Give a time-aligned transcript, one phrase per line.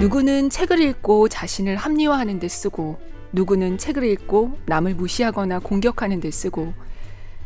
[0.00, 2.98] 누구는 책을 읽고 자신을 합리화하는 데 쓰고,
[3.32, 6.72] 누구는 책을 읽고 남을 무시하거나 공격하는 데 쓰고,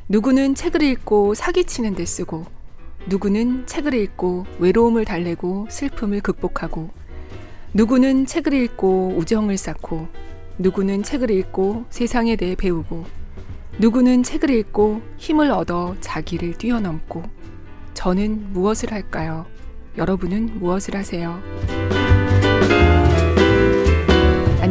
[0.08, 2.46] 누구는 책을 읽고 사기치는 데 쓰고,
[3.08, 6.90] 누구는 책을 읽고 외로움을 달래고 슬픔을 극복하고,
[7.72, 10.06] 누구는 책을 읽고 우정을 쌓고,
[10.58, 13.04] 누구는 책을 읽고 세상에 대해 배우고,
[13.80, 17.24] 누구는 책을 읽고 힘을 얻어 자기를 뛰어넘고,
[17.94, 19.44] 저는 무엇을 할까요?
[19.98, 21.42] 여러분은 무엇을 하세요?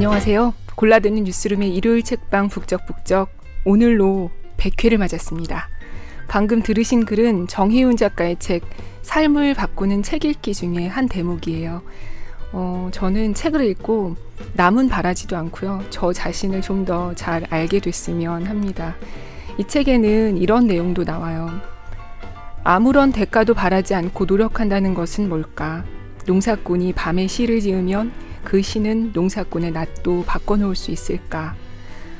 [0.06, 0.54] 안녕하세요.
[0.76, 3.30] 골라드는 뉴스룸의 일요일 책방 북적북적
[3.64, 5.70] 오늘로 100회를 맞았습니다.
[6.28, 8.64] 방금 들으신 글은 정희훈 작가의 책
[9.02, 11.84] 삶을 바꾸는 책 읽기 중에 한 대목이에요.
[12.52, 14.18] 어, 저는 책을 읽고
[14.56, 15.86] 남은 바라지도 않고요.
[15.90, 18.98] 저 자신을 좀 더 잘 알게 됐으면 합니다.
[19.58, 21.50] 이 책에는 이런 내용도 나와요.
[22.66, 25.86] 아무런 대가도 바라지 않고 노력한다는 것은 뭘까?
[26.26, 28.12] 농사꾼이 밤에 시를 지으면
[28.44, 31.56] 그 시는 농사꾼의 낮도 바꿔놓을 수 있을까?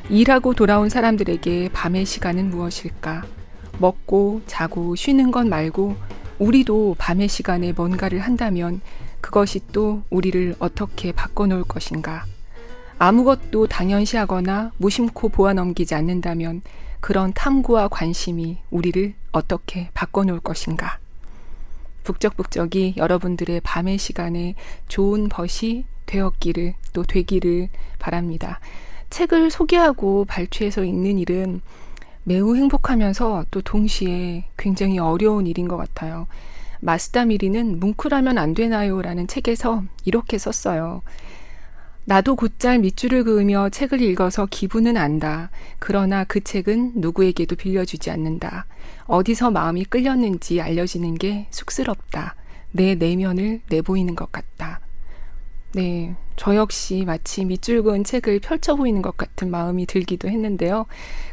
[0.10, 3.24] 일하고 돌아온 사람들에게 밤의 시간은 무엇일까?
[3.80, 5.96] 먹고 자고 쉬는 것 말고
[6.40, 8.82] 우리도 밤의 시간에 뭔가를 한다면
[9.22, 12.26] 그것이 또 우리를 어떻게 바꿔놓을 것인가?
[13.00, 16.62] 아무것도 당연시하거나 무심코 보아 넘기지 않는다면
[17.00, 21.00] 그런 탐구와 관심이 우리를 어떻게 바꿔놓을 것인가.
[22.04, 24.56] 북적북적이 여러분들의 밤의 시간에
[24.88, 28.60] 좋은 벗이 되었기를 또 되기를 바랍니다.
[29.10, 31.62] 책을 소개하고 발췌해서 읽는 일은
[32.24, 36.28] 매우 행복하면서 또 동시에 굉장히 어려운 일인 것 같아요.
[36.80, 39.02] 마스다 미리는 뭉클하면 안 되나요?
[39.02, 41.02] 라는 책에서 이렇게 썼어요.
[42.06, 45.50] 나도 곧잘 밑줄을 그으며 책을 읽어서 기분은 안다.
[45.80, 48.66] 그러나 그 책은 누구에게도 빌려주지 않는다.
[49.06, 52.36] 어디서 마음이 끌렸는지 알려지는 게 쑥스럽다.
[52.72, 54.82] 내 내면을 내보이는 것 같다.
[55.76, 60.86] 네, 저 역시 마치 밑줄 그은 책을 펼쳐 보이는 것 같은 마음이 들기도 했는데요.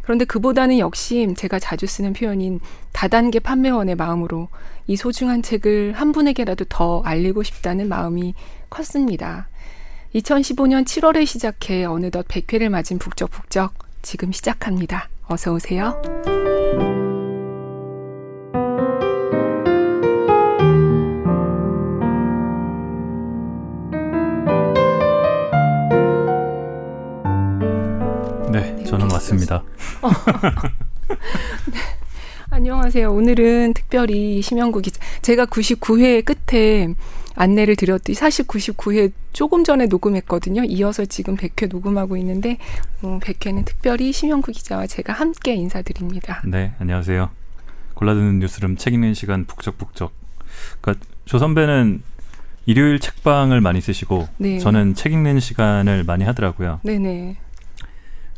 [0.02, 2.60] 그런데 그보다는 역시 제가 자주 쓰는 표현인
[2.92, 4.48] 다단계 판매원의 마음으로
[4.86, 8.34] 이 소중한 책을 한 분에게라도 더 알리고 싶다는 마음이
[8.70, 9.48] 컸습니다.
[10.14, 15.08] 2015년 7월에 시작해 어느덧 100회를 맞은 북적북적 지금 시작합니다.
[15.28, 16.00] 어서 오세요.
[29.20, 29.62] 왔습니다.
[31.70, 31.78] 네.
[32.50, 33.12] 안녕하세요.
[33.12, 35.00] 오늘은 특별히 심영구 기자.
[35.22, 36.88] 제가 99회 끝에
[37.36, 40.64] 안내를 드렸더니 사실 99회 조금 전에 녹음했거든요.
[40.64, 42.58] 이어서 지금 100회 녹음하고 있는데
[43.03, 46.42] 어, 100회는 특별히 심영구 기자와 제가 함께 인사드립니다.
[46.44, 47.31] 네, 안녕하세요.
[47.94, 50.12] 골라드는 뉴스룸 책 읽는 시간 북적북적.
[50.81, 52.02] 그러니까 조 선배는
[52.66, 54.58] 일요일 책방을 많이 쓰시고 네.
[54.58, 56.81] 저는 책 읽는 시간을 많이 하더라고요.
[56.82, 57.37] 네네.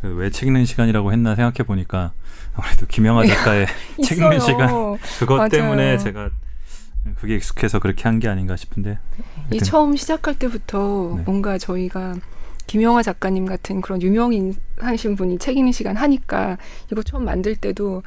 [0.02, 2.12] 그 왜책 읽는 시간이라고 했나 생각해 보니까
[2.54, 3.66] 아무래도 김영하 작가의
[4.04, 4.68] 책 읽는 시간
[5.18, 5.48] 그것 맞아요.
[5.48, 6.30] 때문에 제가
[7.18, 8.98] 그게 익숙해서 그렇게 한 게 아닌가 싶은데.
[9.50, 11.22] 이 처음 시작할 때부터 네.
[11.24, 12.14] 뭔가 저희가
[12.66, 16.58] 김영하 작가님 같은 그런 유명인하신 분이 책 읽는 시간 하니까
[16.90, 18.02] 이거 처음 만들 때도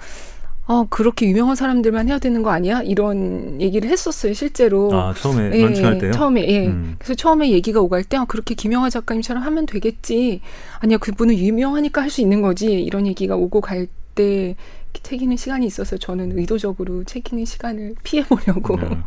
[0.67, 2.81] 어, 그렇게 유명한 사람들만 해야 되는 거 아니야?
[2.81, 4.91] 이런 얘기를 했었어요, 실제로.
[4.93, 6.11] 아, 처음에 예, 런칭할 때요?
[6.11, 6.67] 처음에, 예.
[6.67, 6.95] 음.
[6.97, 10.41] 그래서 처음에 얘기가 오갈 때, 아, 그렇게 김영하 작가님처럼 하면 되겠지.
[10.79, 12.71] 아니야, 그분은 유명하니까 할 수 있는 거지.
[12.81, 14.55] 이런 얘기가 오고 갈 때,
[15.03, 18.77] 책 읽는 시간이 있어서 저는 의도적으로 책 읽는 시간을 피해보려고.
[18.77, 18.97] 네.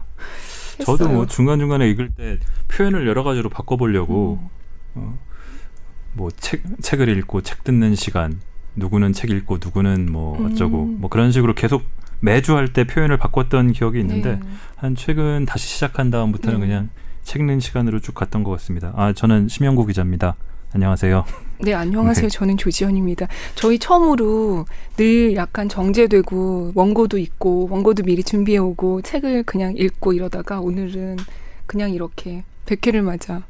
[0.85, 4.49] 저도 뭐 중간중간에 읽을 때 표현을 여러 가지로 바꿔보려고, 음.
[4.95, 5.19] 어,
[6.13, 8.41] 뭐 책, 책을 읽고 책 듣는 시간,
[8.79, 10.97] 누구는 책 읽고 누구는 뭐 어쩌고 음.
[11.01, 11.83] 뭐 그런 식으로 계속
[12.21, 14.41] 매주 할 때 표현을 바꿨던 기억이 있는데 네.
[14.77, 16.67] 한 최근 다시 시작한 다음부터는 네.
[16.67, 16.89] 그냥
[17.23, 18.93] 책 읽는 시간으로 쭉 갔던 것 같습니다.
[18.97, 20.35] 아 저는 심영구 기자입니다.
[20.73, 21.25] 안녕하세요.
[21.61, 22.29] 네, 안녕하세요.
[22.29, 22.29] 네.
[22.29, 23.27] 저는 조지현입니다.
[23.55, 24.67] 저희 처음으로
[24.97, 31.17] 늘 약간 정제되고 원고도 있고 원고도 미리 준비해 오고 책을 그냥 읽고 이러다가 오늘은
[31.67, 33.43] 그냥 이렇게 100회를 맞아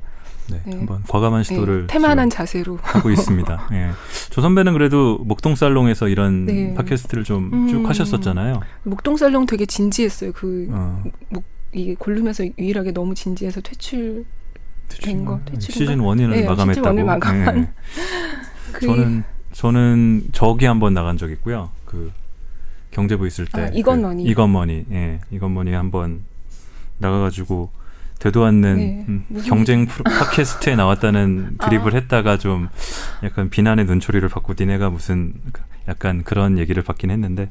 [0.50, 0.76] 네, 네.
[0.76, 3.68] 한번 과감한 네, 시도를 네, 태만한 자세로 하고 있습니다.
[3.72, 3.90] 예.
[4.30, 6.74] 조 선배는 그래도 목동 살롱에서 이런 네.
[6.74, 8.60] 팟캐스트를 좀쭉 음, 하셨었잖아요.
[8.84, 10.32] 목동 살롱 되게 진지했어요.
[10.32, 11.02] 그 어.
[11.30, 14.24] 목, 이게 골룸에서 유일하게 너무 진지해서 퇴출
[15.02, 15.40] 된 거.
[15.44, 16.88] 퇴출 시즌 1을 네, 마감했다고.
[16.88, 17.60] 시즌 1을 마감한.
[17.60, 17.70] 네.
[18.72, 21.70] 그 저는 저는 저기 한번 나간 적 있고요.
[21.84, 22.10] 그
[22.90, 24.24] 경제부 있을 때 아, 이건 머니.
[24.24, 24.84] 그, 이건 머니.
[24.90, 25.20] 예.
[25.30, 26.22] 이건 머니 한번
[26.98, 27.70] 나가가지고
[28.18, 29.04] 되도 않는 네.
[29.08, 31.68] 음, 경쟁 팟캐스트에 나왔다는 아.
[31.68, 31.98] 드립을 아.
[31.98, 32.68] 했다가 좀
[33.22, 35.34] 약간 비난의 눈초리를 받고 니네가 무슨
[35.86, 37.50] 약간 그런 얘기를 받긴 했는데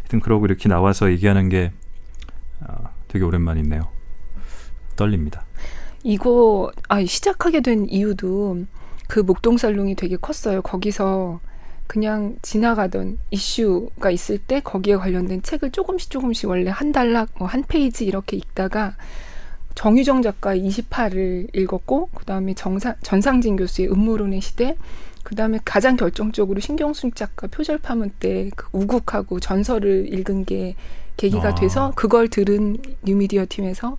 [0.00, 1.72] 하여튼 그러고 이렇게 나와서 얘기하는 게
[2.60, 3.88] 아, 되게 오랜만이네요.
[4.96, 5.44] 떨립니다.
[6.02, 8.64] 이거 아 시작하게 된 이유도
[9.08, 10.62] 그 목동살롱이 되게 컸어요.
[10.62, 11.40] 거기서
[11.86, 17.62] 그냥 지나가던 이슈가 있을 때 거기에 관련된 책을 조금씩 조금씩 원래 한 달락 뭐 한
[17.66, 18.94] 페이지 이렇게 읽다가
[19.78, 24.76] 정유정 작가의 28을 읽었고 그다음에 정상 전상진 교수의 음모론의 시대
[25.22, 30.74] 그다음에 가장 결정적으로 신경순 작가 표절 파문 때 그 우국하고 전설을 읽은 게
[31.16, 31.54] 계기가 아.
[31.54, 33.98] 돼서 그걸 들은 뉴미디어 팀에서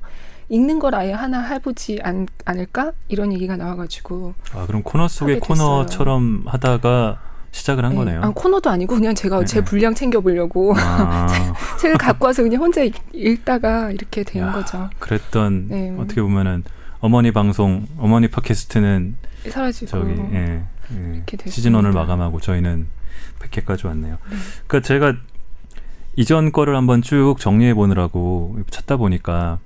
[0.49, 6.43] 읽는 걸 아예 하나 해보지 않, 않을까 이런 얘기가 나와가지고 아 그럼 코너 속의 코너처럼
[6.45, 7.97] 하다가 시작을 한 네.
[7.97, 8.21] 거네요.
[8.21, 9.45] 아, 코너도 아니고 그냥 제가 네.
[9.45, 11.27] 제 분량 챙겨보려고 아.
[11.79, 12.81] 책을 갖고 와서 그냥 혼자
[13.13, 14.89] 읽 다가 이렇게 된 야, 거죠.
[14.99, 15.95] 그랬던 네.
[15.97, 16.63] 어떻게 보면은
[16.99, 19.15] 어머니 방송, 어머니 팟캐스트는
[19.49, 22.87] 사라지고 저기 예, 예, 시즌 1을 마감하고 저희는
[23.39, 24.17] 100회까지 왔네요.
[24.29, 24.37] 네.
[24.67, 25.13] 그러니까 제가
[26.15, 29.59] 이전 거를 한번 쭉 정리해 보느라고 찾다 보니까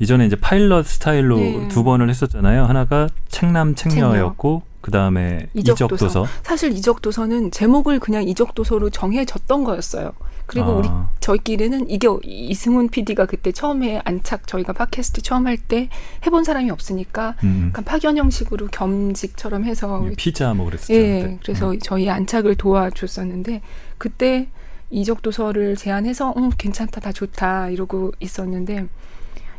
[0.00, 1.68] 이전에 이제 파일럿 스타일로 네.
[1.68, 2.64] 두 번을 했었잖아요.
[2.64, 5.94] 하나가 책남 책녀였고 그 다음에 이적도서.
[5.94, 6.26] 이적도서.
[6.42, 10.12] 사실 이적도서는 제목을 그냥 이적도서로 정해졌던 거였어요.
[10.46, 10.74] 그리고 아.
[10.74, 10.88] 우리
[11.20, 15.88] 저희끼리는 이게 이승훈 PD가 그때 처음에 안착 저희가 팟캐스트 처음 할 때
[16.26, 17.66] 해본 사람이 없으니까 음.
[17.68, 20.92] 약간 파견 형식으로 겸직처럼 해서 피자 뭐 그랬었죠.
[20.94, 21.78] 예, 그래서 음.
[21.80, 23.62] 저희 안착을 도와줬었는데
[23.98, 24.48] 그때
[24.90, 28.86] 이적도서를 제안해서 음 괜찮다 다 좋다 이러고 있었는데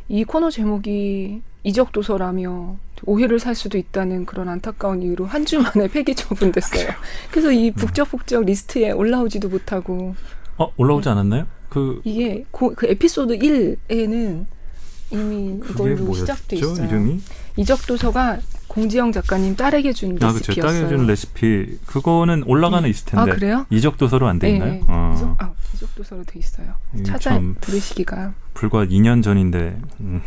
[0.09, 2.75] 이 코너 제목이 이적 도서라며
[3.05, 6.87] 오해를 살 수도 있다는 그런 안타까운 이유로 한 주 만에 폐기 처분됐어요.
[7.31, 7.73] 그래서 이 음.
[7.73, 10.15] 북적북적 리스트에 올라오지도 못하고.
[10.57, 11.47] 어 올라오지 않았나요?
[11.69, 14.45] 그 이게 고, 그 에피소드 1에는
[15.11, 16.85] 이미 이걸로 시작돼 있어요.
[16.85, 17.19] 이름이?
[17.57, 18.39] 이적 도서가
[18.73, 20.65] 공지영 작가님 딸에게 준 아, 레시피였어요.
[20.65, 22.89] 딸에게 준 레시피 그거는 올라가는 네.
[22.89, 23.31] 있을 텐데.
[23.31, 23.65] 아 그래요?
[23.69, 24.53] 이적 도서로 안돼 네.
[24.55, 24.81] 있나요?
[24.87, 25.13] 어.
[25.15, 26.67] 이적, 아, 이적 도서로 돼 있어요.
[27.05, 28.33] 찾아 들으시기가.
[28.53, 30.21] 불과 2년 전인데 음,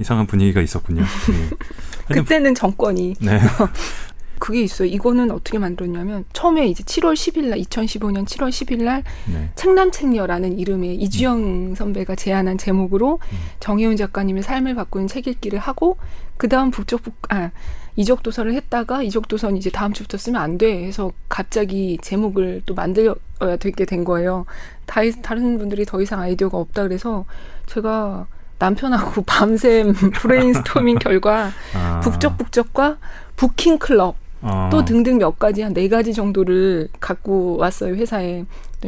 [0.00, 1.04] 이상한 분위기가 있었군요.
[2.10, 2.14] 네.
[2.14, 3.14] 그때는 정권이.
[3.20, 3.40] 네.
[4.40, 4.88] 그게 있어요.
[4.88, 9.02] 이거는 어떻게 만들었냐면 처음에 이제 7월 10일 날 2015년 7월 10일 날
[9.32, 9.50] 네.
[9.54, 11.74] 책남책녀라는 이름의 이주영 음.
[11.74, 13.38] 선배가 제안한 제목으로 음.
[13.60, 15.96] 정혜훈 작가님의 삶을 바꾸는 책 읽기를 하고
[16.36, 17.52] 그다음 북적북 아
[17.96, 23.14] 이적도서를 했다가 이적도서는 이제 다음 주부터 쓰면 안 돼 해서 갑자기 제목을 또 만들어야
[23.60, 24.46] 되게 된 거예요.
[24.86, 27.24] 다, 다른 분들이 더 이상 아이디어가 없다 그래서
[27.66, 28.26] 제가
[28.58, 32.00] 남편하고 밤샘 브레인스토밍 결과 아.
[32.00, 32.98] 북적북적과
[33.36, 34.68] 부킹 클럽 아.
[34.70, 38.44] 또 등등 몇 가지 한 네 가지 정도를 갖고 왔어요 회사에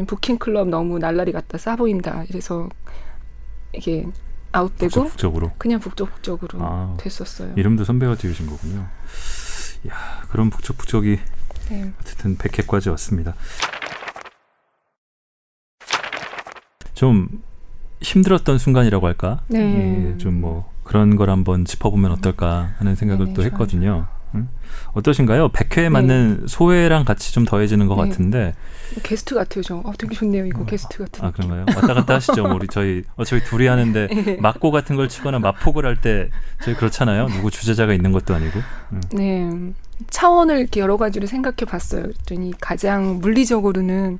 [0.07, 2.69] 부킹 클럽 너무 날라리 같다 싸 보인다 이래서
[3.73, 4.07] 이게
[4.57, 6.97] 아웃되고 북적북적으로 그냥 북적북적으로 아.
[6.99, 7.53] 됐었어요.
[7.57, 8.87] 이름도 선배가 지으신 거군요.
[9.89, 11.19] 야 그런 북적북적이
[11.69, 11.93] 네.
[12.01, 13.35] 어쨌든 100회까지 왔습니다.
[16.95, 17.43] 좀
[18.01, 19.41] 힘들었던 순간이라고 할까?
[19.49, 20.13] 네.
[20.15, 24.07] 예, 좀뭐 그런 걸 한번 짚어보면 어떨까 하는 생각을 네, 또 했거든요.
[24.35, 24.49] 응?
[24.93, 25.49] 어떠신가요?
[25.49, 26.47] 백회에 맞는 네.
[26.47, 28.09] 소회랑 같이 좀 더해지는 것 네.
[28.09, 28.55] 같은데
[29.03, 29.77] 게스트 같아요, 저.
[29.77, 31.25] 어, 되게 좋네요, 이거 어, 게스트 같은.
[31.25, 31.65] 아 그런가요?
[31.69, 34.37] 왔다 갔다 하시죠, 뭐 우리 저희 어 저희 둘이 하는데 네.
[34.41, 36.31] 막고 같은 걸 치거나 마폭을 할 때
[36.63, 37.27] 저희 그렇잖아요.
[37.29, 38.61] 누구 주제자가 있는 것도 아니고.
[38.93, 39.01] 응.
[39.13, 39.51] 네,
[40.11, 42.03] 차원을 이렇게 여러 가지로 생각해-봤어요.
[42.03, 44.19] 그랬더니 가장 물리적으로는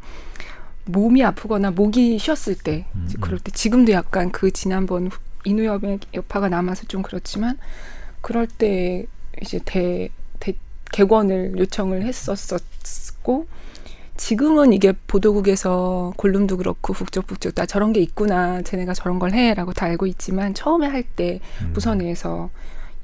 [0.87, 3.21] 몸이 아프거나 목이 쉬었을 때 음, 음.
[3.21, 5.11] 그럴 때 지금도 약간 그 지난번
[5.45, 7.59] 인후염의 여파가 남아서 좀 그렇지만
[8.21, 9.07] 그럴 때
[9.43, 10.09] 이제 대,
[10.41, 10.55] 대
[10.93, 13.47] 개권을 요청을 했었었고
[14.17, 19.87] 지금은 이게 보도국에서 골룸도 그렇고 북적북적 나 저런 게 있구나 쟤네가 저런 걸 해라고 다
[19.87, 21.73] 알고 있지만 처음에 할때 음.
[21.73, 22.51] 부서 내에서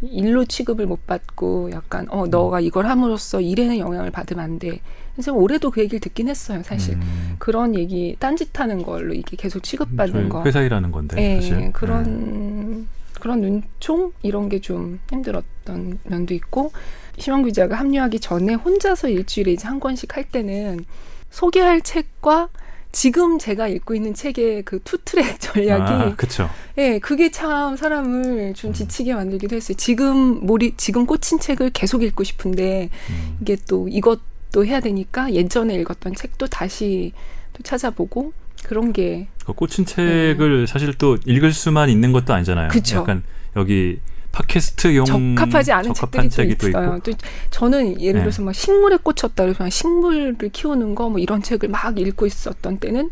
[0.03, 4.81] 일로 취급을 못 받고 약간 어 너가 이걸 함으로써 일에는 영향을 받으면 안 돼.
[5.15, 6.63] 그래서 올해도 그 얘기를 듣긴 했어요.
[6.65, 7.37] 사실 음.
[7.39, 10.43] 그런 얘기 딴짓하는 걸로 이게 계속 취급받는 거.
[10.43, 11.17] 회사 일하는 건데.
[11.17, 11.73] 네, 사실.
[11.73, 12.85] 그런 네.
[13.21, 16.73] 그런 눈총 이런 게 좀 힘들었던 면도 있고
[17.23, 20.85] 심원 기자가 합류하기 전에 혼자서 일주일에 이제 한 권씩 할 때는
[21.31, 22.49] 소개할 책과
[22.93, 26.51] 지금 제가 읽고 있는 책의 그 투트랙 전략이 아, 그쵸.
[26.77, 28.75] 예, 그게 참 사람을 좀 음.
[28.75, 29.77] 지치게 만들기도 했어요.
[29.79, 33.39] 지금 몰이 지금 꽂힌 책을 계속 읽고 싶은데 음.
[33.41, 37.13] 이게 또 이것도 해야 되니까 예전에 읽었던 책도 다시
[37.55, 40.67] 또 찾아보고 그런 게 그 꽂힌 책을 네.
[40.67, 42.69] 사실 또 읽을 수만 있는 것도 아니잖아요.
[42.69, 42.99] 그쵸.
[42.99, 43.23] 약간
[43.57, 43.99] 여기
[44.33, 46.99] 팟캐스트용 적합하지 않은 책들이 책이 또 있어요.
[47.05, 47.13] 또
[47.51, 48.25] 저는 예를 네.
[48.25, 53.11] 들어서 막 식물에 꽂혔다 그래서 식물을 키우는 거 뭐 이런 책을 막 읽고 있었던 때는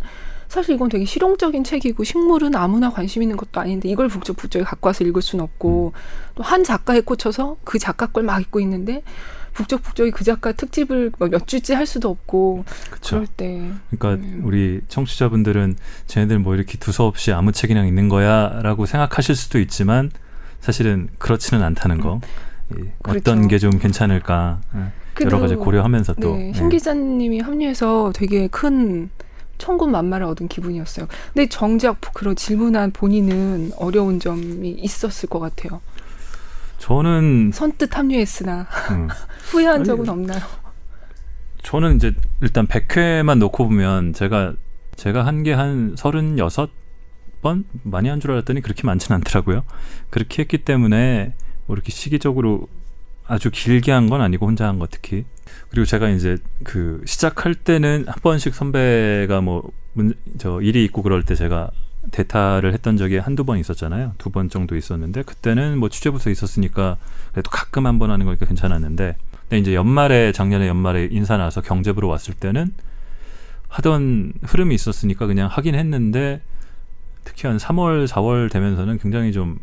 [0.49, 5.05] 사실 이건 되게 실용적인 책이고 식물은 아무나 관심 있는 것도 아닌데 이걸 북적북적에 갖고 와서
[5.05, 6.01] 읽을 수는 없고 음.
[6.35, 9.03] 또한 작가에 꽂혀서 그 작가 걸 막 읽고 있는데
[9.53, 13.17] 북적북적이 그 작가 특집을 뭐몇 주째 할 수도 없고 그쵸.
[13.17, 14.43] 그럴 때 그러니까 음.
[14.45, 20.11] 우리 청취자분들은 쟤네들 뭐 이렇게 두서없이 아무 책이랑 읽는 거야라고 생각하실 수도 있지만
[20.61, 22.21] 사실은 그렇지는 않다는 거.
[22.73, 22.93] 음.
[23.03, 23.19] 그렇죠.
[23.31, 26.37] 어떤 게 좀 괜찮을까 예, 여러 가지 고려하면서 또.
[26.37, 29.11] 네, 신 기자님이 합류해서 되게 큰
[29.59, 31.07] 천군 만마를 얻은 기분이었어요.
[31.35, 35.81] 근데 정작 그런 질문한 본인은 어려운 점이 있었을 것 같아요.
[36.79, 39.09] 저는 선뜻 합류했으나 음.
[39.51, 40.41] 후회한 적은 아니, 없나요?
[41.63, 44.55] 저는 이제 일단 100회만 놓고 보면 제가
[44.97, 46.71] 제가 한 게 한 36
[47.43, 49.65] 번 많이 한 줄 알았더니 그렇게 많지는 않더라고요.
[50.11, 51.35] 그렇게 했기 때문에
[51.67, 52.69] 뭐 이렇게 시기적으로
[53.27, 55.25] 아주 길게 한 건 아니고 혼자 한 거 특히.
[55.71, 59.71] 그리고 제가 이제 그 시작할 때는 한 번씩 선배가 뭐
[60.39, 61.71] 저 일이 있고 그럴 때 제가
[62.13, 64.15] 대타를 했던 적이 한두 번 있었잖아요.
[64.19, 66.97] 두 번 정도 있었는데 그때는 뭐 취재부서 있었으니까
[67.33, 72.07] 그래도 가끔 한 번 하는 거니까 괜찮았는데 근데 이제 연말에 작년에 연말에 인사 나서 경제부로
[72.07, 72.73] 왔을 때는
[73.69, 76.41] 하던 흐름이 있었으니까 그냥 하긴 했는데
[77.25, 79.59] 특히 한 3월, 4월 되면서는 굉장히 좀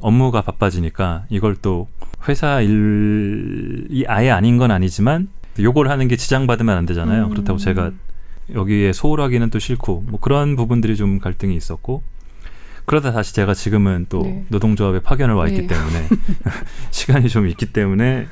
[0.00, 1.88] 업무가 바빠지니까 이걸 또
[2.28, 5.28] 회사 일이 아예 아닌 건 아니지만
[5.58, 7.24] 요걸 하는 게 지장받으면 안 되잖아요.
[7.24, 7.30] 음.
[7.30, 7.92] 그렇다고 제가
[8.54, 12.02] 여기에 소홀하기는 또 싫고 뭐 그런 부분들이 좀 갈등이 있었고
[12.86, 14.46] 그러다 다시 제가 지금은 또 네.
[14.48, 15.66] 노동조합에 파견을 와 있기 네.
[15.66, 16.08] 때문에
[16.90, 18.26] 시간이 좀 있기 때문에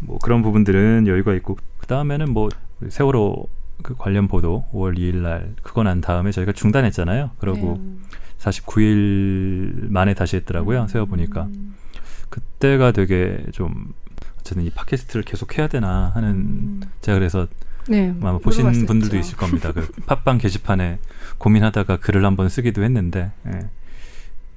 [0.00, 2.48] 뭐 그런 부분들은 여유가 있고 그 다음에는 뭐
[2.88, 3.48] 세월호
[3.82, 7.30] 그 관련 보도 5월 2일 날 그거 난 다음에 저희가 중단했잖아요.
[7.38, 7.98] 그러고 네.
[8.38, 10.82] 49일 만에 다시 했더라고요.
[10.82, 10.88] 음.
[10.88, 11.48] 세워 보니까
[12.28, 13.94] 그때가 되게 좀
[14.40, 16.80] 어쨌든 이 팟캐스트를 계속 해야 되나 하는 음.
[17.00, 17.46] 제가 그래서
[17.88, 18.86] 네, 아마 보신 물어봤었죠.
[18.86, 19.72] 분들도 있을 겁니다.
[19.72, 20.98] 그 팟빵 게시판에
[21.38, 23.68] 고민하다가 글을 한번 쓰기도 했는데 예.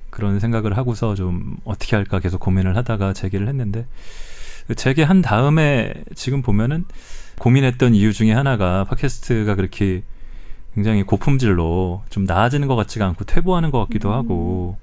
[0.10, 3.88] 그런 생각을 하고서 좀 어떻게 할까 계속 고민을 하다가 제기를 했는데
[4.76, 6.86] 제기한 다음에 지금 보면은
[7.40, 10.04] 고민했던 이유 중에 하나가 팟캐스트가 그렇게
[10.76, 14.14] 굉장히 고품질로 좀 나아지는 것 같지가 않고 퇴보하는 것 같기도 음.
[14.14, 14.78] 하고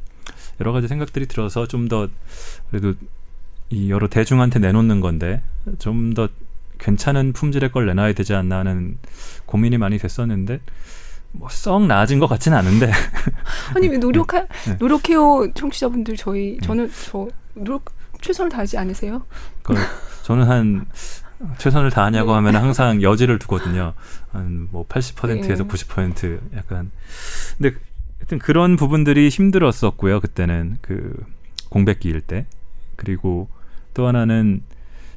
[0.61, 2.09] 여러 가지 생각들이 들어서 좀 더
[2.71, 2.95] 그래도
[3.71, 5.43] 이 여러 대중한테 내놓는 건데
[5.79, 6.29] 좀 더
[6.79, 8.99] 괜찮은 품질의 걸 내놔야 되지 않나 하는
[9.47, 10.61] 고민이 많이 됐었는데
[11.33, 12.91] 뭐썩 나아진 것 같지는 않은데
[13.75, 14.77] 아니 왜 노력하 네.
[14.79, 16.67] 노력해요 청취자분들 저희 네.
[16.67, 19.23] 저는 저 노력 최선을 다하지 않으세요?
[19.63, 19.75] 그
[20.25, 20.87] 저는 한
[21.59, 22.35] 최선을 다하냐고 네.
[22.37, 23.95] 하면 항상 여지를 두거든요.
[24.33, 25.69] 한 뭐 80%에서 네.
[25.69, 26.91] 90% 약간.
[27.57, 27.77] 근데
[28.19, 30.21] 하여튼 그런 부분들이 힘들었었고요.
[30.21, 31.15] 그때는 그
[31.71, 32.47] 공백기일 때.
[32.97, 33.49] 그리고
[33.95, 34.63] 또 하나는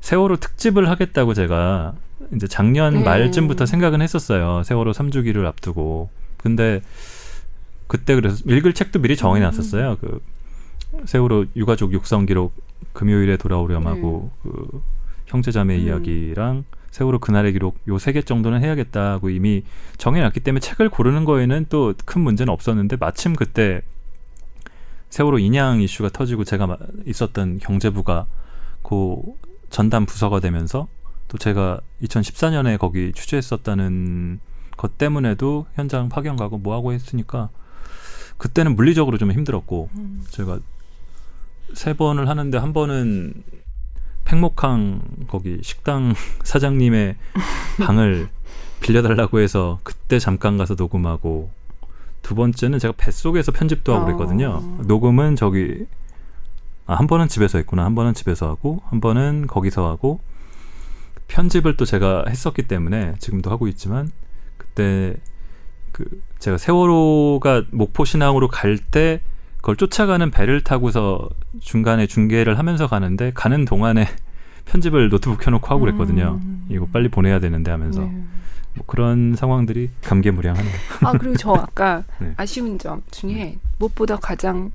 [0.01, 1.93] 세월호 특집을 하겠다고 제가
[2.36, 3.03] 이제 작년 네.
[3.03, 4.63] 말쯤부터 생각은 했었어요.
[4.63, 6.10] 세월호 3주기를 앞두고.
[6.38, 6.81] 근데
[7.88, 9.91] 그때 그래서 읽을 책도 미리 정해 놨었어요.
[9.91, 9.98] 음.
[10.00, 10.22] 그
[11.05, 12.53] 세월호 유가족 육성 기록
[12.93, 14.51] 금요일에 돌아오렴하고 네.
[14.51, 14.81] 그
[15.27, 15.79] 형제자매 음.
[15.81, 19.63] 이야기랑 세월호 그날의 기록 요 세 개 정도는 해야겠다고 이미
[19.97, 23.81] 정해놨기 때문에 책을 고르는 거에는 또 큰 문제는 없었는데 마침 그때
[25.09, 28.25] 세월호 인양 이슈가 터지고 제가 있었던 경제부가
[28.81, 29.38] 고
[29.69, 30.88] 전담 부서가 되면서
[31.27, 34.39] 또 제가 2014년에 거기 취재했었다는
[34.75, 37.50] 것 때문에도 현장 파견 가고 뭐 하고 했으니까
[38.38, 40.23] 그때는 물리적으로 좀 힘들었고 음.
[40.29, 40.59] 제가
[41.74, 43.34] 세 번을 하는데 한 번은
[44.25, 46.13] 팽목항 거기 식당
[46.44, 47.16] 사장님의
[47.84, 48.30] 방을
[48.82, 51.50] 빌려달라고 해서 그때 잠깐 가서 녹음하고
[52.22, 54.60] 두 번째는 제가 뱃속에서 편집도 하고 그랬거든요.
[54.62, 54.80] 어.
[54.86, 55.86] 녹음은 저기
[56.86, 57.86] 아, 한 번은 집에서 했구나.
[57.86, 60.20] 한 번은 집에서 하고 한 번은 거기서 하고
[61.28, 64.12] 편집을 또 제가 했었기 때문에 지금도 하고 있지만
[64.58, 65.16] 그때
[65.92, 69.22] 그 제가 세월호가 목포 신항으로 갈 때
[69.62, 74.08] 그걸 쫓아가는 배를 타고서 중간에 중계를 하면서 가는데 가는 동안에
[74.65, 76.39] 편집을 노트북 켜놓고 하고 그랬거든요.
[76.44, 76.65] 음.
[76.70, 78.01] 이거 빨리 보내야 되는데 하면서.
[78.01, 78.24] 네.
[78.74, 80.74] 뭐 그런 상황들이 감개무량하네요.
[81.01, 82.34] 아 그리고 저 아까 네.
[82.38, 83.58] 아쉬운 점 중에 네.
[83.80, 84.72] 무엇보다 가장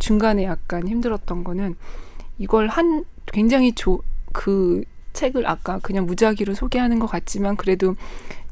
[0.00, 1.76] 중간에 약간 힘들었던 거는
[2.38, 4.00] 이걸 한 굉장히 조
[4.36, 7.96] 그 책을 아까 그냥 무작위로 소개하는 것 같지만 그래도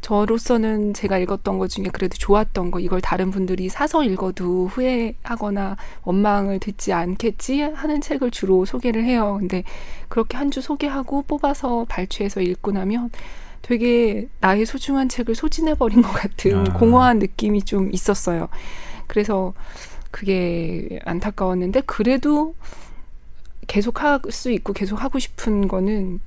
[0.04, 6.58] 저로서는 제가 읽었던 것 중에 그래도 좋았던 거 이걸 다른 분들이 사서 읽어도 후회하거나 원망을
[6.58, 9.38] 듣지 않겠지 하는 책을 주로 소개를 해요.
[9.40, 9.64] 근데
[10.08, 13.10] 그렇게 한 주 소개하고 뽑아서 발췌해서 읽고 나면
[13.62, 16.78] 되게 나의 소중한 책을 소진해버린 것 같은 아.
[16.78, 18.48] 공허한 느낌이 좀 있었어요.
[19.06, 19.54] 그래서
[20.10, 22.54] 그게 안타까웠는데 그래도
[23.66, 26.20] 계속 할 수 있고 계속 하고 싶은 거는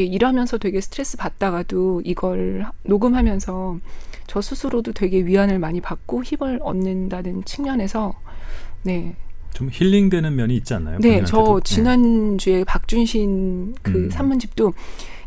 [0.00, 3.78] 일하면서 되게 스트레스 받다가도 이걸 녹음하면서
[4.26, 8.14] 저 스스로도 되게 위안을 많이 받고 힘을 얻는다는 측면에서
[8.82, 9.14] 네.
[9.52, 10.98] 좀 힐링되는 면이 있지 않나요?
[11.00, 11.60] 네, 저 네.
[11.62, 12.64] 지난주에 네.
[12.64, 14.10] 박준신 그 음.
[14.10, 14.72] 산문집도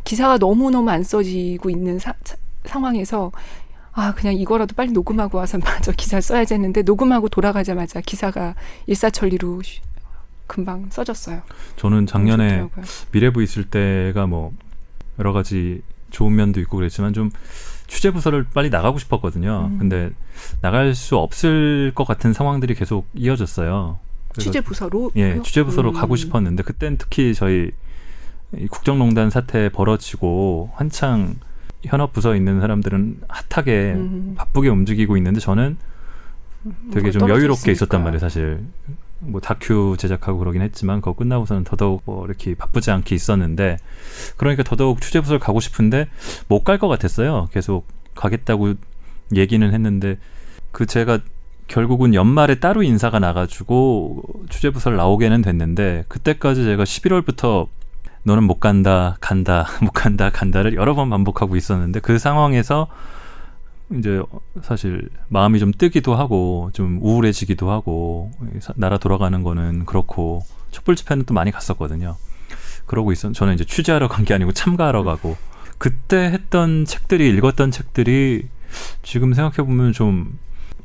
[0.03, 3.31] 기사가 너무너무 안 써지고 있는 사, 사, 상황에서
[3.91, 8.55] 아, 그냥 이거라도 빨리 녹음하고 와서 마저 기사를 써야지 했는데 녹음하고 돌아가자마자 기사가
[8.87, 9.61] 일사천리로
[10.47, 11.41] 금방 써졌어요.
[11.75, 12.67] 저는 작년에
[13.11, 14.53] 미래부 있을 때가 뭐
[15.19, 17.31] 여러 가지 좋은 면도 있고 그랬지만 좀
[17.87, 19.69] 취재 부서를 빨리 나가고 싶었거든요.
[19.71, 19.77] 음.
[19.77, 20.11] 근데
[20.61, 23.99] 나갈 수 없을 것 같은 상황들이 계속 이어졌어요.
[24.37, 25.11] 취재 부서로?
[25.15, 25.93] 예, 취재 부서로 음.
[25.93, 27.71] 가고 싶었는데 그땐 특히 저희
[28.69, 31.35] 국정농단 사태 벌어지고 한창
[31.83, 34.33] 현업 부서에 있는 사람들은 핫하게 음.
[34.37, 35.77] 바쁘게 움직이고 있는데 저는
[36.91, 38.65] 되게 좀 여유롭게 있었단 말이에요, 사실.
[39.19, 43.77] 뭐 다큐 제작하고 그러긴 했지만 그거 끝나고서는 더더욱 뭐 이렇게 바쁘지 않게 있었는데
[44.37, 46.07] 그러니까 더더욱 취재 부서를 가고 싶은데
[46.47, 47.47] 못 갈 것 같았어요.
[47.51, 48.73] 계속 가겠다고
[49.35, 50.17] 얘기는 했는데
[50.71, 51.19] 그 제가
[51.67, 57.67] 결국은 연말에 따로 인사가 나가지고 취재 부서를 나오게는 됐는데 그때까지 제가 11월부터
[58.23, 62.87] 너는 못 간다, 간다, 못 간다, 간다를 여러 번 반복하고 있었는데 그 상황에서
[63.93, 64.21] 이제
[64.63, 68.31] 사실 마음이 좀 뜨기도 하고 좀 우울해지기도 하고
[68.75, 72.15] 나라 돌아가는 거는 그렇고 촛불 집회는 또 많이 갔었거든요.
[72.85, 75.37] 그러고 있었 저는 이제 취재하러 간 게 아니고 참가하러 가고
[75.77, 78.47] 그때 했던 책들이 읽었던 책들이
[79.03, 80.37] 지금 생각해 보면 좀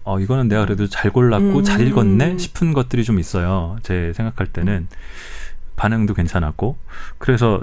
[0.05, 1.65] 어, 이거는 내가 그래도 잘 골랐고 음.
[1.65, 3.79] 잘 읽었네 싶은 것들이 좀 있어요.
[3.83, 4.89] 제 생각할 때는
[5.77, 6.77] 반응도 괜찮았고
[7.19, 7.61] 그래서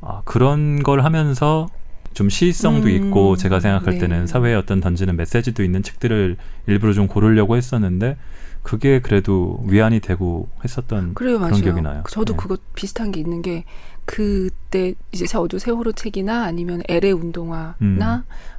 [0.00, 1.68] 아, 그런 걸 하면서
[2.14, 3.98] 좀 시의성도 음, 있고 제가 생각할 네.
[4.00, 8.16] 때는 사회에 어떤 던지는 메시지도 있는 책들을 일부러 좀 고르려고 했었는데
[8.62, 11.62] 그게 그래도 위안이 되고 했었던 그래요, 그런 맞아요.
[11.62, 12.02] 기억이 나요.
[12.08, 12.36] 저도 네.
[12.38, 13.64] 그거 비슷한 게 있는 게
[14.06, 17.98] 그때 이제 저도 세월호 책이나 아니면 LA 운동화나 음.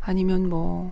[0.01, 0.91] 아니면 뭐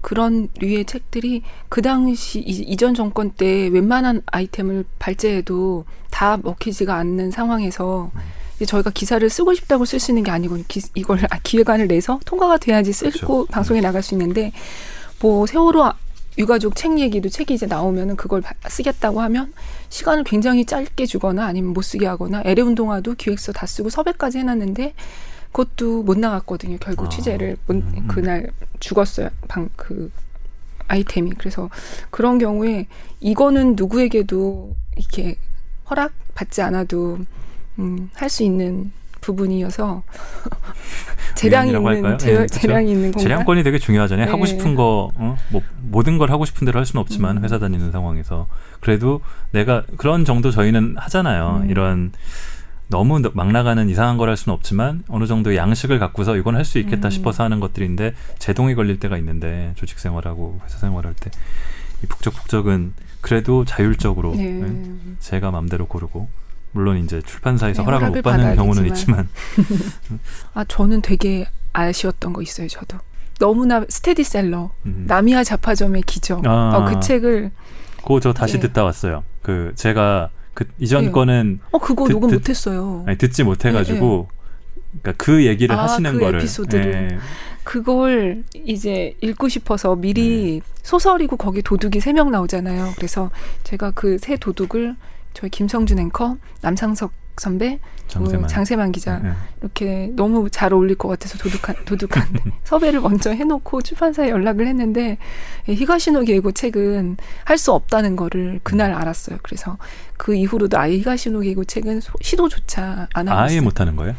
[0.00, 7.30] 그런 류의 책들이 그 당시 이, 전 정권 때 웬만한 아이템을 발제해도 다 먹히지가 않는
[7.30, 8.20] 상황에서 음.
[8.66, 12.58] 저희가 기사를 쓰고 싶다고 쓸 수 있는 게 아니고 기, 이걸 아, 기획안을 내서 통과가
[12.58, 13.46] 돼야지 쓸고 그렇죠.
[13.46, 14.52] 방송에 나갈 수 있는데
[15.20, 15.92] 뭐 세월호
[16.38, 19.52] 유가족 책 얘기도 책이 이제 나오면은 그걸 쓰겠다고 하면
[19.88, 24.94] 시간을 굉장히 짧게 주거나 아니면 못 쓰게 하거나 애래 운동화도 기획서 다 쓰고 섭외까지 해놨는데
[25.50, 26.76] 그것도 못 나갔거든요.
[26.78, 27.08] 결국 아.
[27.08, 28.08] 취재를 못, 음, 음.
[28.08, 29.30] 그날 죽었어요.
[29.48, 30.10] 방 그
[30.88, 31.70] 아이템이 그래서
[32.10, 32.86] 그런 경우에
[33.20, 35.36] 이거는 누구에게도 이렇게
[35.88, 37.18] 허락 받지 않아도
[37.78, 40.02] 음, 할 수 있는 부분이어서
[41.34, 43.22] 재량이 있는 재, 네, 재량이 있는 공간.
[43.22, 44.26] 재량권이 되게 중요하잖아요.
[44.26, 44.30] 네.
[44.30, 45.36] 하고 싶은 거, 어?
[45.50, 47.44] 뭐 모든 걸 하고 싶은 대로 할 수는 없지만 음.
[47.44, 48.46] 회사 다니는 상황에서
[48.80, 49.20] 그래도
[49.52, 51.62] 내가 그런 정도 저희는 하잖아요.
[51.64, 51.70] 음.
[51.70, 52.12] 이런
[52.88, 56.78] 너무 막 나가는 이상한 걸 할 수는 없지만 어느 정도 양식을 갖고서 이건 할 수
[56.78, 57.10] 있겠다 음.
[57.10, 61.30] 싶어서 하는 것들인데 제동이 걸릴 때가 있는데 조직 생활하고 회사 생활할 때
[62.00, 64.44] 이 북적북적은 그래도 자율적으로 네.
[64.52, 64.84] 네?
[65.18, 66.28] 제가 마음대로 고르고
[66.72, 69.28] 물론 이제 출판사에서 네, 허락을 못 받는 경우는 있지만
[70.54, 72.98] 아 저는 되게 아쉬웠던 거 있어요 저도
[73.38, 75.04] 너무나 스테디셀러 음.
[75.06, 77.50] 나미야 자파점의 기적 아, 어, 그 책을
[77.98, 78.60] 그거 저 다시 네.
[78.60, 81.10] 듣다 왔어요 그 제가 그 이전 네.
[81.12, 84.38] 거는 어 그거 듣, 녹음 못했어요 아니 듣지 못해가지고 네,
[84.82, 85.00] 네.
[85.02, 87.18] 그러니까 그 얘기를 아, 하시는 그 거를 에피소드를 예.
[87.64, 90.72] 그걸 이제 읽고 싶어서 미리 네.
[90.82, 92.94] 소설이고 거기 도둑이 세 명 나오잖아요.
[92.96, 93.30] 그래서
[93.64, 94.96] 제가 그 세 도둑을
[95.34, 99.32] 저희 김성준 앵커, 남상석 선배, 장세만, 그 장세만 기자 네.
[99.60, 102.26] 이렇게 너무 잘 어울릴 것 같아서 도둑한 도둑한
[102.64, 105.18] 섭외를 먼저 해놓고 출판사에 연락을 했는데
[105.66, 109.38] 히가시노 게이고 책은 할 수 없다는 거를 그날 알았어요.
[109.42, 109.78] 그래서
[110.16, 113.60] 그 이후로도 아예 히가시노 게이고 책은 시도조차 안 하고 아예.
[113.60, 114.14] 못하는 거예요?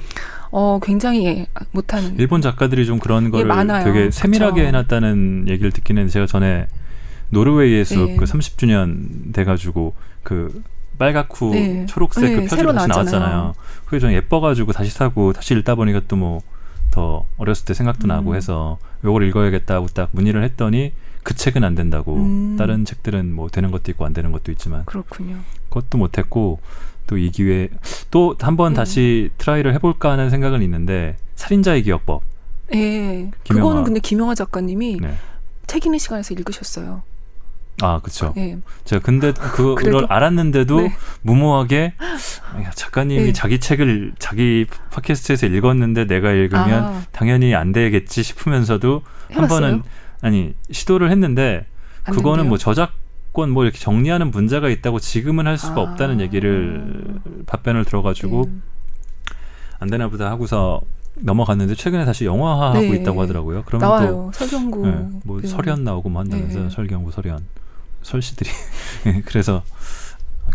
[0.52, 2.18] 어 굉장히 예, 못하는.
[2.20, 4.68] 일본 작가들이 좀 그런 거를 예, 되게 세밀하게 그쵸.
[4.68, 6.68] 해놨다는 얘기를 했는데 제가 전에
[7.30, 8.16] 노르웨이에서 예.
[8.16, 9.94] 그 30주년 돼가지고
[10.24, 10.64] 그
[11.00, 11.86] 빨갛고 네.
[11.88, 13.56] 초록색 네, 그 표지로 다시 나왔잖아요.
[13.86, 16.42] 그게 좀 예뻐가지고 다시 사고 다시 읽다 보니까 또 뭐
[16.92, 18.10] 더 어렸을 때 생각도 음.
[18.10, 22.56] 나고 해서 요걸 읽어야겠다고 딱 문의를 했더니 그 책은 안 된다고 음.
[22.58, 25.38] 다른 책들은 뭐 되는 것도 있고 안 되는 것도 있지만 그렇군요.
[25.70, 26.60] 그것도 못했고
[27.08, 27.70] 또 이 기회
[28.12, 28.78] 또 한번 네.
[28.78, 32.22] 다시 try를 해볼까 하는 생각은 있는데 살인자의 기억법.
[32.76, 33.32] 예.
[33.48, 35.16] 그거는 근데 김영하 작가님이 네.
[35.66, 37.02] 책 읽는 시간에서 읽으셨어요.
[37.82, 38.34] 아, 그렇죠.
[38.36, 38.58] 네.
[38.86, 40.96] 제가 근데 그걸 알았는데도 네.
[41.22, 41.94] 무모하게
[42.76, 43.34] 작가님이 네.
[43.34, 47.04] 자기 책을 자기 팟캐스트에서 읽었는데 내가 읽으면 아.
[47.12, 49.42] 당연히 안 되겠지 싶으면서도 해봤어요?
[49.42, 49.84] 한 번은
[50.22, 51.66] 아니 시도를 했는데
[52.06, 52.50] 그거는 된대요?
[52.50, 55.84] 뭐 저작권 뭐 이렇게 정리하는 문제가 있다고 지금은 할 수가 아.
[55.84, 58.52] 없다는 얘기를 답변을 들어가지고 네.
[59.80, 60.82] 안 되나 보다 하고서
[61.22, 62.96] 넘어갔는데 최근에 다시 영화화하고 네.
[62.98, 63.64] 있다고 하더라고요.
[63.66, 64.08] 그러면 나와요.
[64.08, 66.70] 또 설경구 네, 뭐 설현 나오고 뭐 한다면서 네.
[66.70, 67.40] 설경구 설현.
[68.02, 68.50] 설씨들이
[69.26, 69.64] 그래서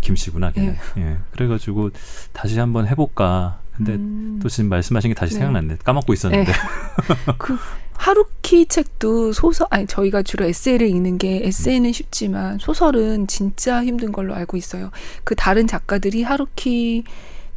[0.01, 0.77] 김씨구나 걔는.
[0.97, 1.01] 예.
[1.01, 1.17] 예.
[1.31, 1.91] 그래가지고
[2.33, 3.59] 다시 한번 해볼까.
[3.75, 4.39] 근데 음.
[4.41, 5.39] 또 지금 말씀하신 게 다시 네.
[5.39, 5.77] 생각났네.
[5.83, 6.51] 까먹고 있었는데.
[6.51, 6.57] 네.
[7.37, 7.57] 그
[7.93, 14.35] 하루키 책도 소설 아니 저희가 주로 에세이를 읽는 게 에세이는 쉽지만 소설은 진짜 힘든 걸로
[14.35, 14.91] 알고 있어요.
[15.23, 17.03] 그 다른 작가들이 하루키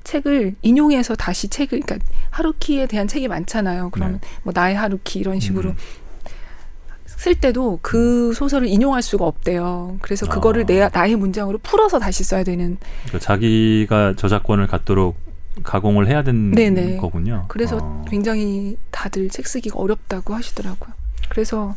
[0.04, 1.98] 책을 인용해서 다시 책을 그러니까
[2.30, 3.90] 하루키에 대한 책이 많잖아요.
[3.90, 4.28] 그러면 네.
[4.42, 5.76] 뭐 나의 하루키 이런 식으로 음.
[7.18, 9.98] 쓸 때도 그 소설을 인용할 수가 없대요.
[10.02, 10.66] 그래서 그거를 아.
[10.66, 12.78] 내 나의 문장으로 풀어서 다시 써야 되는.
[13.06, 15.16] 그러니까 자기가 저작권을 갖도록
[15.64, 16.98] 가공을 해야 되는 네네.
[16.98, 17.46] 거군요.
[17.48, 18.04] 그래서 아.
[18.08, 20.94] 굉장히 다들 책 쓰기가 어렵다고 하시더라고요.
[21.28, 21.74] 그래서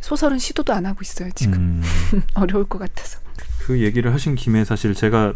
[0.00, 1.82] 소설은 시도도 안 하고 있어요 지금 음.
[2.34, 3.18] 어려울 것 같아서.
[3.58, 5.34] 그 얘기를 하신 김에 사실 제가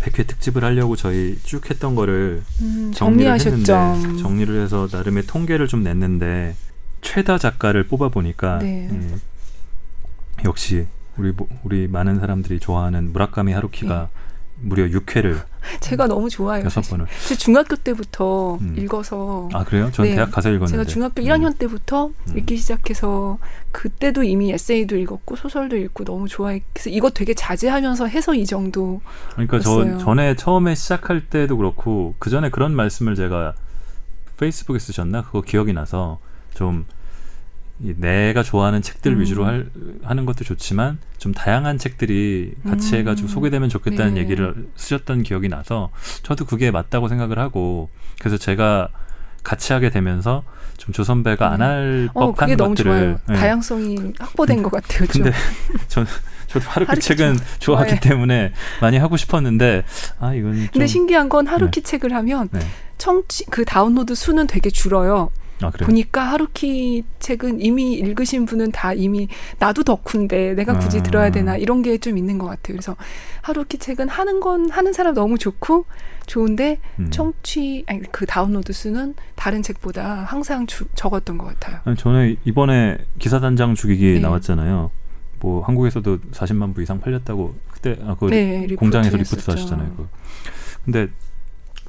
[0.00, 5.82] 100회 특집을 하려고 저희 쭉 했던 거를 음, 정리를 했는데 정리를 해서 나름의 통계를 좀
[5.82, 6.54] 냈는데
[7.00, 8.88] 최다 작가를 뽑아 보니까 네.
[8.92, 11.32] 예, 역시 우리
[11.64, 14.18] 우리 많은 사람들이 좋아하는 무라카미 하루키가 네.
[14.60, 15.40] 무려 6회를
[15.80, 16.64] 제가 너무 좋아요.
[16.64, 17.06] 여섯 번을.
[17.26, 18.74] 제 중학교 때부터 음.
[18.78, 19.90] 읽어서 아 그래요?
[19.92, 20.14] 전 네.
[20.14, 21.26] 대학 가서 읽었는데 제가 중학교 음.
[21.26, 22.38] 1학년 때부터 음.
[22.38, 23.38] 읽기 시작해서
[23.72, 26.62] 그때도 이미 에세이도 읽었고 소설도 읽고 너무 좋아해.
[26.72, 29.00] 그래서 이거 되게 자제하면서 해서 이 정도.
[29.32, 33.54] 그러니까 저 전에 처음에 시작할 때도 그렇고 그 전에 그런 말씀을 제가
[34.38, 36.18] 페이스북에 쓰셨나 그거 기억이 나서
[36.58, 36.84] 좀
[37.78, 39.20] 내가 좋아하는 책들 음.
[39.20, 39.70] 위주로 할,
[40.02, 42.98] 하는 것도 좋지만 좀 다양한 책들이 같이 음.
[42.98, 44.20] 해가지고 소개되면 좋겠다는 네.
[44.22, 45.90] 얘기를 쓰셨던 기억이 나서
[46.24, 48.88] 저도 그게 맞다고 생각을 하고 그래서 제가
[49.44, 50.42] 같이 하게 되면서
[50.78, 52.08] 좀 조선배가 안할 음.
[52.14, 53.34] 어, 법한 것들을 네.
[53.34, 55.06] 다양성이 확보된 것 같아요.
[55.08, 55.30] 근데
[55.86, 56.04] 전
[56.48, 58.00] 저도 하루키 책은 좋아하기 좋아해.
[58.00, 59.84] 때문에 많이 하고 싶었는데
[60.18, 61.86] 아 이건 좀 근데 신기한 건 하루키 네.
[61.88, 62.58] 책을 하면 네.
[62.96, 65.30] 청취 그 다운로드 수는 되게 줄어요.
[65.62, 71.02] 아, 보니까 하루키 책은 이미 읽으신 분은 다 이미 나도 덕후인데 내가 굳이 아.
[71.02, 72.76] 들어야 되나 이런 게 좀 있는 것 같아요.
[72.76, 72.96] 그래서
[73.42, 75.86] 하루키 책은 하는 건 하는 사람 너무 좋고
[76.26, 77.10] 좋은데 음.
[77.10, 81.80] 청취 아니 그 다운로드 수는 다른 책보다 항상 주, 적었던 것 같아요.
[81.84, 84.20] 아니, 저는 이번에 기사 단장 죽이기 네.
[84.20, 84.90] 나왔잖아요.
[85.40, 89.94] 뭐 한국에서도 40만 부 이상 팔렸다고 그때 아, 그 네, 공장에서 리포트 하셨잖아요.
[89.96, 90.08] 그.
[90.84, 91.08] 근데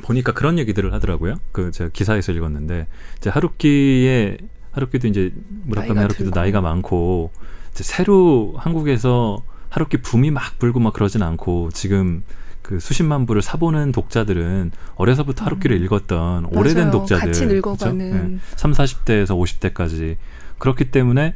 [0.04, 1.36] 보니까 그런 얘기들을 하더라고요.
[1.52, 4.38] 그 제가 기사에서 읽었는데 이제 하루키의
[4.72, 5.34] 하루키도 이제
[5.66, 6.40] 무라카미 하루키도 들고.
[6.40, 7.32] 나이가 많고
[7.72, 12.24] 이제 새로 한국에서 하루키 붐이 막 불고 막 그러진 않고 지금
[12.62, 15.84] 그 수십만 부를 사보는 독자들은 어려서부터 하루키를 음.
[15.86, 16.60] 읽었던 맞아요.
[16.60, 18.28] 오래된 독자들 같이 늙어가는 그렇죠?
[18.28, 18.38] 네.
[18.56, 19.30] 3, 40대에서
[19.74, 20.18] 50대까지
[20.58, 21.36] 그렇기 때문에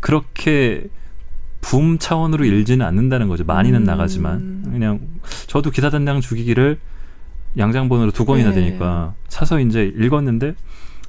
[0.00, 0.88] 그렇게
[1.60, 3.44] 붐 차원으로 읽지는 않는다는 거죠.
[3.44, 3.84] 많이는 음.
[3.84, 5.00] 나가지만 그냥
[5.48, 6.78] 저도 기사 단장 죽이기를
[7.56, 8.56] 양장본으로 두 권이나 네.
[8.56, 10.54] 되니까 사서 이제 읽었는데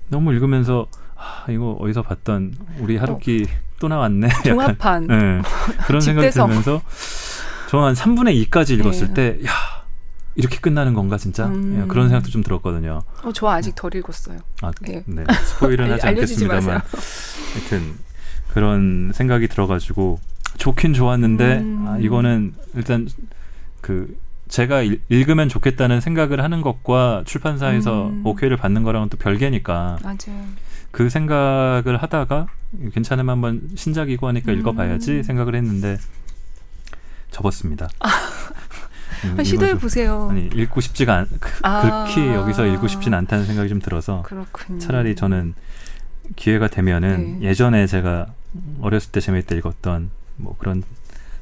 [0.09, 3.67] 너무 읽으면서 아, 이거 어디서 봤던 우리 하루키 어.
[3.79, 4.29] 또 나왔네.
[4.45, 5.07] 종합판.
[5.07, 5.41] 네.
[5.85, 6.81] 그런 생각이 들면서
[7.69, 9.13] 저한 3분의 2까지 읽었을 네.
[9.13, 9.51] 때, 야,
[10.35, 11.47] 이렇게 끝나는 건가, 진짜?
[11.47, 11.81] 음.
[11.81, 13.01] 예, 그런 생각도 좀 들었거든요.
[13.23, 14.39] 어, 저 아직 덜 읽었어요.
[14.61, 15.03] 아, 네.
[15.05, 15.23] 네.
[15.45, 16.81] 스포일은 하지 않겠습니다만.
[17.53, 17.95] 하여튼,
[18.53, 20.19] 그런 생각이 들어가지고,
[20.57, 21.85] 좋긴 좋았는데, 음.
[21.87, 23.07] 아, 이거는 일단
[23.81, 28.21] 그 제가 읽, 으면 좋겠다는 생각을 하는 것과 출판사에서 음.
[28.25, 29.99] 오케이를 받는 거랑은 또 별개니까.
[30.03, 30.45] 맞아요.
[30.91, 32.47] 그 생각을 하다가
[32.93, 34.59] 괜찮으면 한번 신작이고 하니까 음.
[34.59, 35.97] 읽어봐야지 생각을 했는데
[37.31, 37.89] 접었습니다.
[37.99, 38.09] 아.
[39.25, 40.27] 음, 시도해 보세요.
[40.29, 41.27] 아니 읽고 싶지가 않.
[41.39, 41.81] 그, 아.
[41.81, 44.21] 그렇게 여기서 읽고 싶진 않다는 생각이 좀 들어서.
[44.23, 44.79] 그렇군요.
[44.79, 45.55] 차라리 저는
[46.35, 47.47] 기회가 되면은 네.
[47.47, 48.27] 예전에 제가
[48.81, 50.83] 어렸을 때 재미있게 읽었던 뭐 그런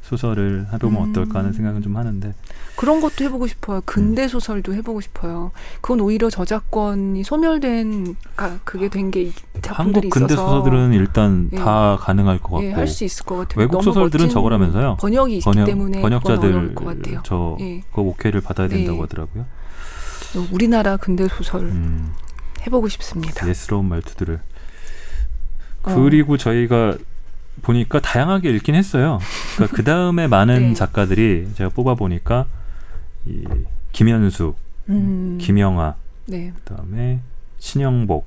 [0.04, 1.10] 소설을 해보면 음.
[1.10, 2.34] 어떨까 하는 생각은 좀 하는데
[2.76, 3.82] 그런 것도 해보고 싶어요.
[3.86, 4.28] 근대 음.
[4.28, 5.52] 소설도 해보고 싶어요.
[5.82, 8.16] 그건 오히려 저작권이 소멸된
[8.64, 11.58] 그게 된 게 작품들이 한국 근대 있어서 소설들은 일단 예.
[11.58, 13.62] 다 가능할 것 예, 같고 예, 할수 있을 것 같아요.
[13.62, 14.98] 외국 소설들은 저거라면서요.
[15.00, 16.76] 번역이 있기 번역, 때문에 번역자들
[17.24, 17.82] 저 예.
[17.94, 19.02] 그 오케이를 받아야 된다고 예.
[19.02, 19.46] 하더라고요.
[20.52, 22.14] 우리나라 근대 소설 음.
[22.66, 23.48] 해보고 싶습니다.
[23.48, 24.40] 예스러운 말투들을
[25.84, 25.96] 어.
[25.96, 26.98] 그리고 저희가
[27.62, 29.20] 보니까 다양하게 읽긴 했어요.
[29.56, 30.74] 그러니까 그 다음에 많은 네.
[30.74, 32.48] 작가들이 제가 뽑아 보니까
[33.26, 33.44] 이
[33.92, 34.56] 김현수,
[34.90, 35.38] 음.
[35.40, 35.96] 김영하,
[36.28, 36.52] 네.
[36.56, 37.20] 그다음에
[37.58, 38.26] 신영복,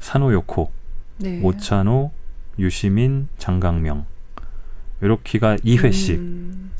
[0.00, 0.70] 산호요코,
[1.18, 1.40] 네.
[1.42, 2.10] 오찬호,
[2.58, 4.04] 유시민, 장강명
[5.00, 6.70] 이렇게가 2회씩 음.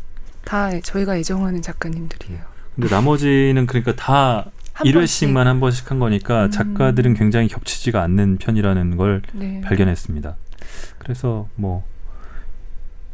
[0.44, 2.40] 다 저희가 애정하는 작가님들이에요.
[2.74, 6.50] 근데 나머지는 그러니까 다 1회씩만 한 번씩 한 거니까 음.
[6.50, 9.60] 작가들은 굉장히 겹치지가 않는 편이라는 걸 네.
[9.62, 10.36] 발견했습니다.
[10.98, 11.84] 그래서 뭐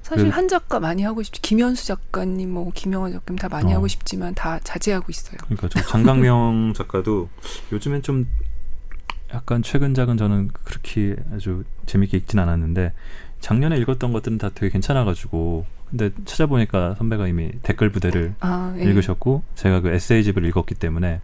[0.06, 3.76] 사실 한 작가 많이 하고 싶지 김현수 작가님 뭐 김영하 작가님 다 많이 어.
[3.76, 5.36] 하고 싶지만 다 자제하고 있어요.
[5.42, 7.28] 그러니까 저 장강명 작가도
[7.72, 8.28] 요즘엔 좀
[9.34, 12.92] 약간 최근작은 저는 그렇게 아주 재밌게 읽진 않았는데
[13.40, 18.84] 작년에 읽었던 것들은 다 되게 괜찮아가지고 근데 찾아보니까 선배가 이미 댓글 부대를 아, 예.
[18.84, 21.20] 읽으셨고 제가 그 에세이집을 읽었기 때문에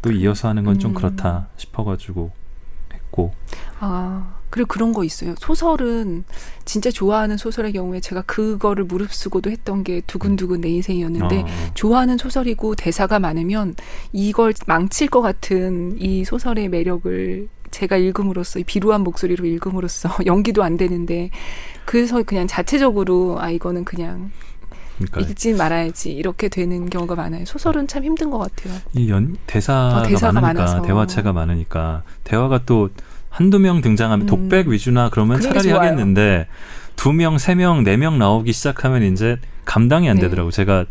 [0.00, 0.94] 또 이어서 하는 건좀 음.
[0.94, 2.32] 그렇다 싶어가지고
[3.12, 3.32] 같고.
[3.78, 5.34] 아 그리고 그런 거 있어요.
[5.38, 6.24] 소설은
[6.64, 11.46] 진짜 좋아하는 소설의 경우에 제가 그거를 무릅쓰고도 했던 게 두근두근 내 인생이었는데 어.
[11.74, 13.76] 좋아하는 소설이고 대사가 많으면
[14.12, 20.76] 이걸 망칠 것 같은 이 소설의 매력을 제가 읽음으로써 이 비루한 목소리로 읽음으로써 연기도 안
[20.76, 21.30] 되는데
[21.86, 24.30] 그래서 그냥 자체적으로 아 이거는 그냥
[24.98, 27.44] 그러니까 읽지 말아야지 이렇게 되는 경우가 많아요.
[27.44, 28.74] 소설은 참 힘든 것 같아요.
[28.94, 30.82] 이 연 대사가 어, 대사가 많으니까 많아서.
[30.82, 32.90] 대화체가 많으니까 대화가 또
[33.30, 34.28] 한두 명 등장하면 음.
[34.28, 35.80] 독백 위주나 그러면 차라리 좋아요.
[35.80, 36.46] 하겠는데
[36.96, 40.22] 두 명, 세 명, 네 명 나오기 시작하면 이제 감당이 안 네.
[40.22, 40.50] 되더라고.
[40.50, 40.84] 제가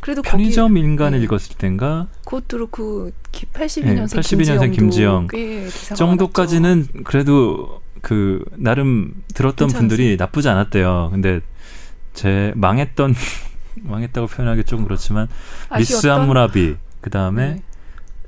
[0.00, 1.24] 그래도 편의점 거기, 인간을 네.
[1.24, 5.28] 읽었을 땐가 그것도 그 82년생 네, 82년생 김지영
[5.96, 9.78] 정도까지는 그래도 그 나름 들었던 괜찮았어요.
[9.88, 11.08] 분들이 나쁘지 않았대요.
[11.12, 11.40] 근데
[12.14, 13.14] 제 망했던
[13.82, 15.28] 망했다고 표현하기 좀 그렇지만
[15.68, 15.78] 많았죠.
[15.78, 16.22] 미스 아쉬웠던?
[16.22, 17.62] 함무라비 그 다음에 네.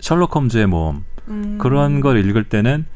[0.01, 1.59] 셜록 홈즈의 모험 음.
[1.59, 2.87] 그런 걸 읽을 때는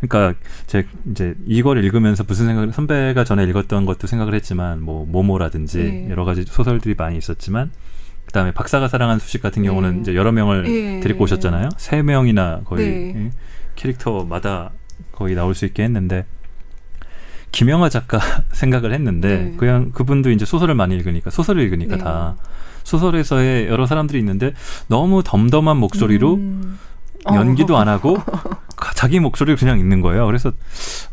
[0.00, 5.78] 그러니까 제 이제 이걸 읽으면서 무슨 생각 선배가 전에 읽었던 것도 생각을 했지만 뭐 모모라든지
[5.78, 6.10] 네.
[6.10, 7.70] 여러 가지 소설들이 많이 있었지만
[8.26, 10.00] 그다음에 박사가 사랑한 수식 같은 경우는 네.
[10.02, 11.00] 이제 여러 명을 네.
[11.00, 11.70] 데리고 오셨잖아요.
[11.78, 13.14] 세 명이나 거의 네.
[13.16, 13.30] 예,
[13.74, 14.72] 캐릭터마다
[15.12, 16.26] 거의 나올 수 있게 했는데
[17.52, 18.18] 김영하 작가
[18.52, 19.54] 생각을 했는데 네.
[19.56, 22.02] 그냥 그분도 이제 소설을 많이 읽으니까 소설을 읽으니까 네.
[22.02, 22.36] 다
[22.84, 24.52] 소설에서의 여러 사람들이 있는데
[24.88, 26.78] 너무 덤덤한 목소리로 음.
[27.34, 27.78] 연기도 어.
[27.78, 28.14] 안 하고
[28.76, 30.26] 가- 자기 목소리를 그냥 읽는 거예요.
[30.26, 30.52] 그래서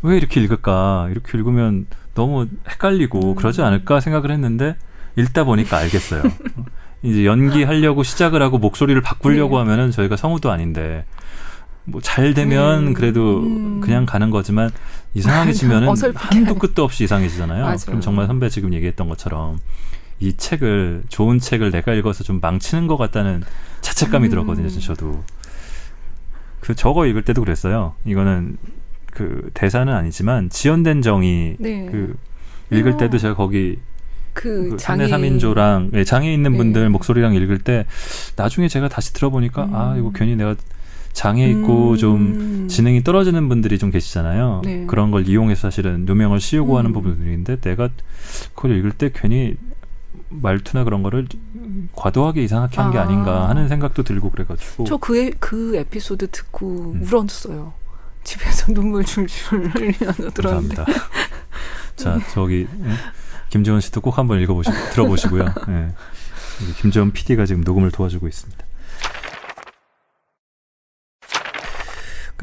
[0.02, 1.08] 왜 이렇게 읽을까?
[1.10, 3.34] 이렇게 읽으면 너무 헷갈리고 음.
[3.34, 4.76] 그러지 않을까 생각을 했는데
[5.16, 6.22] 읽다 보니까 알겠어요.
[7.02, 9.62] 이제 연기하려고 시작을 하고 목소리를 바꾸려고 네.
[9.70, 11.04] 하면은 저희가 성우도 아닌데
[11.84, 12.94] 뭐 잘 되면 음.
[12.94, 13.80] 그래도 음.
[13.80, 14.70] 그냥 가는 거지만
[15.14, 16.54] 이상해지면은 한도.
[16.54, 17.62] 끝도 없이 이상해지잖아요.
[17.62, 17.76] 맞아요.
[17.86, 19.58] 그럼 정말 선배 지금 얘기했던 것처럼
[20.20, 23.42] 이 책을 좋은 책을 내가 읽어서 좀 망치는 것 같다는
[23.80, 24.30] 자책감이 음.
[24.30, 24.68] 들었거든요.
[24.68, 25.22] 저도
[26.60, 27.94] 그 저거 읽을 때도 그랬어요.
[28.06, 28.56] 이거는
[29.12, 31.86] 그 대사는 아니지만 지연된 정의 네.
[31.90, 32.16] 그
[32.70, 32.96] 읽을 어.
[32.96, 33.78] 때도 제가 거기
[34.32, 36.58] 그그 장애 장애 3인조랑 예, 장애 있는 네.
[36.58, 37.86] 분들 목소리랑 읽을 때
[38.36, 39.74] 나중에 제가 다시 들어보니까 음.
[39.74, 40.56] 아 이거 괜히 내가
[41.14, 41.96] 장애 있고 음.
[41.96, 44.60] 좀 지능이 떨어지는 분들이 좀 계시잖아요.
[44.64, 44.84] 네.
[44.86, 46.92] 그런 걸 이용해서 사실은 누명을 씌우고 하는 음.
[46.92, 47.88] 부분들인데 내가
[48.54, 49.56] 그걸 읽을 때 괜히
[50.28, 51.26] 말투나 그런 거를
[51.94, 53.02] 과도하게 이상하게 한게 아.
[53.02, 57.02] 아닌가 하는 생각도 들고 그래가지고 저 그 그 에피소드 듣고 음.
[57.10, 57.72] 울었어요.
[58.24, 60.74] 집에서 눈물 줄줄 흘리면서 들었는데.
[60.76, 60.86] 감사합니다.
[61.96, 62.90] 자 저기 예?
[63.50, 65.44] 김지원 씨도 꼭 한번 읽어보시 들어보시고요.
[65.68, 65.92] 예.
[66.62, 68.63] 여기 김지원 PD가 지금 녹음을 도와주고 있습니다.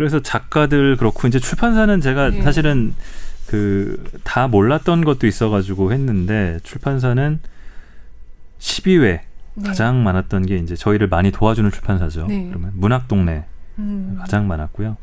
[0.01, 2.41] 그래서 작가들 그렇고 이제 출판사는 제가 네.
[2.41, 2.95] 사실은
[3.47, 7.39] 그 다 몰랐던 것도 있어가지고 했는데 출판사는
[8.59, 9.19] 12회
[9.55, 9.67] 네.
[9.67, 12.27] 가장 많았던 게 이제 저희를 많이 도와주는 출판사죠.
[12.27, 12.47] 네.
[12.47, 13.45] 그러면 문학 동네
[13.77, 14.15] 음.
[14.19, 14.97] 가장 많았고요.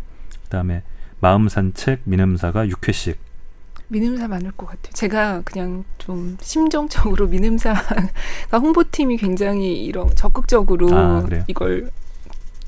[0.45, 0.83] 그다음에
[1.21, 3.17] 마음 산책 민음사가 6회씩
[3.89, 4.93] 민음사 많을 것 같아요.
[4.93, 7.97] 제가 그냥 좀 심정적으로 민음사가
[8.53, 11.27] 홍보팀이 굉장히 이런 적극적으로 아?
[11.47, 11.91] 이걸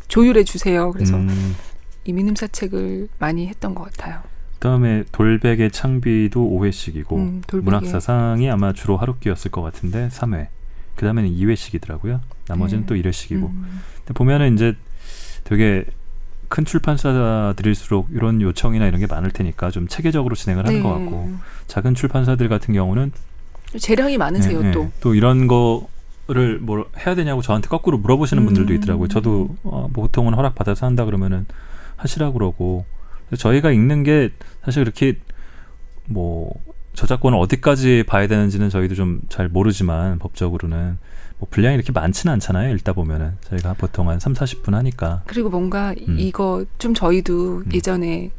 [0.08, 0.90] 조율해 주세요.
[0.92, 1.54] 그래서 음,
[2.10, 4.20] 이 민음사 책을 많이 했던 것 같아요.
[4.54, 7.42] 그다음에 돌베개 창비도 5회씩이고 음.
[7.52, 10.48] 문학사상이 아마 주로 하루끼였을 것 같은데 3회.
[10.96, 12.18] 그다음에는 2회씩이더라고요.
[12.48, 12.86] 나머지는 네.
[12.86, 13.44] 또 1회씩이고.
[13.44, 13.80] 음.
[13.98, 14.74] 근데 보면은 이제
[15.44, 15.84] 되게
[16.48, 20.82] 큰 출판사들일수록 이런 요청이나 이런 게 많을 테니까 좀 체계적으로 진행을 하는 네.
[20.82, 21.30] 것 같고
[21.68, 23.12] 작은 출판사들 같은 경우는
[23.78, 24.72] 재량이 많으세요 네, 네.
[24.72, 24.90] 또.
[24.98, 28.76] 또 이런 거를 뭘 해야 되냐고 저한테 거꾸로 물어보시는 분들도 음.
[28.78, 29.06] 있더라고요.
[29.06, 31.46] 저도 어, 뭐 보통은 허락 받아서 한다 그러면은
[32.00, 32.84] 하시라 그러고
[33.36, 34.30] 저희가 읽는 게
[34.64, 35.18] 사실 그렇게
[36.06, 36.52] 뭐
[36.94, 40.98] 저작권을 어디까지 봐야 되는지는 저희도 좀 잘 모르지만 법적으로는
[41.38, 42.74] 뭐 분량이 이렇게 많지는 않잖아요.
[42.74, 46.16] 읽다 보면은 저희가 보통 한 3, 40분 하니까 그리고 뭔가 음.
[46.18, 47.72] 이거 좀 저희도 음.
[47.72, 48.30] 예전에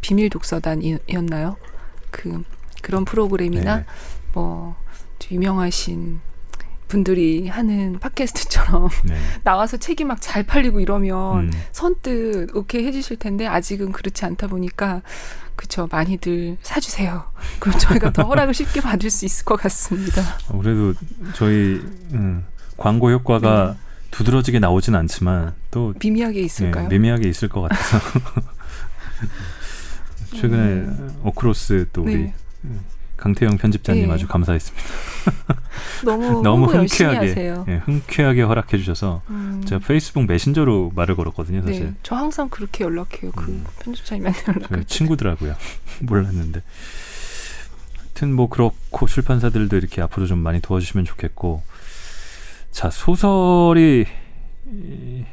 [0.00, 1.56] 비밀 독서단이었나요?
[2.10, 2.42] 그
[2.82, 3.84] 그런 프로그램이나 네.
[4.32, 4.74] 뭐
[5.30, 6.20] 유명하신
[6.90, 9.16] 분들이 하는 팟캐스트처럼 네.
[9.44, 11.50] 나와서 책이 막 잘 팔리고 이러면 음.
[11.72, 15.00] 선뜻 오케이 해주실 텐데 아직은 그렇지 않다 보니까
[15.56, 17.24] 그쵸 많이들 사주세요.
[17.58, 20.22] 그럼 저희가 더 허락을 쉽게 받을 수 있을 것 같습니다.
[20.48, 20.92] 어, 그래도
[21.34, 21.80] 저희
[22.12, 22.44] 음,
[22.76, 23.76] 광고 효과가
[24.10, 26.88] 두드러지게 나오진 않지만 또 미미하게 있을까요?
[26.88, 27.98] 네, 미미하게 있을 것 같아서
[30.36, 30.86] 최근에
[31.22, 32.72] 어크로스 또 우리 네.
[33.20, 34.12] 강태영 편집자님 네.
[34.14, 34.86] 아주 감사했습니다.
[36.04, 37.64] 너무 너무 흔쾌하게.
[37.68, 39.62] 예, 흔쾌하게 허락해 주셔서 음.
[39.66, 41.84] 제가 페이스북 메신저로 말을 걸었거든요, 사실.
[41.84, 43.30] 네, 저 항상 그렇게 연락해요.
[43.32, 43.64] 그 음.
[43.80, 44.84] 편집자님한테 때.
[44.84, 45.54] 친구더라고요.
[46.00, 46.62] 몰랐는데.
[47.98, 51.62] 하여튼 뭐 그렇고 출판사들도 이렇게 앞으로 좀 많이 도와주시면 좋겠고
[52.70, 54.06] 자 소설이
[54.72, 55.24] 이-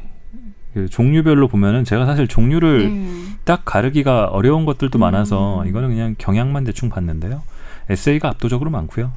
[0.73, 3.35] 그 종류별로 보면은 제가 사실 종류를 음.
[3.45, 4.99] 딱 가르기가 어려운 것들도 음.
[4.99, 7.41] 많아서 이거는 그냥 경향만 대충 봤는데요.
[7.89, 9.11] 에세이가 압도적으로 많고요.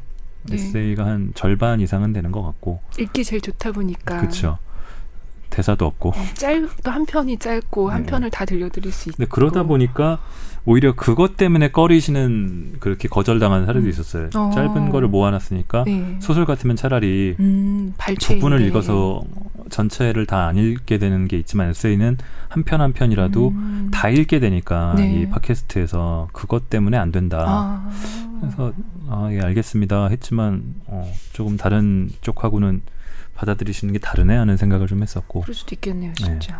[0.44, 0.54] 네.
[0.54, 4.58] 에세이가 한 절반 이상은 되는 것 같고 읽기 제일 좋다 보니까 그렇죠.
[5.50, 8.10] 대사도 없고 어, 짧도 한 편이 짧고 한 네.
[8.10, 10.20] 편을 다 들려드릴 수 있고 근데 그러다 보니까
[10.66, 13.90] 오히려 그것 때문에 꺼리시는 그렇게 거절당하는 사례도 음.
[13.90, 14.28] 있었어요.
[14.34, 14.50] 어.
[14.54, 16.18] 짧은 거를 모아놨으니까 네.
[16.20, 19.22] 소설 같으면 차라리 음, 부분을 읽어서
[19.70, 22.18] 전체를 다 안 읽게 되는 게 있지만 에세이는
[22.48, 23.88] 한 편 한 편이라도 음.
[23.92, 25.22] 다 읽게 되니까 네.
[25.22, 27.44] 이 팟캐스트에서 그것 때문에 안 된다.
[27.46, 27.90] 아.
[28.40, 28.72] 그래서
[29.08, 30.08] 아, 예, 알겠습니다.
[30.08, 32.82] 했지만 어, 조금 다른 쪽하고는
[33.34, 35.42] 받아들이시는 게 다르네 하는 생각을 좀 했었고.
[35.42, 36.52] 그럴 수도 있겠네요, 진짜.
[36.54, 36.58] 네.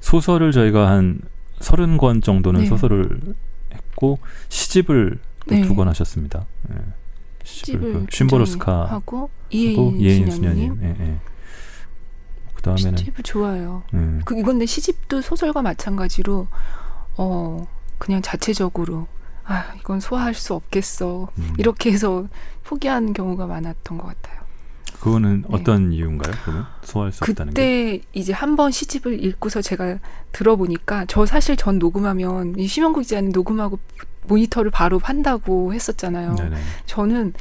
[0.00, 1.18] 소설을 저희가 한
[1.60, 2.66] 서른 권 정도는 네.
[2.66, 3.34] 소설을
[3.72, 5.62] 했고 시집을 네.
[5.62, 6.46] 두권 하셨습니다.
[6.68, 6.76] 네.
[7.44, 10.80] 시집을 그 쉼보로스카 하고 이혜인 수녀님.
[10.82, 11.16] 예, 예.
[12.54, 13.82] 그다음에는 시집을 좋아요.
[13.94, 14.20] 음.
[14.24, 16.48] 그 이건데 시집도 소설과 마찬가지로
[17.16, 17.66] 어
[17.98, 19.06] 그냥 자체적으로
[19.44, 21.54] 아 이건 소화할 수 없겠어 음.
[21.56, 22.26] 이렇게 해서
[22.64, 24.45] 포기하는 경우가 많았던 것 같아요.
[25.00, 25.48] 그거는 네.
[25.50, 26.32] 어떤 이유인가요?
[26.44, 27.60] 그러면 소화할 수 없다는 게?
[28.00, 29.98] 그때 이제 한 번 시집을 읽고서 제가
[30.32, 33.78] 들어보니까 저 사실 전 녹음하면 이 심영구 기자는 녹음하고
[34.26, 36.34] 모니터를 바로 한다고 했었잖아요.
[36.36, 36.56] 네네.
[36.86, 37.34] 저는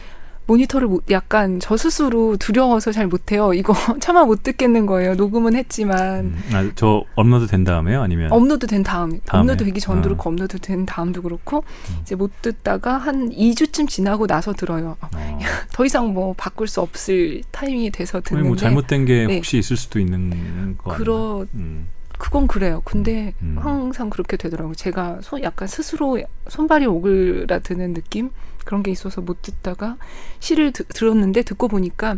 [0.47, 3.53] 모니터를 약간 저 스스로 두려워서 잘 못해요.
[3.53, 5.15] 이거 차마 못 듣겠는 거예요.
[5.15, 6.25] 녹음은 했지만.
[6.25, 8.01] 음, 아, 저 업로드 된 다음에요?
[8.01, 8.31] 아니면?
[8.31, 9.19] 업로드 된 다음에.
[9.25, 9.41] 다음에?
[9.43, 10.33] 업로드 되기 전도 그렇고 어.
[10.33, 11.97] 업로드 된 다음도 그렇고 음.
[12.01, 14.97] 이제 못 듣다가 한 2주쯤 지나고 나서 들어요.
[15.01, 15.09] 어.
[15.73, 18.47] 더 이상 뭐 바꿀 수 없을 타이밍이 돼서 듣는데.
[18.47, 19.35] 뭐 잘못된 게 네.
[19.37, 21.87] 혹시 있을 수도 있는 거 그러 음.
[22.17, 22.81] 그건 그래요.
[22.85, 23.63] 근데 음, 음.
[23.63, 24.75] 항상 그렇게 되더라고요.
[24.75, 28.29] 제가 손 약간 스스로 손발이 오그라드는 느낌?
[28.65, 29.97] 그런 게 있어서 못 듣다가
[30.39, 32.17] 시를 드, 들었는데 듣고 보니까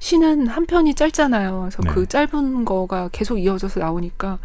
[0.00, 1.60] 시는 한 편이 짧잖아요.
[1.60, 1.90] 그래서 네.
[1.90, 4.38] 그 짧은 거가 계속 이어져서 나오니까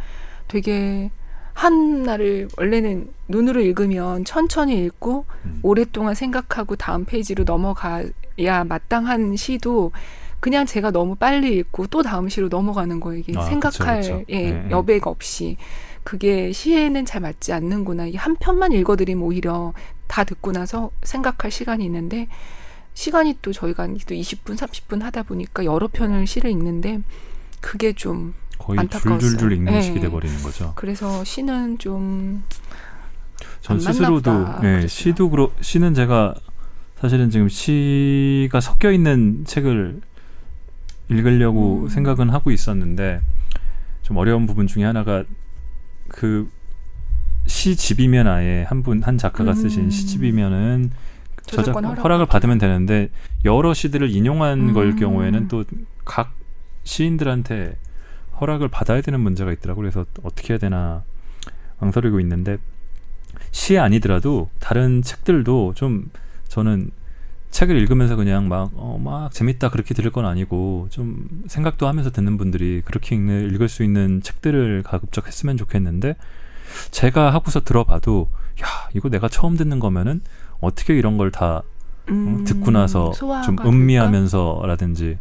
[0.48, 1.10] 되게
[1.54, 5.60] 한 날을 원래는 눈으로 읽으면 천천히 읽고 음.
[5.64, 9.92] 오랫동안 생각하고 다음 페이지로 넘어가야 마땅한 시도
[10.40, 13.20] 그냥 제가 너무 빨리 읽고 또 다음 시로 넘어가는 거예요.
[13.20, 14.26] 이게 아, 생각할 그쵸, 그쵸.
[14.30, 14.68] 예, 네.
[14.72, 15.58] 여백 없이
[16.06, 18.08] 그게 시에는 잘 맞지 않는구나.
[18.08, 19.74] 이 한 편만 읽어드리면 오히려
[20.10, 22.28] 다 듣고 나서 생각할 시간이 있는데
[22.94, 27.00] 시간이 또 저희가 또 20분, 30분 하다 보니까 여러 편을 시를 읽는데
[27.62, 29.20] 그게 좀 거의 안타까웠어요.
[29.20, 29.82] 줄줄줄 읽는 네.
[29.82, 30.74] 식이 돼버리는 거죠.
[30.76, 32.44] 그래서 시는 좀
[33.62, 36.34] 전 스스로도 네, 시도 그렇 시는 제가
[37.00, 40.02] 사실은 지금 시가 섞여 있는 책을
[41.10, 41.90] 읽으려고 음.
[41.90, 43.22] 생각은 하고 있었는데
[44.02, 45.24] 좀 어려운 부분 중에 하나가
[46.08, 46.50] 그
[47.60, 49.56] 시집이면 아예 한 분한 작가가 음.
[49.56, 50.92] 쓰신 시집이면은
[51.44, 53.10] 저작 허락 허락을 받으면 되는데
[53.44, 54.74] 여러 시들을 인용한 음.
[54.74, 55.64] 걸 경우에는 또
[56.10, 56.34] 각
[56.86, 57.78] 시인들한테
[58.42, 61.04] 허락을 받아야 되는 문제가 있더라고 그래서 어떻게 해야 되나
[61.80, 62.58] 망설이고 있는데
[63.52, 66.10] 시 아니더라도 다른 책들도 좀
[66.48, 66.90] 저는
[67.52, 72.38] 책을 읽으면서 그냥 막, 어, 막 재밌다 그렇게 들을 건 아니고 좀 생각도 하면서 듣는
[72.38, 76.16] 분들이 그렇게 읽는, 읽을 수 있는 책들을 가급적 했으면 좋겠는데
[76.92, 78.30] 제가 하고서 들어봐도
[78.62, 80.22] 야, 이거 내가 처음 듣는 거면은
[80.60, 81.64] 어떻게 이런 걸다 어,
[82.10, 85.18] 음, 듣고 나서 좀 음미하면서라든지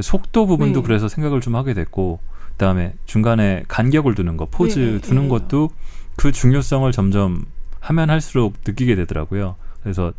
[0.00, 0.86] 속도 부분도 네.
[0.86, 2.20] 그래서 생각을 좀 하게 됐고
[2.52, 5.28] 그다음에 중간에 간격을 두는 거 포즈 네, 두는 네.
[5.28, 5.70] 것도
[6.16, 7.46] 그 중요성을 점점
[7.80, 9.56] 하면 할수록 느끼게 되더라고요.
[9.82, 10.12] 그래서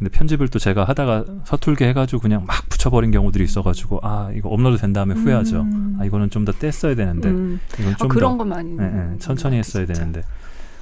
[0.00, 4.78] 근데 편집을 또 제가 하다가 서툴게 해가지고 그냥 막 붙여버린 경우들이 있어가지고 아 이거 업로드
[4.80, 5.60] 된 다음에 후회하죠.
[5.60, 5.98] 음.
[6.00, 7.60] 아 이거는 좀 더 뗐어야 되는데 음.
[7.78, 10.00] 이건 좀 아, 그런 거 많이 네, 네, 천천히 했어야 진짜.
[10.00, 10.22] 되는데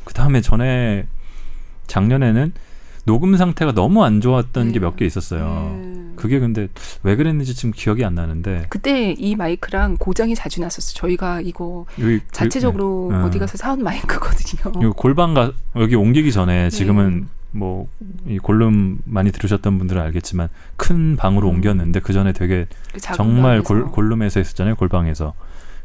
[0.05, 1.09] 그 다음에 전에
[1.89, 2.53] 작년에는
[3.07, 4.73] 녹음 상태가 너무 안 좋았던 네.
[4.75, 5.77] 게몇 개 있었어요.
[5.83, 6.13] 네.
[6.15, 6.69] 그게 근데
[7.03, 10.95] 왜 그랬는지 지금 기억이 안 나는데 그때 이 마이크랑 고장이 자주 났었어요.
[10.95, 13.19] 저희가 이거 여기, 그, 자체적으로 네.
[13.19, 14.81] 어디 가서 사온 마이크거든요.
[14.81, 17.27] 이거 골방 가 여기 옮기기 전에 지금은 네.
[17.53, 17.89] 뭐
[18.27, 21.57] 이 골룸 많이 들으셨던 분들은 알겠지만 큰 방으로 음.
[21.57, 25.35] 옮겼는데 그 전에 되게 그 정말 골, 골룸에서 했었잖아요 골방에서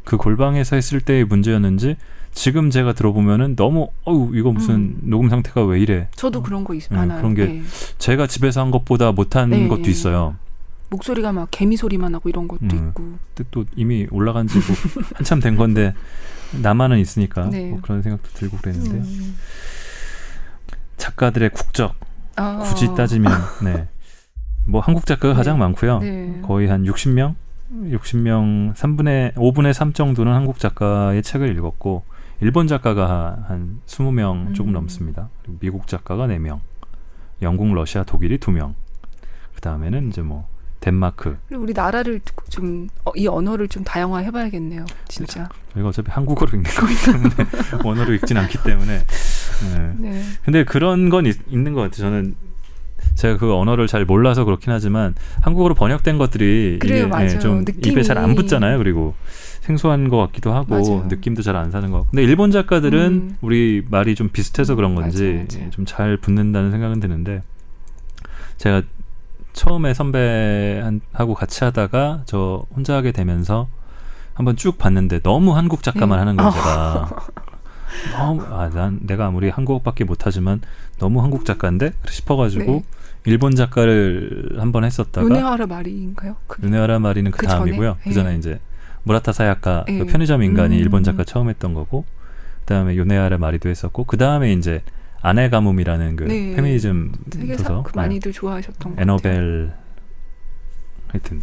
[0.04, 1.96] 그 골방에서 했을 때의 문제였는지
[2.32, 4.98] 지금 제가 들어보면은 너무 어우 이거 무슨 음.
[5.04, 6.08] 녹음 상태가 왜 이래?
[6.16, 7.18] 저도 그런 거 있, 네, 많아요.
[7.18, 7.62] 그런 게 네.
[7.98, 9.68] 제가 집에서 한 것보다 못한 네.
[9.68, 10.34] 것도 있어요.
[10.90, 12.88] 목소리가 막 개미 소리만 나고 이런 것도 음.
[12.88, 13.44] 있고.
[13.50, 14.64] 또 이미 올라간 지 뭐
[15.14, 15.94] 한참 된 건데
[16.60, 17.70] 나만은 있으니까 네.
[17.70, 18.96] 뭐 그런 생각도 들고 그랬는데.
[18.96, 19.36] 음.
[21.04, 21.94] 작가들의 국적
[22.38, 22.58] 어.
[22.64, 23.30] 굳이 따지면
[23.62, 23.88] 네.
[24.66, 25.36] 뭐 한국 작가가 네.
[25.36, 25.98] 가장 많고요.
[25.98, 26.40] 네.
[26.42, 27.34] 거의 한 60명,
[27.70, 32.04] 60명 3분의 5분의 3 정도는 한국 작가의 책을 읽었고
[32.40, 34.74] 일본 작가가 한 20명 조금 음.
[34.74, 35.28] 넘습니다.
[35.42, 36.60] 그리고 미국 작가가 4명,
[37.42, 38.74] 영국, 러시아, 독일이 2명.
[39.54, 40.48] 그 다음에는 이제 뭐
[40.84, 41.36] 덴마크.
[41.48, 42.20] 그리고 우리 나라를
[42.50, 44.86] 좀 이 언어를 좀 다양화해 봐야겠네요.
[45.08, 45.48] 진짜.
[45.72, 47.34] 저희가 어차피 한국어로 읽는 거기 때문에
[47.84, 48.98] 언어로 읽진 않기 때문에.
[48.98, 49.94] 네.
[49.98, 50.22] 네.
[50.44, 51.96] 근데 그런 건 있, 있는 것 같아요.
[52.10, 52.34] 저는
[53.14, 57.92] 제가 그 언어를 잘 몰라서 그렇긴 하지만 한국어로 번역된 것들이 그래요, 이게 예, 좀 느낌이...
[57.92, 58.78] 입에 잘 안 붙잖아요.
[58.78, 59.14] 그리고
[59.60, 61.06] 생소한 것 같기도 하고 맞아요.
[61.08, 62.10] 느낌도 잘 안 사는 것 같고.
[62.10, 63.36] 근데 일본 작가들은 음.
[63.42, 67.42] 우리 말이 좀 비슷해서 그런 건지 좀 잘 붙는다는 생각은 드는데
[68.58, 68.82] 제가
[69.54, 73.68] 처음에 선배하고 같이 하다가 저 혼자 하게 되면서
[74.34, 76.18] 한번 쭉 봤는데 너무 한국 작가만 네.
[76.18, 77.08] 하는 거예요, 제가.
[78.18, 80.60] 너무 아, 난 내가 아무리 한국어밖에 못하지만
[80.98, 82.84] 너무 한국 작가인데 싶어가지고 네.
[83.26, 86.36] 일본 작가를 한번 했었다가 요네하라 마리인가요?
[86.62, 87.98] 요네하라 마리는 그, 그 다음이고요.
[88.02, 88.38] 그 전에 네.
[88.38, 88.60] 이제
[89.04, 89.98] 무라타 사야카 네.
[89.98, 90.80] 그 편의점 인간이 음.
[90.80, 92.04] 일본 작가 처음 했던 거고
[92.60, 94.82] 그다음에 요네하라 마리도 했었고 그 다음에 이제
[95.24, 96.54] 아내 가뭄이라는 그 네.
[96.54, 97.12] 페미니즘
[97.56, 99.72] 도서 그 많이들 좋아하셨던 에너벨
[101.08, 101.40] 하여튼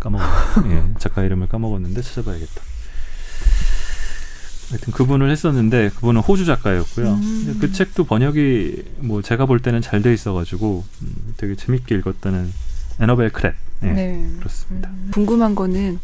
[0.00, 0.20] 까먹
[0.70, 2.62] 예, 작가 이름을 까먹었는데 찾아봐야겠다.
[4.70, 7.12] 하여튼 그분을 했었는데 그분은 호주 작가였고요.
[7.12, 7.58] 음.
[7.60, 12.50] 그 책도 번역이 뭐 제가 볼 때는 잘 돼 있어가지고 음, 되게 재밌게 읽었다는
[12.98, 13.52] 에너벨 크랩.
[13.80, 14.30] 네, 네.
[14.38, 14.88] 그렇습니다.
[14.88, 15.10] 음.
[15.12, 15.98] 궁금한 거는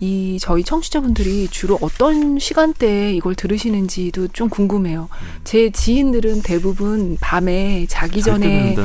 [0.00, 5.08] 이 저희 청취자분들이 주로 어떤 시간대에 이걸 들으시는지도 좀 궁금해요.
[5.10, 5.40] 음.
[5.44, 8.76] 제 지인들은 대부분 밤에 자기 전에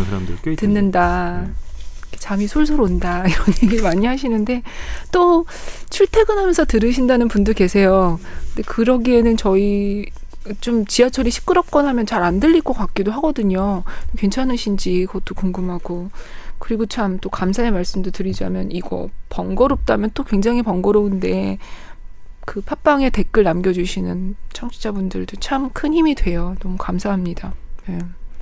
[0.58, 1.44] 듣는다.
[1.46, 1.54] 네.
[2.18, 4.64] 잠이 솔솔 온다 이런 얘기 많이 하시는데
[5.12, 5.46] 또
[5.90, 8.20] 출퇴근하면서 들으신다는 분도 계세요.
[8.48, 10.06] 근데 그러기에는 저희
[10.62, 13.84] 좀 지하철이 시끄럽거나 하면 잘 안 들릴 것 같기도 하거든요.
[14.18, 16.10] 괜찮으신지 그것도 궁금하고.
[16.64, 21.58] 그리고 참 또 감사의 말씀도 드리자면 이거 번거롭다면 또 굉장히 번거로운데
[22.46, 26.56] 그 팟빵에 댓글 남겨주시는 청취자분들도 참 큰 힘이 돼요.
[26.62, 27.54] 너무 감사합니다.
[27.88, 28.00] 네.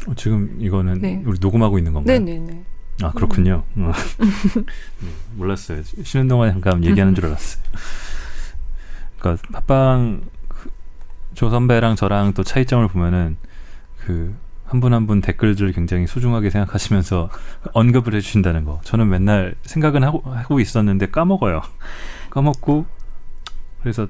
[0.07, 1.23] 어, 지금 이거는 네.
[1.25, 2.19] 우리 녹음하고 있는 건가요?
[2.19, 2.63] 네네네.
[3.01, 3.63] 아 그렇군요.
[3.77, 3.85] 음.
[3.89, 3.91] 어.
[5.01, 5.81] 네, 몰랐어요.
[6.03, 7.63] 쉬는 동안 잠깐 얘기하는 줄 알았어요.
[9.17, 10.21] 그러니까 팟빵
[11.29, 13.37] 그조 선배랑 저랑 또 차이점을 보면은
[13.97, 14.35] 그
[14.71, 17.29] 한분 한 분 댓글들 굉장히 소중하게 생각하시면서
[17.73, 18.79] 언급을 해주신다는 거.
[18.85, 21.61] 저는 맨날 생각은 하고, 하고 있었는데 까먹어요.
[22.31, 22.85] 까먹고,
[23.81, 24.07] 그래서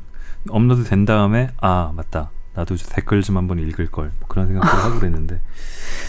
[0.49, 2.29] 업로드 된 다음에, 아, 맞다.
[2.53, 4.11] 나도 댓글 좀 한번 읽을 걸.
[4.19, 5.41] 뭐 그런 생각을 하고 그랬는데.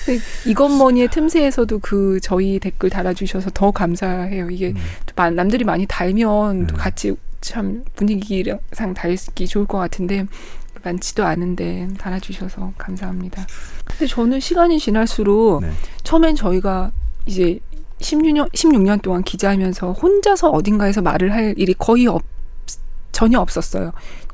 [0.47, 4.51] 이것머니의 틈새에서도 그 저희 댓글 달아주셔서 더 감사해요.
[4.51, 4.75] 이게
[5.17, 5.35] 음.
[5.35, 6.67] 남들이 많이 달면 음.
[6.67, 10.27] 같이 참 분위기상 달기 좋을 것 같은데
[10.85, 13.47] 많지도 않은데 달아주셔서 감사합니다.
[13.85, 15.71] 근데 저는 시간이 지날수록 네.
[16.03, 16.93] 처음엔 저희가
[17.27, 17.61] 이제
[18.01, 22.23] 16년, 16년 동안 기자하면서 혼자서 어딘가에서 말을 할 일이 거의 없,
[23.13, 23.93] 전혀 없었어요.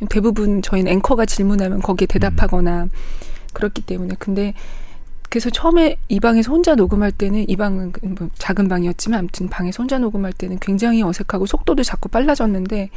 [0.09, 2.91] 대부분 저희는 앵커가 질문하면 거기에 대답하거나 음.
[3.53, 4.15] 그렇기 때문에.
[4.19, 4.55] 근데
[5.29, 9.99] 그래서 처음에 이 방에서 혼자 녹음할 때는 이 방은 뭐 작은 방이었지만 아무튼 방에서 혼자
[9.99, 12.91] 녹음할 때는 굉장히 어색하고 속도도 자꾸 빨라졌는데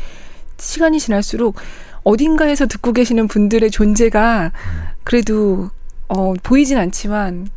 [0.58, 1.56] 시간이 지날수록
[2.04, 4.52] 어딘가에서 듣고 계시는 분들의 존재가
[5.04, 5.70] 그래도
[6.08, 7.48] 어, 보이진 않지만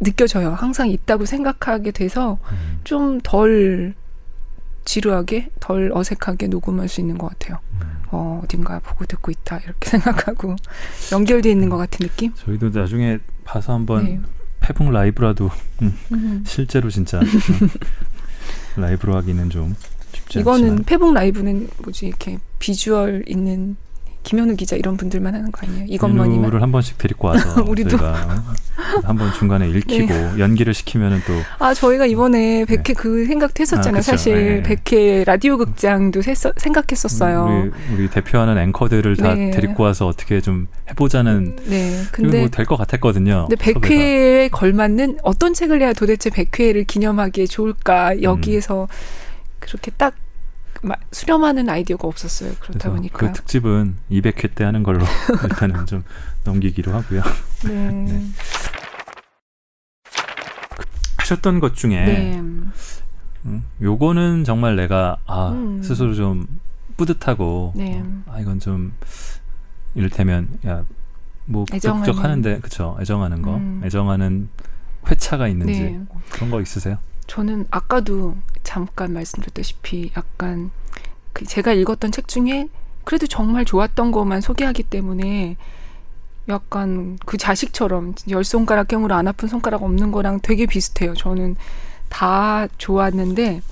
[0.00, 0.50] 느껴져요.
[0.52, 2.80] 항상 있다고 생각하게 돼서 음.
[2.84, 3.94] 좀덜
[4.84, 7.58] 지루하게, 덜 어색하게 녹음할 수 있는 것 같아요.
[7.74, 7.80] 음.
[8.10, 10.56] 어, 어딘가 보고 듣고 있다 이렇게 생각하고
[11.12, 12.34] 연결돼 있는 것 같은 느낌.
[12.34, 14.20] 저희도 나중에 봐서 한번 네.
[14.60, 15.50] 페북 라이브라도
[15.82, 16.44] 음, 음.
[16.46, 17.70] 실제로 진짜 음,
[18.76, 19.74] 라이브로 하기는 좀
[20.36, 20.84] 이거는 않지만.
[20.84, 23.76] 페북 라이브는 뭐지 이렇게 비주얼 있는
[24.24, 25.84] 김현우 기자 이런 분들만 하는 거 아니에요?
[25.88, 30.38] 이것만이면 를한 번씩 데리고 와서 우리도 한 번 중간에 읽히고 네.
[30.38, 32.92] 연기를 시키면은 또 아 저희가 이번에 백회 네.
[32.94, 33.98] 그 생각도 했었잖아요.
[33.98, 34.76] 아, 사실 네.
[34.84, 37.72] 백회 라디오 극장도 했어, 생각했었어요.
[37.90, 39.50] 우리, 우리 대표하는 앵커들을 다 네.
[39.50, 42.02] 데리고 와서 어떻게 좀 해보자는 네.
[42.12, 43.48] 근데 뭐 될 것 같았거든요.
[43.48, 48.86] 근데 백회에 걸맞는 어떤 책을 내야 도대체 백회를 기념하기에 좋을까 여기에서 음.
[49.62, 50.14] 그렇게 딱
[51.12, 52.52] 수렴하는 아이디어가 없었어요.
[52.58, 55.04] 그렇다 보니까 그 특집은 200회 때 하는 걸로
[55.44, 56.02] 일단은 좀
[56.44, 57.22] 넘기기로 하고요.
[57.64, 57.90] 네.
[57.90, 58.26] 네.
[61.18, 62.38] 하셨던 것 중에 네.
[63.44, 65.82] 음, 요거는 정말 내가 아 음.
[65.82, 66.46] 스스로 좀
[66.96, 68.02] 뿌듯하고 네.
[68.26, 68.92] 아 이건 좀
[69.94, 73.82] 이를테면 야뭐 부적하는데 그쵸 애정하는 거 음.
[73.84, 74.48] 애정하는
[75.08, 76.00] 회차가 있는지 네.
[76.30, 76.98] 그런 거 있으세요?
[77.32, 80.70] 저는 아까도 잠깐 말씀드렸다시피 약간
[81.32, 82.68] 그 제가 읽었던 책 중에
[83.04, 85.56] 그래도 정말 좋았던 것만 소개하기 때문에
[86.50, 91.14] 약간 그 자식처럼 열 손가락 경으로 안 아픈 손가락 없는 거랑 되게 비슷해요.
[91.14, 91.56] 저는
[92.10, 93.62] 다 좋았는데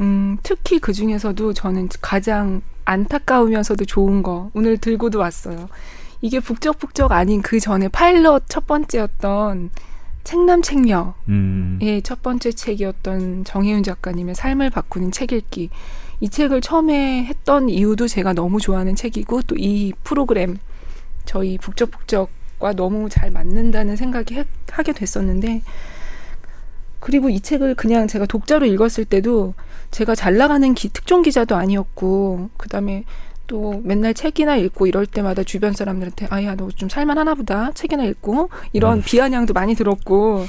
[0.00, 5.68] 음, 특히 그 중에서도 저는 가장 안타까우면서도 좋은 거 오늘 들고도 왔어요.
[6.22, 9.72] 이게 북적북적 아닌 그 전에 파일럿 첫 번째였던
[10.28, 11.78] 책남 책녀의 음.
[12.04, 15.70] 첫 번째 책이었던 정혜윤 작가님의 삶을 바꾸는 책 읽기.
[16.20, 20.58] 이 책을 처음에 했던 이유도 제가 너무 좋아하는 책이고 또 이 프로그램
[21.24, 25.62] 저희 북적북적과 너무 잘 맞는다는 생각이 해, 하게 됐었는데
[27.00, 29.54] 그리고 이 책을 그냥 제가 독자로 읽었을 때도
[29.92, 33.04] 제가 잘 나가는 기, 특종 기자도 아니었고 그다음에
[33.48, 38.50] 또 맨날 책이나 읽고 이럴 때마다 주변 사람들한테 아야 너 좀 살만하나 보다 책이나 읽고
[38.72, 39.02] 이런 음.
[39.04, 40.46] 비아냥도 많이 들었고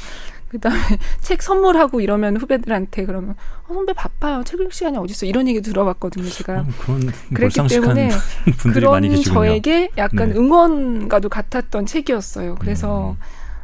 [0.50, 0.78] 그다음에
[1.22, 3.36] 책 선물하고 이러면 후배들한테 그러면
[3.68, 6.74] 어, 선배 바빠요 책 읽을 시간이 어딨어 이런 얘기 들어봤거든요 제가 음,
[7.34, 8.10] 그런 그랬기 때문에
[8.58, 9.14] 분들이 그런.
[9.24, 10.36] 저에게 약간 네.
[10.36, 12.56] 응원가도 같았던 책이었어요.
[12.60, 13.18] 그래서 음.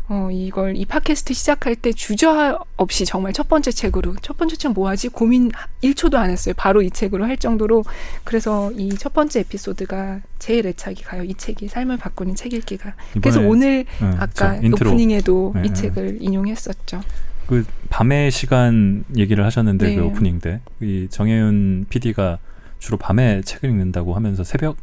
[0.08, 4.70] 어, 이걸 이 팟캐스트 시작할 때 주저 없이 정말 첫 번째 책으로 첫 번째 책
[4.76, 5.52] 뭐 하지 고민
[5.84, 6.54] 1초도 안 했어요.
[6.58, 7.84] 바로 이 책으로 할 정도로
[8.24, 11.24] 그래서 이 첫 번째 에피소드가 제일 애착이 가요.
[11.24, 12.94] 이 책이 삶을 바꾸는 책 읽기가.
[13.22, 15.74] 그래서 오늘 네, 아까 저 인트로 오프닝에도 네, 이 네.
[15.74, 17.02] 책을 인용했었죠.
[17.48, 19.96] 그 밤의 시간 얘기를 하셨는데 네.
[19.96, 22.40] 그 오프닝 때 이 정혜윤 PD가
[22.80, 24.78] 주로 밤에 책을 읽는다고 하면서 새벽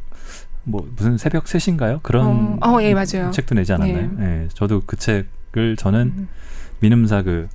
[0.63, 2.01] 뭐 무슨 새벽 3시인가요?
[2.03, 3.31] 그런 어, 어, 예, 맞아요.
[3.31, 4.09] 책도 내지 않았나요?
[4.19, 4.47] 예.
[4.53, 6.27] 저도 그 책을 저는 음.
[6.79, 7.47] 민음사 그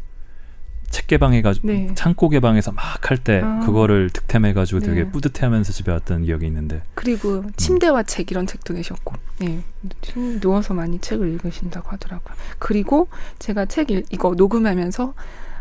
[0.91, 1.91] 책 개방해가지고 네.
[1.95, 3.61] 창고 개방해서 막 할 때 아.
[3.61, 5.11] 그거를 득템해가지고 되게 네.
[5.11, 9.63] 뿌듯해하면서 집에 왔던 기억이 있는데 그리고 침대와 책 이런 책도 내셨고, 네
[10.01, 12.35] 침- 누워서 많이 책을 읽으신다고 하더라고요.
[12.59, 15.13] 그리고 제가 책 읽, 이거 녹음하면서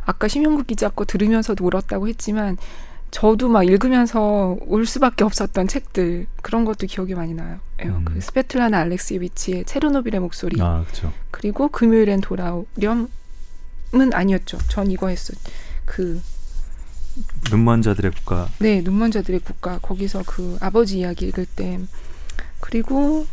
[0.05, 2.55] 아까 심형국 기자 거 들으면서도 울었다고 했지만
[3.11, 7.59] 저도 막 읽으면서 울 수밖에 없었던 책들 그런 것도 기억이 많이 나요.
[7.83, 8.05] 음.
[8.05, 11.13] 그 스페틀라나 알렉시에비치의 체르노빌의 목소리 아 그렇죠.
[11.31, 13.07] 그리고 금요일엔 돌아오렴은
[14.13, 14.57] 아니었죠.
[14.69, 15.33] 전 이거 했어.
[15.85, 16.21] 그
[17.49, 21.79] 눈먼 자들의 국가 네, 눈먼 자들의 국가 거기서 그 아버지 이야기 읽을 때
[22.59, 23.25] 그리고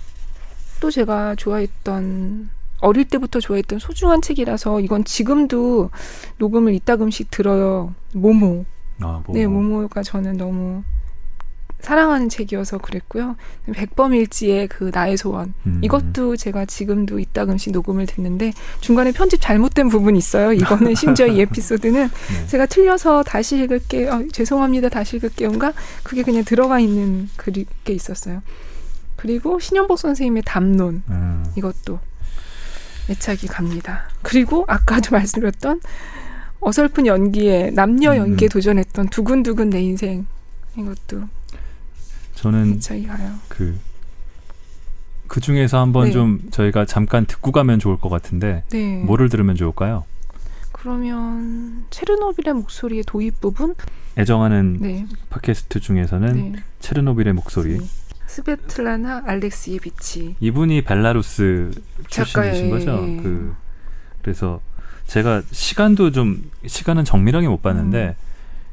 [0.80, 2.50] 또 제가 좋아했던
[2.80, 5.90] 어릴 때부터 좋아했던 소중한 책이라서 이건 지금도
[6.38, 7.94] 녹음을 이따금씩 들어요.
[8.12, 8.66] 모모.
[9.00, 10.82] 아, 뭐, 네, 모모가 저는 너무
[11.84, 13.36] 사랑하는 책이어서 그랬고요.
[13.70, 15.52] 백범일지의 그 나의 소원.
[15.66, 15.80] 음.
[15.82, 20.52] 이것도 제가 지금도 이따금씩 녹음을 듣는데 중간에 편집 잘못된 부분이 있어요.
[20.54, 22.46] 이거는 심지어 이 에피소드는 네.
[22.46, 28.42] 제가 틀려서 다시 읽을게 어, 죄송합니다 다시 읽을게요인가 그게 그냥 들어가 있는 그게 있었어요.
[29.16, 31.44] 그리고 신현복 선생님의 담론 음.
[31.54, 32.00] 이것도
[33.10, 34.08] 애착이 갑니다.
[34.22, 35.80] 그리고 아까도 말씀드렸던
[36.64, 38.16] 어설픈 연기에 남녀 음.
[38.16, 40.26] 연기에 도전했던 두근두근 내 인생
[40.76, 41.22] 이것도
[42.34, 43.34] 저는 가요.
[43.48, 43.78] 그,
[45.28, 46.10] 그 중에서 한번 네.
[46.10, 48.98] 좀 저희가 잠깐 듣고 가면 좋을 것 같은데, 네.
[48.98, 50.04] 뭐를 들으면 좋을까요?
[50.72, 53.74] 그러면 체르노빌의 목소리의 도입 부분?
[54.18, 55.06] 애정하는 네.
[55.30, 56.62] 팟캐스트 중에서는 네.
[56.80, 57.78] 체르노빌의 목소리.
[57.78, 57.86] 네.
[58.26, 60.36] 스베틀라나 알렉시에비치.
[60.40, 61.70] 이분이 벨라루스
[62.08, 62.96] 출신이신 거죠?
[63.22, 63.54] 그,
[64.22, 64.60] 그래서
[65.06, 68.24] 제가 시간도 좀, 시간은 정밀하게 못 봤는데, 음.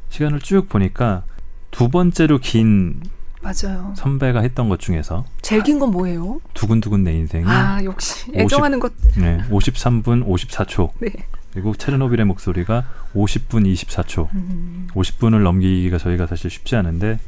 [0.09, 1.23] 시간을 쭉 보니까
[1.71, 3.01] 두 번째로 긴
[3.41, 3.93] 맞아요.
[3.95, 6.39] 선배가 했던 것 중에서 제일 긴 건 뭐예요?
[6.53, 8.91] 두근두근 내 인생이 아 역시 50 애정하는 것.
[9.17, 10.91] 네, 53분 54초.
[10.99, 11.11] 네.
[11.53, 14.27] 그리고 체르노빌의 목소리가 50분 24초.
[14.33, 17.19] 음, 50분을 넘기기가 저희가 사실 쉽지 않은데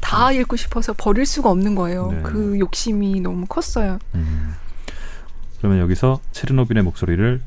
[0.00, 2.10] 다 읽고 싶어서 버릴 수가 없는 거예요.
[2.12, 2.22] 네.
[2.22, 3.98] 그 욕심이 너무 컸어요.
[4.14, 4.54] 음.
[5.58, 7.40] 그러면 여기서 체르노빌의 목소리를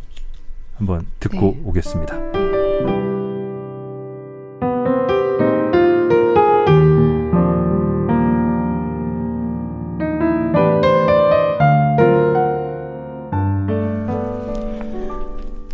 [0.76, 1.62] 한번 듣고 네.
[1.64, 2.18] 오겠습니다.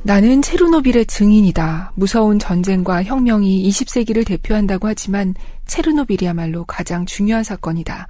[0.09, 1.91] 나는 체르노빌의 증인이다.
[1.93, 5.35] 무서운 전쟁과 혁명이 20세기를 대표한다고 하지만
[5.67, 8.07] 체르노빌이야말로 가장 중요한 사건이다.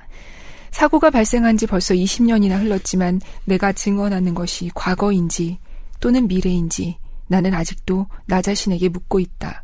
[0.72, 5.60] 사고가 발생한 지 벌써 20년이나 흘렀지만 내가 증언하는 것이 과거인지
[6.00, 6.98] 또는 미래인지
[7.28, 9.64] 나는 아직도 나 자신에게 묻고 있다.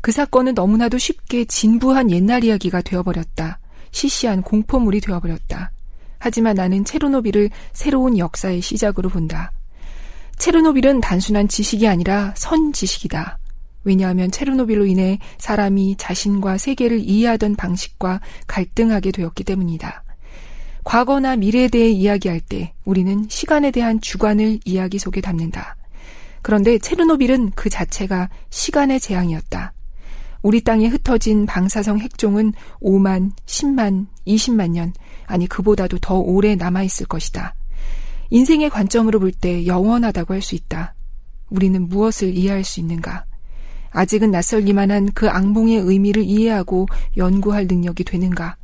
[0.00, 3.58] 그 사건은 너무나도 쉽게 진부한 옛날 이야기가 되어버렸다.
[3.90, 5.72] 시시한 공포물이 되어버렸다.
[6.18, 9.52] 하지만 나는 체르노빌을 새로운 역사의 시작으로 본다.
[10.38, 13.38] 체르노빌은 단순한 지식이 아니라 선지식이다.
[13.84, 20.02] 왜냐하면 체르노빌로 인해 사람이 자신과 세계를 이해하던 방식과 갈등하게 되었기 때문이다.
[20.86, 25.76] 과거나 미래에 대해 이야기할 때 우리는 시간에 대한 주관을 이야기 속에 담는다.
[26.42, 29.72] 그런데 체르노빌은 그 자체가 시간의 재앙이었다.
[30.42, 34.92] 우리 땅에 흩어진 방사성 핵종은 5만, 10만, 20만 년,
[35.26, 37.56] 아니 그보다도 더 오래 남아있을 것이다.
[38.30, 40.94] 인생의 관점으로 볼 때 영원하다고 할 수 있다.
[41.50, 43.24] 우리는 무엇을 이해할 수 있는가?
[43.90, 48.56] 아직은 낯설기만 한 그 악몽의 의미를 이해하고 연구할 능력이 되는가?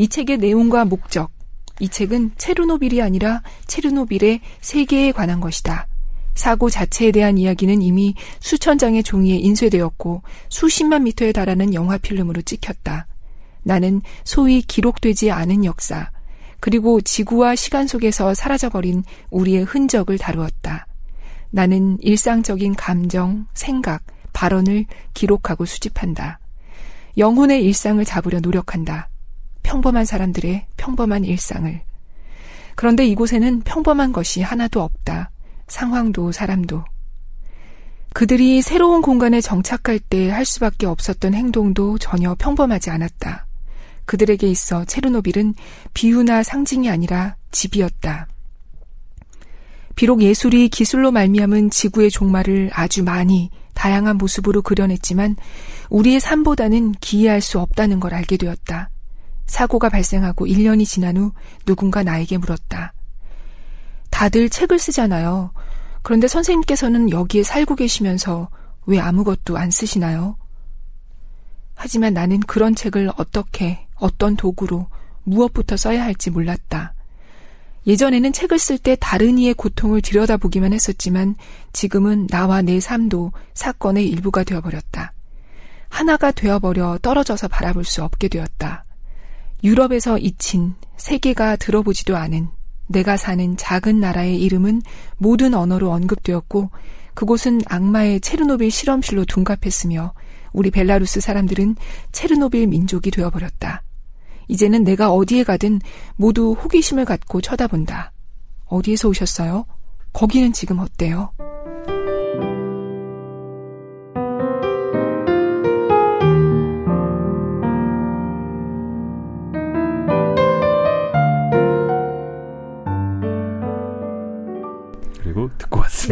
[0.00, 1.30] 이 책의 내용과 목적.
[1.78, 5.88] 이 책은 체르노빌이 아니라 체르노빌의 세계에 관한 것이다.
[6.34, 13.08] 사고 자체에 대한 이야기는 이미 수천 장의 종이에 인쇄되었고 수십만 미터에 달하는 영화 필름으로 찍혔다.
[13.62, 16.10] 나는 소위 기록되지 않은 역사,
[16.60, 20.86] 그리고 지구와 시간 속에서 사라져버린 우리의 흔적을 다루었다.
[21.50, 26.40] 나는 일상적인 감정, 생각, 발언을 기록하고 수집한다.
[27.18, 29.09] 영혼의 일상을 잡으려 노력한다.
[29.70, 31.80] 평범한 사람들의 평범한 일상을.
[32.74, 35.30] 그런데 이곳에는 평범한 것이 하나도 없다.
[35.68, 36.84] 상황도 사람도.
[38.12, 43.46] 그들이 새로운 공간에 정착할 때 할 수밖에 없었던 행동도 전혀 평범하지 않았다.
[44.06, 45.54] 그들에게 있어 체르노빌은
[45.94, 48.26] 비유나 상징이 아니라 집이었다.
[49.94, 55.36] 비록 예술이 기술로 말미암은 지구의 종말을 아주 많이 다양한 모습으로 그려냈지만
[55.90, 58.90] 우리의 삶보다는 기이할 수 없다는 걸 알게 되었다.
[59.50, 61.32] 사고가 발생하고 1년이 지난 후
[61.66, 62.94] 누군가 나에게 물었다.
[64.08, 65.50] 다들 책을 쓰잖아요.
[66.02, 68.48] 그런데 선생님께서는 여기에 살고 계시면서
[68.86, 70.36] 왜 아무것도 안 쓰시나요?
[71.74, 74.86] 하지만 나는 그런 책을 어떻게, 어떤 도구로,
[75.24, 76.94] 무엇부터 써야 할지 몰랐다.
[77.88, 81.34] 예전에는 책을 쓸 때 다른 이의 고통을 들여다보기만 했었지만
[81.72, 85.12] 지금은 나와 내 삶도 사건의 일부가 되어버렸다.
[85.88, 88.84] 하나가 되어버려 떨어져서 바라볼 수 없게 되었다.
[89.62, 92.48] 유럽에서 잊힌 세계가 들어보지도 않은
[92.86, 94.82] 내가 사는 작은 나라의 이름은
[95.16, 96.70] 모든 언어로 언급되었고
[97.14, 100.12] 그곳은 악마의 체르노빌 실험실로 둔갑했으며
[100.52, 101.76] 우리 벨라루스 사람들은
[102.12, 103.82] 체르노빌 민족이 되어버렸다.
[104.48, 105.80] 이제는 내가 어디에 가든
[106.16, 108.12] 모두 호기심을 갖고 쳐다본다.
[108.66, 109.64] 어디에서 오셨어요?
[110.12, 111.32] 거기는 지금 어때요?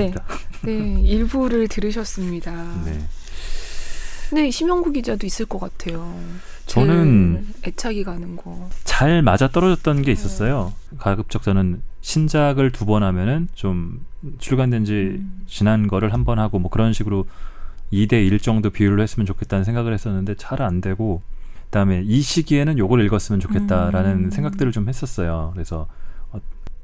[0.07, 0.24] 듣고 왔습니다.
[0.62, 2.53] 네, 네 일부를 들으셨습니다.
[2.84, 3.01] 네.
[4.30, 6.14] 네, 심영구 기자도 있을 것 같아요.
[6.66, 8.68] 저는 애착이 가는 거.
[8.84, 10.72] 잘 맞아 떨어졌던 게 있었어요.
[10.90, 10.96] 네.
[10.99, 14.05] 가급적 저는 신작을 두 번 하면은 좀
[14.38, 15.42] 출간된 지 음.
[15.46, 17.26] 지난 거를 한 번 하고 뭐 그런 식으로
[17.92, 21.22] 2대 1 정도 비율로 했으면 좋겠다는 생각을 했었는데 잘 안 되고
[21.66, 24.30] 그다음에 이 시기에는 요걸 읽었으면 좋겠다라는 음.
[24.30, 25.51] 생각들을 좀 했었어요.
[25.55, 25.86] 그래서 어,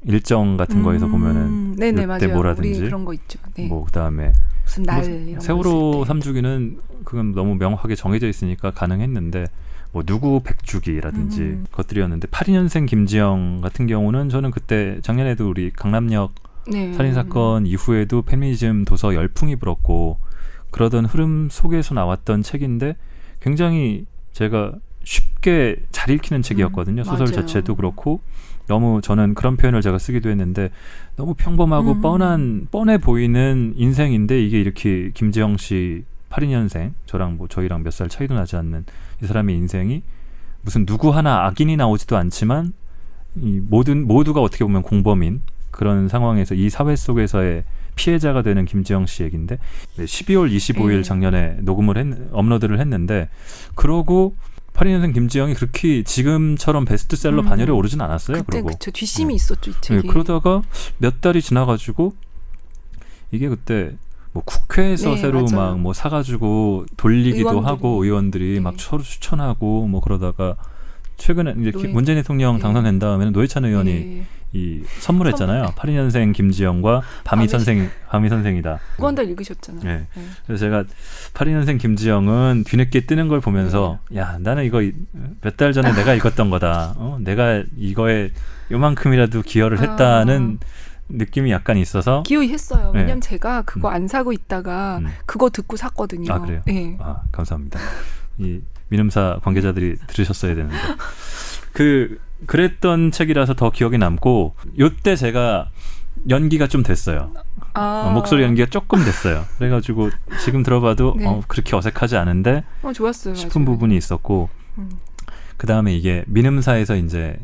[0.05, 1.75] 일정 같은 거에서 보면은 음.
[1.77, 2.33] 네네, 맞아요.
[2.33, 3.39] 뭐라든지 그런 거 있죠.
[3.55, 3.67] 네.
[3.67, 4.33] 뭐 그다음에
[4.63, 9.45] 무슨 날 뭐, 세월호 삼주기는 그건 너무 명확하게 정해져 있으니까 가능했는데
[9.91, 11.65] 뭐 누구 백주기라든지 음.
[11.71, 16.33] 것들이었는데 82년생 김지영 같은 경우는 저는 그때 작년에도 우리 강남역
[16.67, 16.93] 네.
[16.93, 20.17] 살인 사건 이후에도 페미니즘 도서 열풍이 불었고
[20.71, 22.95] 그러던 흐름 속에서 나왔던 책인데
[23.39, 27.01] 굉장히 제가 쉽게 잘 읽히는 책이었거든요.
[27.01, 27.41] 음, 소설 맞아요.
[27.41, 28.19] 자체도 그렇고
[28.67, 30.69] 너무 저는 그런 표현을 제가 쓰기도 했는데
[31.15, 32.01] 너무 평범하고 음.
[32.01, 38.33] 뻔한 뻔해 보이는 인생인데 이게 이렇게 김지영 씨 82년생 저랑 뭐 저희랑 몇 살 차이도
[38.33, 38.85] 나지 않는
[39.23, 40.01] 이 사람의 인생이
[40.61, 42.73] 무슨 누구 하나 악인이 나오지도 않지만
[43.35, 45.41] 이 모든 모두가 어떻게 보면 공범인
[45.71, 47.63] 그런 상황에서 이 사회 속에서의
[47.95, 49.57] 피해자가 되는 김지영 씨 얘기인데
[49.97, 53.29] 12월 25일 작년에 녹음을 했, 업로드를 했는데
[53.75, 54.35] 그러고
[54.75, 57.45] 82년생 김지영이 그렇게 지금처럼 베스트셀러 음.
[57.45, 58.37] 반열에 오르진 않았어요.
[58.37, 58.69] 그때 그러고.
[58.69, 59.35] 그쵸 뒷심이 네.
[59.35, 60.01] 있었죠 이 책이.
[60.01, 60.61] 네, 그러다가
[60.97, 62.13] 몇 달이 지나가지고
[63.31, 63.95] 이게 그때
[64.33, 67.65] 뭐 국회에서 네, 새로 막 뭐 사가지고 돌리기도 의원들이.
[67.65, 68.59] 하고 의원들이 네.
[68.59, 70.55] 막 서로 추천하고 뭐 그러다가
[71.17, 71.87] 최근에 이제 노예.
[71.87, 72.61] 문재인 대통령 네.
[72.61, 74.25] 당선된 다음에는 노회찬 의원이 네.
[74.53, 75.73] 이 선물했잖아요.
[75.75, 78.79] 82년생 김지영과 밤이 선생 밤이 선생이다.
[78.95, 79.83] 그건 다 읽으셨잖아요.
[79.83, 80.07] 네.
[80.15, 80.23] 네.
[80.45, 80.85] 그래서 제가
[81.33, 84.19] 82년생 김지영은 뒤늦게 뜨는 걸 보면서 네.
[84.19, 84.81] 야 나는 이거
[85.41, 86.93] 몇 달 전에 내가 읽었던 거다.
[86.97, 88.31] 어, 내가 이거에
[88.71, 90.65] 요만큼이라도 기여를 했다는 아.
[91.09, 92.91] 느낌이 약간 있어서 기여히 했어요.
[92.93, 93.01] 네.
[93.01, 93.93] 왜냐면 제가 그거 음.
[93.93, 95.07] 안 사고 있다가 음.
[95.25, 96.33] 그거 듣고 샀거든요.
[96.33, 96.61] 아 그래요?
[96.65, 96.97] 네.
[96.99, 97.79] 아 감사합니다.
[98.39, 100.75] 이 민음사 관계자들이 들으셨어야 되는데
[101.73, 105.69] 그 그랬던 책이라서 더 기억에 남고 요때 제가
[106.29, 107.31] 연기가 좀 됐어요.
[107.73, 108.05] 아.
[108.07, 109.45] 어, 목소리 연기가 조금 됐어요.
[109.57, 110.09] 그래가지고
[110.43, 111.27] 지금 들어봐도 네.
[111.27, 113.73] 어, 그렇게 어색하지 않은데 어, 좋았어요, 싶은 맞아요.
[113.73, 114.91] 부분이 있었고 음.
[115.57, 117.37] 그 다음에 이게 민음사에서 이제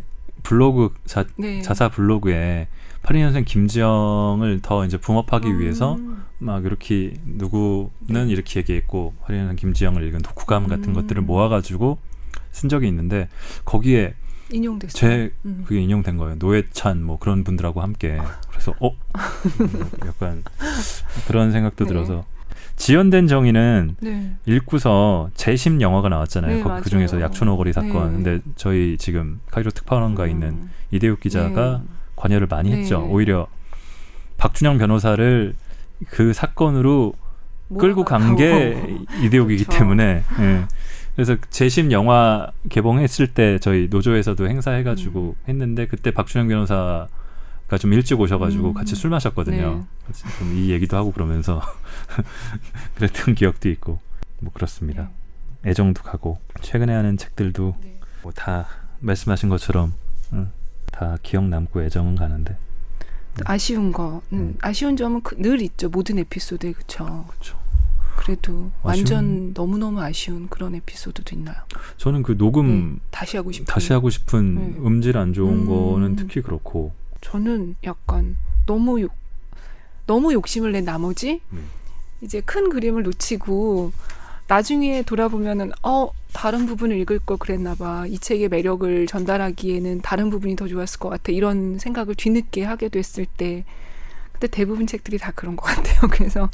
[0.44, 1.62] 블로그 자, 네.
[1.62, 2.68] 자사 블로그에
[3.04, 5.60] 82년생 김지영을 더 이제 붕업하기 음.
[5.60, 5.98] 위해서
[6.38, 8.26] 막 이렇게 누구는 네.
[8.28, 10.94] 이렇게 얘기했고 82년생 김지영을 읽은 독후감 같은 음.
[10.94, 11.98] 것들을 모아가지고
[12.52, 13.28] 쓴 적이 있는데
[13.66, 14.14] 거기에
[14.52, 15.00] 인용됐어요.
[15.00, 15.64] 제 음.
[15.66, 16.36] 그게 인용된 거예요.
[16.40, 18.92] 노회찬 뭐 그런 분들하고 함께 그래서 어
[20.06, 20.44] 약간
[21.28, 21.90] 그런 생각도 네.
[21.90, 22.26] 들어서
[22.76, 24.36] 지연된 정의는 네.
[24.46, 26.58] 읽고서 재심 영화가 나왔잖아요.
[26.58, 27.92] 네, 그 중에서 약촌오거리 사건.
[27.92, 28.24] 네.
[28.24, 30.30] 근데 저희 지금 카이로 특파원가 음.
[30.30, 31.90] 있는 이대욱 기자가 네.
[32.16, 33.02] 관여를 많이 했죠.
[33.02, 33.08] 네.
[33.08, 33.48] 오히려
[34.38, 35.56] 박준영 변호사를
[36.10, 37.14] 그 사건으로
[37.78, 39.80] 끌고 간 게 이대옥이기 그렇죠.
[39.80, 40.66] 때문에 예.
[41.16, 45.50] 그래서 재심 영화 개봉했을 때 저희 노조에서도 행사해가지고 음.
[45.50, 47.08] 했는데 그때 박준영 변호사
[47.72, 48.74] 가 좀 일찍 오셔가지고 음.
[48.74, 49.86] 같이 술 마셨거든요.
[50.12, 50.30] 네.
[50.40, 51.62] 좀이 얘기도 하고 그러면서
[52.96, 54.02] 그랬던 기억도 있고
[54.42, 55.10] 뭐 그렇습니다.
[55.62, 55.70] 네.
[55.70, 58.00] 애정도 가고 최근에 하는 책들도 네.
[58.24, 58.68] 뭐다
[59.00, 59.94] 말씀하신 것처럼
[60.34, 60.52] 응,
[60.92, 62.58] 다 기억 남고 애정은 가는데
[63.46, 64.58] 아쉬운 거, 음, 음.
[64.60, 67.26] 아쉬운 점은 그, 늘 있죠 모든 에피소드에 그렇죠.
[67.30, 67.58] 그렇죠.
[68.22, 71.56] 그래도 완전 너무 너무 아쉬운 그런 에피소드도 있나요?
[71.98, 74.78] 저는 그 녹음 네, 다시 하고 싶은 다시 하고 싶은 네.
[74.78, 76.92] 음질 안 좋은 음, 거는 특히 그렇고
[77.22, 79.12] 저는 약간 너무 욕
[80.06, 81.66] 너무 욕심을 낸 나머지 음.
[82.22, 83.92] 이제 큰 그림을 놓치고
[84.48, 88.06] 나중에 돌아보면은 어 다른 부분을 읽을 걸 그랬나 봐.
[88.06, 91.32] 이 책의 매력을 전달하기에는 다른 부분이 더 좋았을 것 같아.
[91.32, 93.66] 이런 생각을 뒤늦게 하게 됐을 때
[94.42, 96.02] 근데 대부분 책들이 다 그런 것 같아요.
[96.10, 96.50] 그래서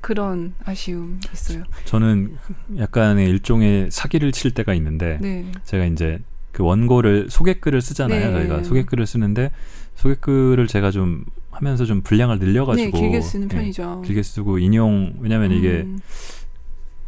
[0.00, 1.62] 그런 아쉬움 있어요.
[1.84, 2.36] 저는
[2.76, 5.46] 약간의 일종의 사기를 칠 때가 있는데 네.
[5.62, 6.18] 제가 이제
[6.50, 8.32] 그 원고를 소개글을 쓰잖아요.
[8.32, 8.32] 네.
[8.32, 9.52] 저희가 소개글을 쓰는데
[9.94, 14.02] 소개글을 제가 좀 하면서 좀 분량을 늘려가지고 네, 길게 쓰는 네, 편이죠.
[14.04, 15.56] 길게 쓰고 인용 왜냐하면 음.
[15.56, 15.86] 이게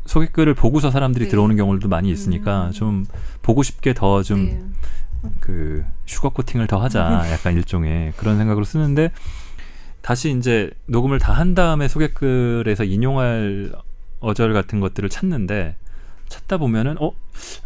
[0.07, 1.31] 소개글을 보고서 사람들이 네.
[1.33, 2.73] 들어오는 경우도 많이 있으니까 음.
[2.73, 3.07] 좀
[3.43, 4.53] 보고 싶게 더 좀그
[5.49, 5.85] 네.
[6.07, 9.11] 슈거 코팅을 더 하자 약간 일종의 그런 생각으로 쓰는데
[10.11, 13.73] 다시 이제 녹음을 다 한 다음에 소개글에서 인용할
[14.19, 15.77] 어절 같은 것들을 찾는데
[16.29, 17.13] 찾다 보면은 어,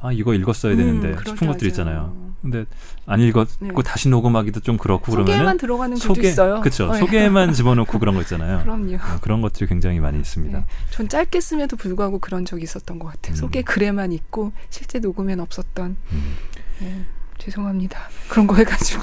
[0.03, 2.35] 아 이거 읽었어야 되는데 음, 싶은 것들 있잖아요.
[2.43, 2.67] 근데
[3.07, 3.73] 안 읽었고 네.
[3.83, 6.61] 다시 녹음하기도 좀 그렇고 그러면 소개만 들어가는 글도 소개, 있어요.
[6.61, 6.91] 그렇죠.
[6.91, 6.99] 어, 예.
[7.01, 8.61] 소개만 집어넣고 그런 거 있잖아요.
[8.65, 8.97] 그럼요.
[8.97, 10.59] 어, 그런 것들이 굉장히 많이 있습니다.
[10.59, 10.65] 네.
[10.91, 13.33] 전 짧게 쓰면도 불구하고 그런 적이 있었던 것 같아요.
[13.33, 13.37] 음.
[13.37, 15.97] 소개 글에만 있고 실제 녹음엔 없었던.
[16.13, 16.35] 음.
[16.81, 17.07] 네,
[17.39, 17.99] 죄송합니다.
[18.29, 19.03] 그런 거 해가지고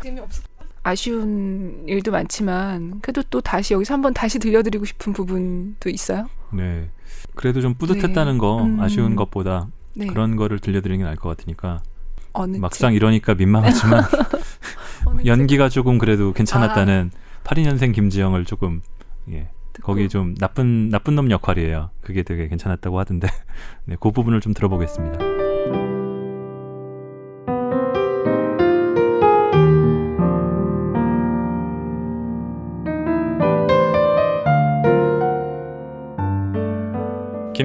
[0.00, 0.44] 재미없었.
[0.82, 6.28] 아쉬운 일도 많지만 그래도 또 다시 여기서 한번 다시 들려드리고 싶은 부분도 있어요.
[6.52, 6.90] 네.
[7.34, 8.38] 그래도 좀 뿌듯했다는 네.
[8.38, 8.80] 거 음.
[8.80, 10.06] 아쉬운 것보다 네.
[10.06, 11.82] 그런 거를 들려드리는 게 나을 것 같으니까
[12.58, 12.96] 막상 책?
[12.96, 14.04] 이러니까 민망하지만
[15.26, 17.42] 연기가 조금 그래도 괜찮았다는 아.
[17.44, 18.82] 82년생 김지영을 조금
[19.30, 19.48] 예.
[19.82, 21.90] 거기 좀 나쁜 나쁜 놈 역할이에요.
[22.00, 23.28] 그게 되게 괜찮았다고 하던데
[23.86, 25.37] 네, 그 부분을 좀 들어보겠습니다.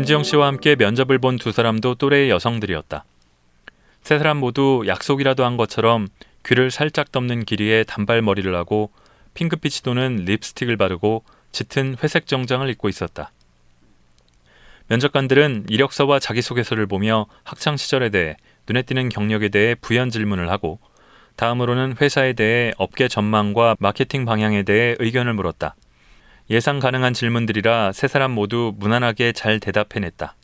[0.03, 3.05] 김지영 씨와 함께 면접을 본 두 사람도 또래의 여성들이었다.
[4.01, 6.09] 세 사람 모두 약속이라도 한 것처럼
[6.45, 8.91] 귀를 살짝 덮는 길이의 단발머리를 하고
[9.33, 11.23] 핑크빛이 도는 립스틱을 바르고
[11.53, 13.31] 짙은 회색 정장을 입고 있었다.
[14.89, 18.35] 면접관들은 이력서와 자기소개서를 보며 학창 시절에 대해
[18.67, 20.79] 눈에 띄는 경력에 대해 부연 질문을 하고
[21.37, 25.75] 다음으로는 회사에 대해 업계 전망과 마케팅 방향에 대해 의견을 물었다.
[26.49, 30.35] 예상 가능한 질문들이라 세 사람 모두 무난하게 잘 대답해냈다.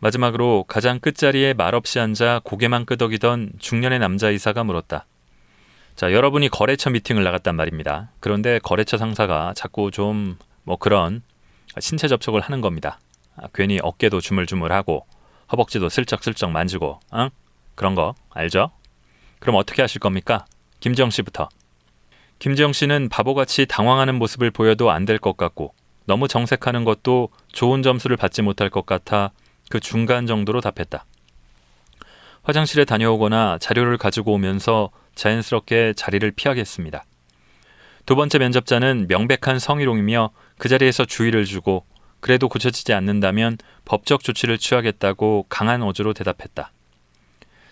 [0.00, 5.06] 마지막으로 가장 끝자리에 말없이 앉아 고개만 끄덕이던 중년의 남자 이사가 물었다.
[5.94, 8.10] 자, 여러분이 거래처 미팅을 나갔단 말입니다.
[8.20, 10.36] 그런데 거래처 상사가 자꾸 좀
[10.66, 11.22] 뭐 그런
[11.78, 12.98] 신체 접촉을 하는 겁니다.
[13.36, 15.06] 아, 괜히 어깨도 주물주물하고
[15.52, 17.30] 허벅지도 슬쩍슬쩍 만지고, 응?
[17.76, 18.72] 그런 거 알죠?
[19.38, 20.44] 그럼 어떻게 하실 겁니까?
[20.80, 21.48] 김지영 씨부터.
[22.38, 25.74] 김지영 씨는 바보같이 당황하는 모습을 보여도 안 될 것 같고
[26.04, 29.32] 너무 정색하는 것도 좋은 점수를 받지 못할 것 같아
[29.70, 31.04] 그 중간 정도로 답했다.
[32.44, 37.04] 화장실에 다녀오거나 자료를 가지고 오면서 자연스럽게 자리를 피하겠습니다.
[38.04, 41.84] 두 번째 면접자는 명백한 성희롱이며 그 자리에서 주의를 주고
[42.20, 46.70] 그래도 고쳐지지 않는다면 법적 조치를 취하겠다고 강한 어조로 대답했다.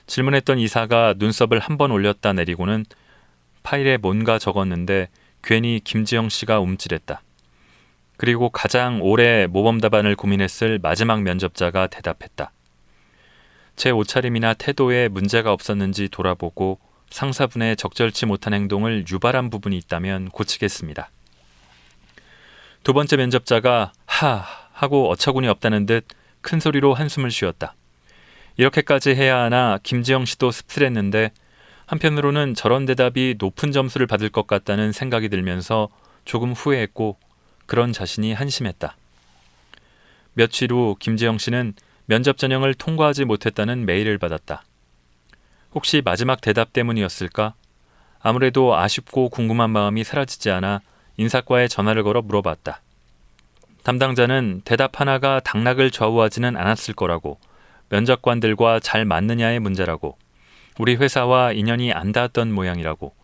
[0.07, 2.85] 질문했던 이사가 눈썹을 한 번 올렸다 내리고는
[3.65, 5.09] 파일에 뭔가 적었는데
[5.43, 7.21] 괜히 김지영 씨가 움찔했다.
[8.17, 12.53] 그리고 가장 오래 모범 답안을 고민했을 마지막 면접자가 대답했다.
[13.75, 16.79] 제 옷차림이나 태도에 문제가 없었는지 돌아보고
[17.11, 21.11] 상사분의 적절치 못한 행동을 유발한 부분이 있다면 고치겠습니다.
[22.85, 26.07] 두 번째 면접자가 하 하고 어처구니 없다는 듯
[26.45, 27.75] 큰 소리로 한숨을 쉬었다.
[28.57, 31.33] 이렇게까지 해야 하나 김지영 씨도 씁쓸했는데
[31.87, 35.89] 한편으로는 저런 대답이 높은 점수를 받을 것 같다는 생각이 들면서
[36.24, 37.18] 조금 후회했고
[37.66, 38.97] 그런 자신이 한심했다.
[40.35, 41.74] 며칠 후 김재영 씨는
[42.07, 44.64] 면접 전형을 통과하지 못했다는 메일을 받았다.
[45.74, 47.55] 혹시 마지막 대답 때문이었을까?
[48.20, 50.80] 아무래도 아쉽고 궁금한 마음이 사라지지 않아
[51.16, 52.80] 인사과에 전화를 걸어 물어봤다.
[53.82, 57.39] 담당자는 대답 하나가 당락을 좌우하지는 않았을 거라고
[57.91, 60.16] 면접관들과 잘 맞느냐의 문제라고
[60.79, 63.14] 우리 회사와 인연이 안 닿았던 모양이라고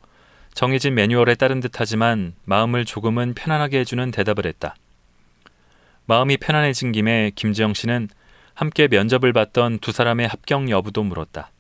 [0.55, 4.77] 정해진 매뉴얼에 따른 듯하지만 마음을 조금은 편안하게 해주는 대답을 했다.
[6.07, 8.09] 마음이 편안해진 김에 김지영 씨는
[8.55, 11.51] 함께 면접을 봤던 두 사람의 합격 여부도 물었다.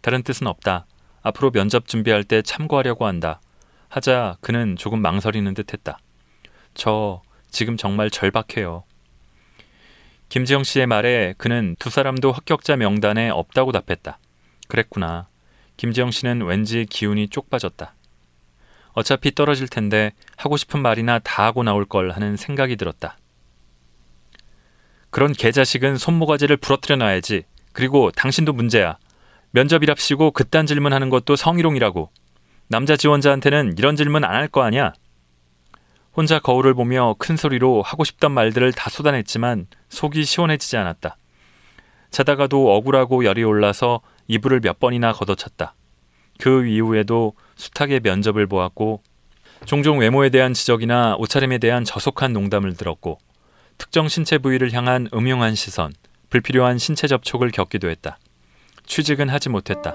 [0.00, 0.86] 다른 뜻은 없다.
[1.22, 3.40] 앞으로 면접 준비할 때 참고하려고 한다.
[3.88, 5.98] 하자 그는 조금 망설이는 듯 했다.
[6.74, 8.84] 저 지금 정말 절박해요.
[10.28, 14.18] 김지영 씨의 말에 그는 두 사람도 합격자 명단에 없다고 답했다.
[14.66, 15.28] 그랬구나.
[15.76, 17.94] 김지영 씨는 왠지 기운이 쪽 빠졌다.
[18.92, 23.16] 어차피 떨어질 텐데 하고 싶은 말이나 다 하고 나올 걸 하는 생각이 들었다.
[25.10, 27.44] 그런 개자식은 손모가지를 부러뜨려 놔야지.
[27.72, 28.96] 그리고 당신도 문제야.
[29.50, 32.10] 면접이랍시고 그딴 질문하는 것도 성희롱이라고.
[32.68, 34.92] 남자 지원자한테는 이런 질문 안 할 거 아니야.
[36.14, 41.16] 혼자 거울을 보며 큰 소리로 하고 싶던 말들을 다 쏟아냈지만 속이 시원해지지 않았다.
[42.10, 45.74] 자다가도 억울하고 열이 올라서 이불을 몇 번이나 걷어찼다.
[46.38, 49.02] 그 이후에도 숱하게 면접을 보았고
[49.64, 53.18] 종종 외모에 대한 지적이나 옷차림에 대한 저속한 농담을 들었고
[53.78, 55.92] 특정 신체 부위를 향한 음흉한 시선,
[56.30, 58.18] 불필요한 신체 접촉을 겪기도 했다.
[58.86, 59.94] 취직은 하지 못했다.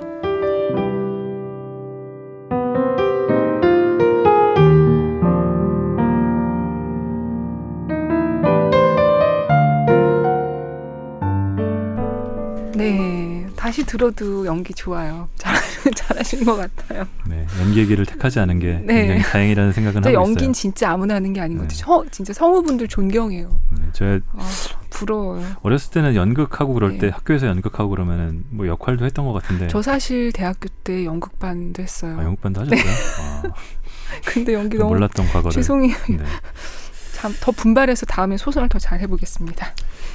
[13.67, 15.27] 다시 들어도 연기 좋아요.
[15.93, 17.05] 잘하신 것 같아요.
[17.27, 18.99] 네, 연기 얘기를 택하지 않은 게 네.
[19.07, 20.21] 굉장히 다행이라는 생각은 하고 있어요.
[20.25, 22.03] 연기는 진짜 아무나 하는 게 아닌 것 같아요.
[22.03, 22.09] 네.
[22.11, 23.59] 진짜 성우분들 존경해요.
[23.77, 24.05] 네, 저
[24.37, 24.49] 아,
[24.89, 25.45] 부러워요.
[25.63, 26.97] 어렸을 때는 연극하고 그럴 네.
[26.99, 29.67] 때 학교에서 연극하고 그러면은 뭐 역할도 했던 것 같은데.
[29.67, 32.17] 저 사실 대학교 때 연극반도 했어요.
[32.17, 32.79] 아, 연극반도 하셨어요?
[32.81, 33.49] 네.
[33.49, 33.53] 아.
[34.23, 35.51] 근데 연기 너무 몰랐던 과거를.
[35.51, 35.93] 죄송해요.
[36.11, 36.23] 네.
[37.15, 39.73] 참더 분발해서 다음에 소설을 더 잘 해보겠습니다.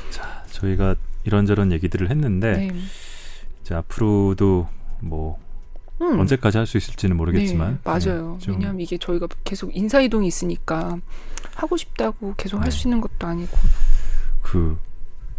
[0.08, 0.94] 자, 저희가
[1.24, 2.70] 이런저런 얘기들을 했는데 네.
[3.62, 4.68] 이제 앞으로도
[5.00, 5.38] 뭐
[6.00, 6.18] 음.
[6.20, 8.38] 언제까지 할 수 있을지는 모르겠지만 네, 맞아요.
[8.40, 10.98] 네, 왜냐하면 이게 저희가 계속 인사 이동이 있으니까
[11.54, 12.64] 하고 싶다고 계속 네.
[12.64, 13.56] 할수 있는 것도 아니고
[14.42, 14.76] 그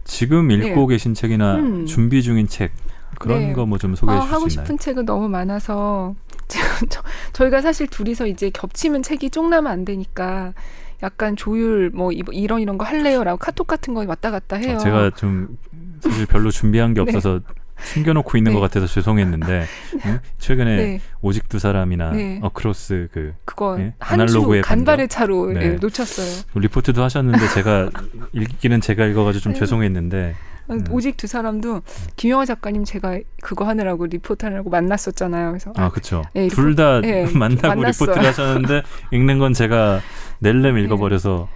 [0.05, 0.87] 지금 읽고 네.
[0.87, 1.85] 계신 책이나 음.
[1.85, 2.71] 준비 중인 책
[3.19, 3.53] 그런 네.
[3.53, 4.35] 거뭐 좀 소개해 아, 수 있나요?
[4.37, 6.15] 하고 싶은 책은 너무 많아서
[7.33, 10.53] 저, 희가 사실 둘이서 이제 겹치면 책이 쪽나면 안 되니까
[11.01, 14.75] 약간 조율 뭐 이런 이런 거 할래요라고 카톡 같은 거 왔다 갔다 해요.
[14.75, 15.57] 아, 제가 좀
[16.01, 17.09] 사실 별로 준비한 게 네.
[17.09, 17.39] 없어서
[17.77, 18.55] 숨겨놓고 있는 네.
[18.55, 19.65] 것 같아서 죄송했는데
[20.05, 20.19] 응?
[20.37, 21.01] 최근에 네.
[21.21, 22.39] 오직 두 사람이나 네.
[22.41, 23.93] 어크로스 그 그거 예?
[23.99, 25.61] 아날로그의 간발의 차로 네.
[25.63, 26.43] 예, 놓쳤어요.
[26.55, 27.89] 리포트도 하셨는데 제가
[28.33, 29.59] 읽기는 제가 읽어가지고 좀 네.
[29.59, 30.35] 죄송했는데
[30.69, 30.83] 음.
[30.91, 31.81] 오직 두 사람도
[32.15, 35.49] 김영하 작가님 제가 그거 하느라고 리포트 하느라고 만났었잖아요.
[35.49, 36.23] 그래서 아 그렇죠.
[36.33, 38.09] 네, 둘다 네, 만나고 만났어요.
[38.09, 39.99] 리포트를 하셨는데 읽는 건 제가
[40.39, 40.81] 낼름 네.
[40.83, 41.49] 읽어버려서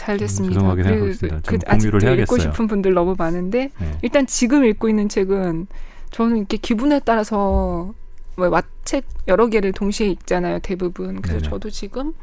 [0.00, 0.54] 잘 됐습니다.
[0.54, 1.40] 음, 죄송하게 생각하고 있습니다.
[1.46, 2.22] 그, 공유를 해야겠어요.
[2.22, 3.98] 읽고 싶은 분들 너무 많은데 네.
[4.00, 5.66] 일단 지금 읽고 있는 책은
[6.10, 7.92] 저는 이렇게 기분에 따라서
[8.36, 10.60] 뭐책 여러 개를 동시에 읽잖아요.
[10.60, 11.20] 대부분.
[11.20, 11.50] 그래서 네네.
[11.50, 12.14] 저도 지금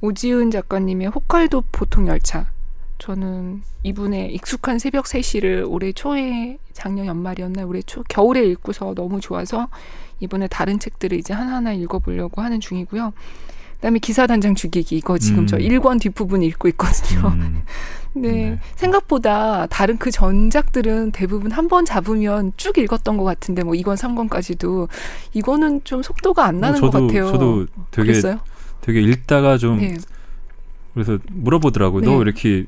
[0.00, 2.50] 오지은 작가님의 홋카이도 보통 열차
[2.98, 7.68] 저는 이분의 익숙한 새벽 3시를 올해 초에 작년 연말이었나요?
[7.68, 9.68] 올해 초 겨울에 읽고서 너무 좋아서
[10.18, 13.12] 이번에 다른 책들을 이제 하나하나 읽어보려고 하는 중이고요.
[13.76, 15.46] 그다음에 기사 단장 죽이기 이거 지금 음.
[15.46, 17.28] 저 1권 뒷부분 읽고 있거든요.
[17.28, 17.62] 음.
[18.14, 18.28] 네.
[18.30, 18.60] 네.
[18.76, 24.88] 생각보다 다른 그 전작들은 대부분 한 번 잡으면 쭉 읽었던 것 같은데 뭐 2권 3권까지도
[25.34, 27.26] 이거는 좀 속도가 안 나는 어, 저도, 것 같아요.
[27.32, 28.40] 저도 되게 그랬어요?
[28.80, 29.96] 되게 읽다가 좀 네.
[30.94, 32.00] 그래서 물어보더라고요.
[32.00, 32.06] 네.
[32.06, 32.64] 너 이렇게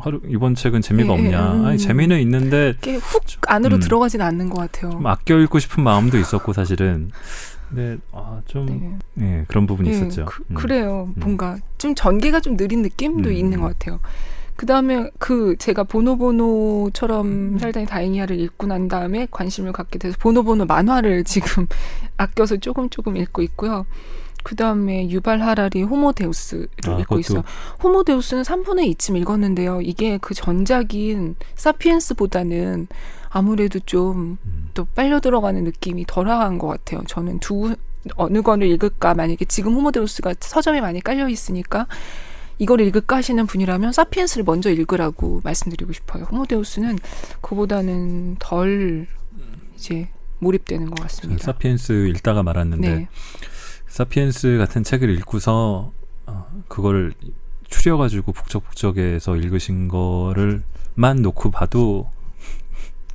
[0.00, 1.52] 하루 이번 책은 재미가 네, 없냐?
[1.54, 1.64] 음.
[1.64, 4.92] 아니 재미는 있는데 훅 안으로 음, 들어가지는 않는 것 같아요.
[4.92, 7.10] 좀 아껴 읽고 싶은 마음도 있었고 사실은.
[7.74, 8.66] 네, 아, 좀
[9.14, 9.26] 네.
[9.26, 10.26] 네 그런 부분이 네, 있었죠.
[10.54, 11.20] 그, 래요 음.
[11.20, 13.34] 뭔가 좀 전개가 좀 느린 느낌도 음.
[13.34, 14.00] 있는 것 같아요.
[14.56, 17.58] 그 다음에 그 제가 보노보노처럼 음.
[17.58, 21.66] 살다니 다행이야를 읽고 난 다음에 관심을 갖게 돼서 보노보노 만화를 지금
[22.16, 23.86] 아껴서 조금 조금 읽고 있고요.
[24.44, 27.20] 그 다음에 유발 하라리 호모데우스를 아, 읽고 그것도.
[27.20, 27.42] 있어요.
[27.82, 29.80] 호모데우스는 3분의 2쯤 읽었는데요.
[29.82, 32.88] 이게 그 전작인 사피엔스보다는
[33.32, 34.86] 아무래도 좀또 음.
[34.94, 37.02] 빨려 들어가는 느낌이 덜한 것 같아요.
[37.06, 37.74] 저는 두
[38.16, 41.86] 어느 권을 읽을까 만약에 지금 호모데우스가 서점에 많이 깔려 있으니까
[42.58, 46.24] 이걸 읽을까 하시는 분이라면 사피엔스를 먼저 읽으라고 말씀드리고 싶어요.
[46.24, 46.98] 호모데우스는
[47.40, 49.06] 그보다는 덜
[49.74, 51.42] 이제 몰입되는 것 같습니다.
[51.42, 53.08] 사피엔스 읽다가 말았는데 네.
[53.88, 55.92] 사피엔스 같은 책을 읽고서
[56.26, 57.14] 어, 그걸
[57.68, 62.10] 추려가지고 북적북적해서 읽으신 거를만 놓고 봐도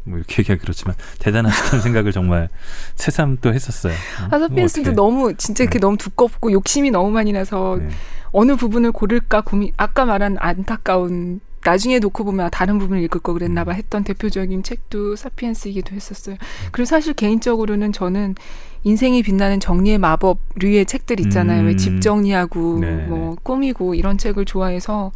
[0.07, 2.49] 뭐 이렇게 얘기하기 그렇지만 대단하시다는 생각을 정말
[2.95, 3.93] 새삼 또 했었어요.
[3.93, 4.27] 어?
[4.31, 5.81] 하사피엔스도 뭐 너무 진짜 이렇게 네.
[5.81, 7.89] 너무 두껍고 욕심이 너무 많이 나서 네.
[8.31, 13.65] 어느 부분을 고를까 고민 아까 말한 안타까운 나중에 놓고 보면 다른 부분을 읽을 거 그랬나
[13.65, 13.75] 봐 음.
[13.75, 16.35] 했던 대표적인 책도 사피엔스이기도 했었어요.
[16.35, 16.69] 음.
[16.71, 18.35] 그리고 사실 개인적으로는 저는
[18.83, 21.61] 인생이 빛나는 정리의 마법류의 책들 있잖아요.
[21.61, 21.67] 음.
[21.67, 23.05] 왜집 정리하고 네.
[23.07, 25.11] 뭐 꾸미고 이런 책을 좋아해서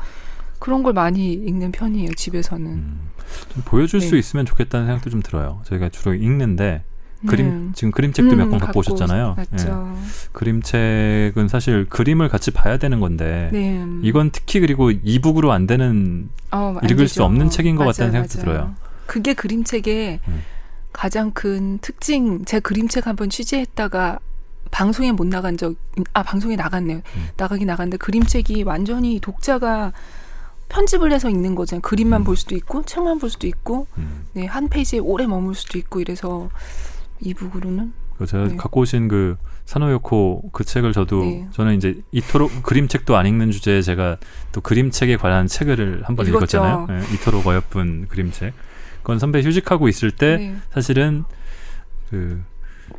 [0.60, 2.66] 그런 걸 많이 읽는 편이에요 집에서는.
[2.66, 3.11] 음, 좀
[3.65, 4.07] 보여줄 네.
[4.07, 5.61] 수 있으면 좋겠다는 생각도 좀 들어요.
[5.65, 6.84] 저희가 주로 읽는데
[7.27, 7.71] 그림 네.
[7.75, 9.36] 지금 그림책도 음, 몇권 갖고, 오셨잖아요.
[9.39, 9.45] 예.
[10.32, 13.86] 그림책은 사실 그림을 같이 봐야 되는 건데 네.
[14.01, 17.07] 이건 특히 그리고 이북으로 안 되는 어, 읽을 되죠.
[17.07, 18.57] 수 없는 책인 것 맞아요, 같다는 생각도 맞아요.
[18.57, 18.75] 들어요.
[19.05, 20.41] 그게 그림책의 음.
[20.93, 22.43] 가장 큰 특징.
[22.45, 24.19] 제 그림책 한번 취재했다가
[24.71, 25.75] 방송에 못 나간 적,
[26.13, 26.97] 아 방송에 나갔네요.
[26.97, 27.27] 음.
[27.38, 29.93] 나가긴 나갔는데 그림책이 완전히 독자가
[30.72, 31.82] 편집을 해서 읽는 거잖아요.
[31.82, 32.24] 그림만 음.
[32.24, 34.26] 볼 수도 있고 책만 볼 수도 있고 음.
[34.34, 36.49] 네, 한 페이지에 오래 머물 수도 있고 이래서
[37.19, 37.93] 이북으로는
[38.26, 38.55] 제가 네.
[38.55, 41.47] 갖고 오신 그 사노요코 그 책을 저도 네.
[41.51, 44.17] 저는 이제 이토록 그림책도 안 읽는 주제에 제가
[44.51, 46.88] 또 그림책에 관한 책을 한번 읽었잖아요.
[46.88, 48.53] 네, 이토록 어여쁜 그림책.
[49.01, 50.55] 그건 선배 휴직하고 있을 때 네.
[50.72, 51.24] 사실은
[52.09, 52.41] 그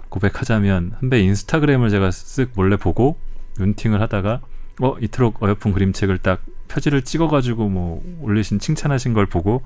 [0.09, 3.17] 고백하자면 선배 인스타그램을 제가 쓱 몰래 보고
[3.61, 4.41] 윤팅을 하다가
[4.81, 6.41] 어 이토록 어여쁜 그림책을 딱
[6.73, 9.63] 표지를 찍어가지고 뭐 올리신 칭찬하신 걸 보고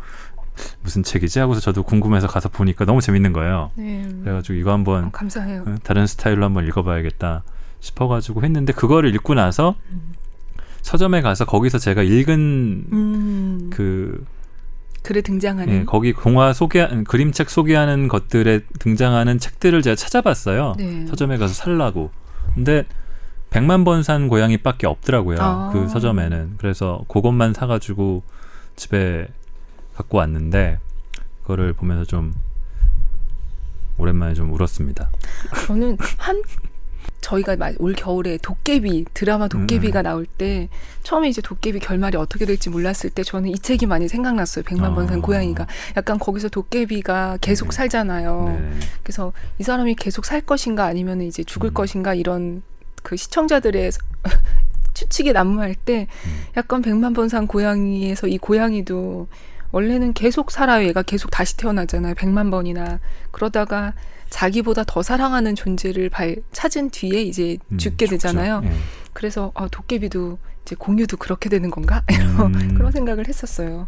[0.82, 3.70] 무슨 책이지 하고서 저도 궁금해서 가서 보니까 너무 재밌는 거예요.
[3.76, 4.06] 네.
[4.22, 5.64] 그래가지고 이거 한번 어, 감사해요.
[5.66, 7.44] 어, 다른 스타일로 한번 읽어봐야겠다
[7.80, 10.14] 싶어가지고 했는데 그거를 읽고 나서 음.
[10.82, 13.70] 서점에 가서 거기서 제가 읽은 음.
[13.72, 14.24] 그
[15.02, 20.74] 글에 등장하는 예, 거기 동화 소개 그림책 소개하는 것들에 등장하는 책들을 제가 찾아봤어요.
[20.78, 21.06] 네.
[21.06, 22.10] 서점에 가서 살라고.
[22.54, 22.84] 근데
[23.50, 25.38] 백만 번 산 고양이밖에 없더라고요.
[25.40, 25.70] 아.
[25.72, 26.54] 그 서점에는.
[26.58, 28.22] 그래서 그것만 사가지고
[28.76, 29.28] 집에
[29.94, 30.78] 갖고 왔는데
[31.42, 32.34] 그거를 보면서 좀
[33.98, 35.08] 오랜만에 좀 울었습니다.
[35.66, 36.42] 저는 한
[37.22, 40.04] 저희가 올 겨울에 도깨비 드라마 도깨비가 음.
[40.04, 40.68] 나올 때
[41.02, 44.64] 처음에 이제 도깨비 결말이 어떻게 될지 몰랐을 때 저는 이 책이 많이 생각났어요.
[44.64, 45.22] 백만 번산 아.
[45.22, 45.66] 고양이가
[45.96, 47.76] 약간 거기서 도깨비가 계속 네.
[47.76, 48.58] 살잖아요.
[48.60, 48.78] 네.
[49.02, 51.74] 그래서 이 사람이 계속 살 것인가 아니면 이제 죽을 음.
[51.74, 52.62] 것인가 이런
[53.06, 53.92] 그 시청자들의
[54.94, 56.44] 추측이 난무할 때 음.
[56.56, 59.28] 약간 백만 번산 고양이에서 이 고양이도
[59.70, 60.88] 원래는 계속 살아요.
[60.88, 62.16] 얘가 계속 다시 태어나잖아요.
[62.16, 62.98] 백만 번이나.
[63.30, 63.94] 그러다가
[64.30, 68.62] 자기보다 더 사랑하는 존재를 발, 찾은 뒤에 이제 음, 죽게 되잖아요.
[68.64, 68.72] 예.
[69.12, 72.02] 그래서 아, 도깨비도 이제 공유도 그렇게 되는 건가?
[72.10, 72.74] 음.
[72.74, 73.86] 그런 생각을 했었어요.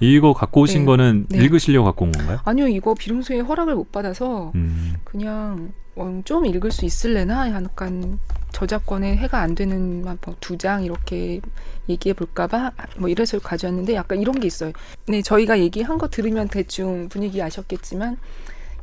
[0.00, 0.86] 이거 갖고 오신 네.
[0.86, 1.38] 거는 네.
[1.38, 2.40] 읽으시려고 갖고 온 건가요?
[2.44, 4.94] 아니요, 이거 비룡소의 허락을 못 받아서 음.
[5.04, 8.18] 그냥 어, 좀 읽을 수 있을래나 약간
[8.52, 11.40] 저작권에 해가 안 되는 뭐 두장 이렇게
[11.88, 14.72] 얘기해 볼까봐 뭐 이래서 가져왔는데 약간 이런 게 있어요.
[15.06, 18.16] 네, 저희가 얘기한 거 들으면 대충 분위기 아셨겠지만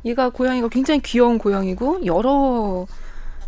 [0.04, 2.86] 얘가 고양이가 굉장히 귀여운 고양이고 여러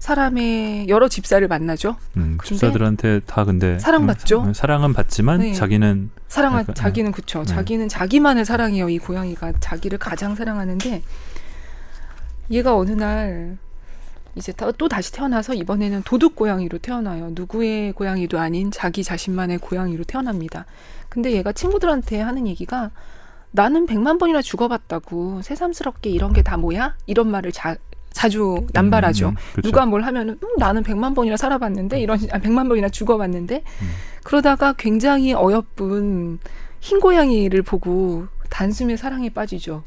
[0.09, 1.97] 사람의 여러 집사를 만나죠.
[2.19, 4.43] 음, 집사들한테 다 근데 사랑받죠.
[4.43, 5.55] 음, 사랑은 받지만 네.
[5.55, 7.39] 자기는 사랑 약간, 자기는 그쵸.
[7.39, 7.47] 네.
[7.47, 8.91] 자기는 자기만을 사랑해요.
[8.91, 11.03] 이 고양이가 자기를 가장 사랑하는데
[12.51, 13.57] 얘가 어느 날
[14.35, 17.31] 이제 또 다시 태어나서 이번에는 도둑 고양이로 태어나요.
[17.33, 20.67] 누구의 고양이도 아닌 자기 자신만의 고양이로 태어납니다.
[21.09, 22.91] 근데 얘가 친구들한테 하는 얘기가
[23.53, 26.95] 나는 백만 번이나 죽어봤다고 새삼스럽게 이런 게 다 뭐야?
[27.07, 27.77] 이런 말을 자,
[28.15, 29.29] 자주 남발하죠.
[29.31, 33.57] 음, 음 누가 뭘 하면은 음, 나는 백만 번이나 살아봤는데 이런 아, 백만 번이나 죽어봤는데
[33.57, 33.89] 음.
[34.23, 36.39] 그러다가 굉장히 어여쁜
[36.81, 39.83] 흰 고양이를 보고 단숨에 사랑에 빠지죠.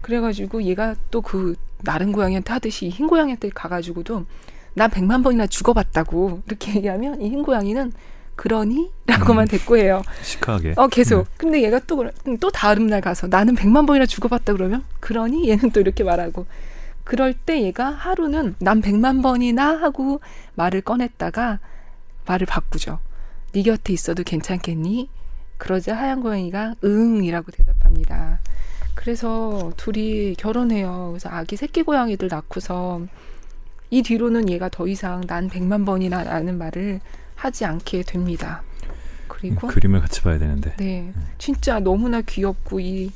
[0.00, 1.54] 그래가지고 얘가 또 그
[1.84, 4.24] 나른 고양이한테 하듯이 흰 고양이한테 가가지고도
[4.74, 7.92] 난 백만 번이나 죽어봤다고 이렇게 얘기하면 이 흰 고양이는
[8.36, 8.90] 그러니?
[9.06, 9.48] 라고만 음.
[9.48, 10.02] 대꾸해요.
[10.22, 10.74] 시크하게.
[10.76, 11.18] 어, 계속.
[11.24, 11.24] 네.
[11.36, 12.08] 근데 얘가 또,
[12.40, 15.48] 또 다음 날 가서 나는 백만 번이나 죽어봤다 그러면 그러니?
[15.50, 16.46] 얘는 또 이렇게 말하고.
[17.04, 20.20] 그럴 때 얘가 하루는 난 백만 번이나 하고
[20.54, 21.58] 말을 꺼냈다가
[22.26, 23.00] 말을 바꾸죠.
[23.52, 25.08] 네 곁에 있어도 괜찮겠니?
[25.58, 28.40] 그러자 하얀 고양이가 응이라고 대답합니다.
[28.94, 31.08] 그래서 둘이 결혼해요.
[31.10, 33.02] 그래서 아기 새끼 고양이들 낳고서
[33.90, 37.00] 이 뒤로는 얘가 더 이상 난 백만 번이나 라는 말을
[37.34, 38.62] 하지 않게 됩니다.
[39.28, 40.74] 그리고 그림을 같이 봐야 되는데.
[40.76, 43.10] 네, 진짜 너무나 귀엽고 이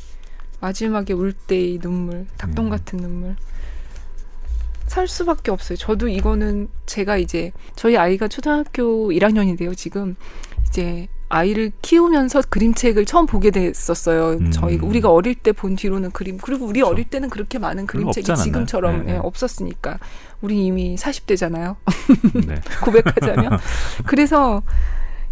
[0.61, 2.71] 마지막에 울 때의 눈물, 닭똥 음.
[2.71, 3.37] 같은 눈물.
[4.87, 5.77] 살 수밖에 없어요.
[5.77, 9.77] 저도 이거는 제가 이제 저희 아이가 초등학교 1학년인데요.
[9.77, 10.17] 지금
[10.69, 14.39] 이제 아이를 키우면서 그림책을 처음 보게 됐었어요.
[14.39, 14.51] 음.
[14.53, 16.93] 저희 우리가 어릴 때 본 뒤로는 그림 그리고 우리 그렇죠.
[16.93, 19.19] 어릴 때는 그렇게 많은 그림책이 지금처럼 네, 네.
[19.19, 19.99] 없었으니까
[20.41, 21.77] 우리 이미 40대잖아요.
[22.47, 22.55] 네.
[22.85, 23.59] 고백하자면
[24.07, 24.63] 그래서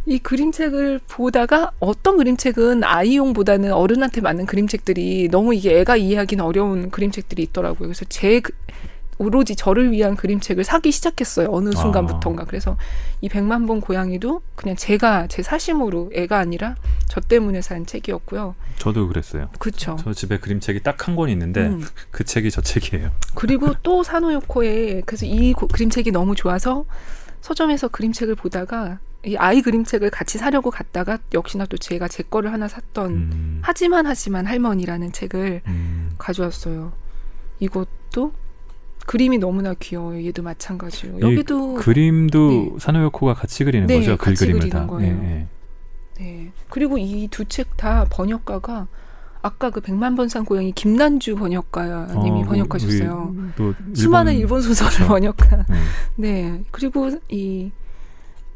[0.07, 7.42] 이 그림책을 보다가 어떤 그림책은 아이용보다는 어른한테 맞는 그림책들이 너무 이게 애가 이해하기는 어려운 그림책들이
[7.44, 7.88] 있더라고요.
[7.88, 8.52] 그래서 제 그,
[9.18, 11.48] 오로지 저를 위한 그림책을 사기 시작했어요.
[11.50, 11.72] 어느 아.
[11.80, 12.42] 순간부터인가.
[12.42, 12.46] 아.
[12.46, 12.76] 그래서
[13.20, 16.74] 이 백만 번 고양이도 그냥 제가 제 사심으로 애가 아니라
[17.08, 18.54] 저 때문에 산 책이었고요.
[18.78, 19.48] 저도 그랬어요.
[19.58, 19.96] 그렇죠.
[20.02, 21.84] 저 집에 그림책이 딱 한 권 있는데 음.
[22.10, 23.10] 그 책이 저 책이에요.
[23.34, 26.84] 그리고 또 사노요코의 그래서 이 고, 그림책이 너무 좋아서
[27.40, 32.68] 서점에서 그림책을 보다가 이 아이 그림책을 같이 사려고 갔다가 역시나 또 제가 제 거를 하나
[32.68, 33.58] 샀던 음.
[33.62, 36.14] 하지만 하지만 할머니라는 책을 음.
[36.18, 36.92] 가져왔어요.
[37.60, 38.32] 이것도
[39.07, 40.24] 그림이 너무나 귀여워요.
[40.26, 41.18] 얘도 마찬가지로.
[41.18, 42.70] 이 여기도 그림도 네.
[42.78, 44.16] 사노요코가 같이 그리는 네, 거죠.
[44.16, 44.86] 글 같이 그림을 그리는 다.
[44.86, 45.14] 거예요.
[45.22, 45.46] 예, 예.
[46.18, 46.52] 네.
[46.70, 48.86] 그리고 이 두 책 다 번역가가
[49.42, 53.34] 아까 그 백만번산 고양이 김난주 번역가님이 어, 번역하셨어요.
[53.36, 55.09] 우리 또 수많은 일본 소설을 그렇죠.
[55.09, 55.66] 번역한.
[56.16, 56.32] 네.
[56.42, 56.64] 네.
[56.70, 57.70] 그리고 이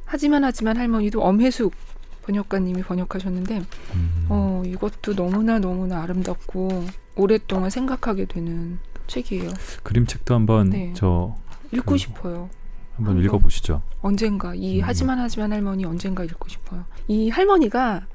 [0.06, 1.74] 하지만 하지만 할머니도 엄혜숙
[2.22, 3.58] 번역가님이 번역하셨는데
[3.94, 4.26] 음.
[4.30, 6.84] 어 이것도 너무나 너무나 아름답고
[7.16, 8.78] 오랫동안 생각하게 되는
[9.08, 9.50] 책이에요.
[9.82, 10.92] 그림책도 한번 네.
[10.94, 11.34] 저
[11.72, 12.48] 읽고 그- 싶어요.
[12.94, 13.24] 한번 한번.
[13.24, 13.82] 읽어보시죠.
[14.00, 14.84] 언젠가 이 음.
[14.84, 16.84] 하지만 하지만 할머니 언젠가 읽고 싶어요.
[17.08, 18.06] 이 할머니가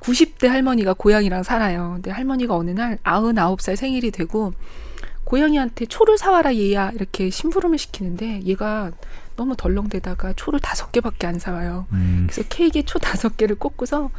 [0.00, 1.92] 90대 할머니가 고양이랑 살아요.
[1.94, 4.52] 근데 할머니가 어느 날 99살 생일이 되고
[5.24, 8.90] 고양이한테 초를 사와라 얘야 이렇게 심부름을 시키는데 얘가
[9.36, 11.86] 너무 덜렁대다가 초를 다섯 개밖에 안 사와요.
[11.92, 12.26] 음.
[12.30, 14.10] 그래서 케이크에 초 다섯 개를 꽂고서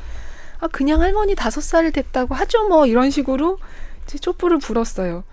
[0.59, 3.57] 아 그냥 할머니 다섯 살 됐다고 하죠 뭐 이런 식으로
[4.05, 5.23] 이제 촛불을 불었어요.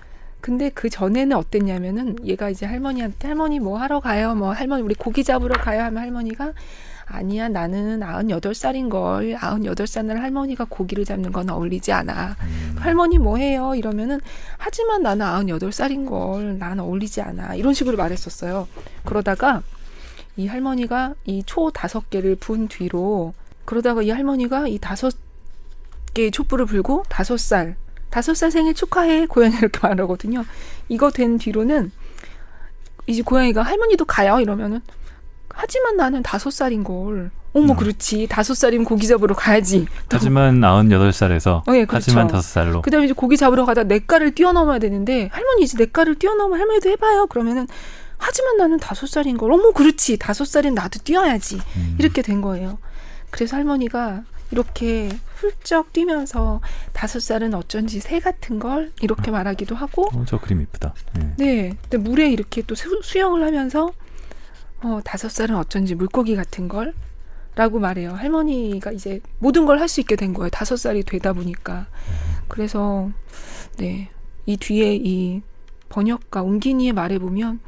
[0.41, 4.34] 근데 그 전에는 어땠냐면은 얘가 이제 할머니한테 할머니 뭐 하러 가요?
[4.34, 5.82] 뭐 할머니 우리 고기 잡으러 가요?
[5.82, 6.53] 하면 할머니가
[7.09, 12.37] 아니야 나는 아흔여덟 살인 걸 아흔여덟 살 날 할머니가 고기를 잡는 건 어울리지 않아.
[12.41, 12.76] 음.
[12.78, 13.74] 할머니 뭐 해요?
[13.74, 14.20] 이러면은
[14.59, 17.55] 하지만 나는 아흔여덟 살인 걸 난 어울리지 않아.
[17.57, 18.68] 이런 식으로 말했었어요.
[19.05, 19.62] 그러다가
[20.37, 23.34] 이 할머니가 이 초 다섯 개를 분 뒤로
[23.64, 25.14] 그러다가 이 할머니가 이 다섯
[26.14, 27.76] 개의 촛불을 불고 다섯 살
[28.17, 30.43] 다섯 살 생일 축하해 고양이 이렇게 말하거든요.
[30.89, 31.93] 이거 된 뒤로는
[33.07, 34.81] 이제 고양이가 할머니도 가요 이러면은
[35.51, 37.77] 하지만 나는 다섯 살인 걸 어머 음.
[37.77, 39.85] 그렇지 다섯 살이면 고기 잡으러 가야지.
[40.11, 42.11] 하지만 98살에서 어, 예, 그렇죠.
[42.17, 46.89] 하지만 5살로 그다음에 이제 고기 잡으러 가다 냇가를 뛰어넘어야 되는데 할머니 이제 냇가를 뛰어넘어 할머니도
[46.89, 47.27] 해봐요.
[47.27, 47.69] 그러면은
[48.17, 49.53] 하지만 나는 다섯 살인 걸.
[49.53, 51.61] 어머 그렇지 다섯 살인 나도 뛰어야지.
[51.77, 51.97] 음.
[51.99, 52.79] 이렇게 된 거예요.
[53.31, 56.61] 그래서 할머니가 이렇게 훌쩍 뛰면서
[56.93, 60.95] 다섯 살은 어쩐지 새 같은 걸 이렇게 말하기도 하고 어, 저 그림 이쁘다.
[61.19, 61.35] 예.
[61.37, 63.93] 네, 근데 물에 이렇게 또 수, 수영을 하면서
[64.83, 66.95] 어 다섯 살은 어쩐지 물고기 같은 걸.
[67.55, 68.11] 라고 말해요.
[68.13, 70.51] 할머니가 이제 모든 걸 할 수 있게 된 거예요.
[70.51, 71.87] 다섯 살이 되다 보니까.
[72.49, 73.11] 그래서,
[73.79, 74.11] 네.
[74.45, 75.41] 이 뒤에 이
[75.89, 77.61] 번역가 옹기니의 말에 보면,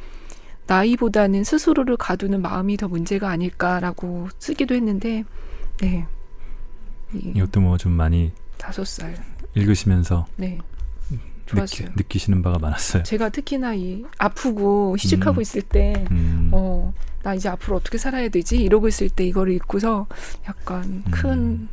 [0.66, 5.24] 나이보다는 스스로를 가두는 마음이 더 문제가 아닐까라고 쓰기도 했는데,
[5.80, 6.06] 네.
[7.14, 9.16] 이 이것도 뭐 좀 많이 다섯 살.
[9.54, 10.58] 읽으시면서 네.
[11.10, 11.88] 느끼, 좋았어요.
[11.96, 13.02] 느끼 시는 바가 많았어요.
[13.04, 15.42] 제가 특히나 이 아프고 휴직하고 음.
[15.42, 16.50] 있을 때, 음.
[16.52, 16.92] 어,
[17.22, 18.56] 나 이제 앞으로 어떻게 살아야 되지?
[18.58, 20.06] 이러고 있을 때 이거를 읽고서
[20.46, 21.68] 약간 큰 음.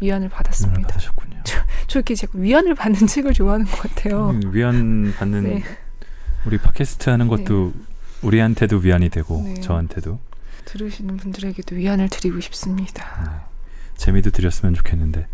[0.00, 0.88] 위안을 위안을 받았습니다.
[0.88, 1.42] 받으셨군요.
[1.86, 4.30] 저 이렇게 자꾸 위안을 받는 책을 좋아하는 것 같아요.
[4.30, 5.62] 음, 위안 받는 네.
[6.44, 7.72] 우리 팟캐스트 하는 것도
[8.22, 9.54] 우리한테도 위안이 되고 네.
[9.60, 10.18] 저한테도
[10.66, 13.46] 들으시는 분들에게도 위안을 드리고 싶습니다.
[13.94, 14.04] 네.
[14.04, 15.26] 재미도 드렸으면 좋겠는데 네.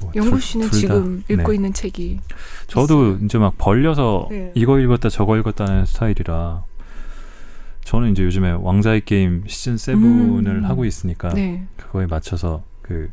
[0.00, 1.54] 뭐 영구 둘- 씨는 둘 다- 지금 읽고 네.
[1.54, 2.20] 있는 책이
[2.66, 4.52] 저도 이제 막 벌려서 네.
[4.54, 6.64] 이거 읽었다 저거 읽었다 하는 스타일이라
[7.84, 10.64] 저는 이제 요즘에 왕자의 게임 시즌 7을 음.
[10.64, 13.10] 하고 있으니까 네, 그거에 맞춰서 그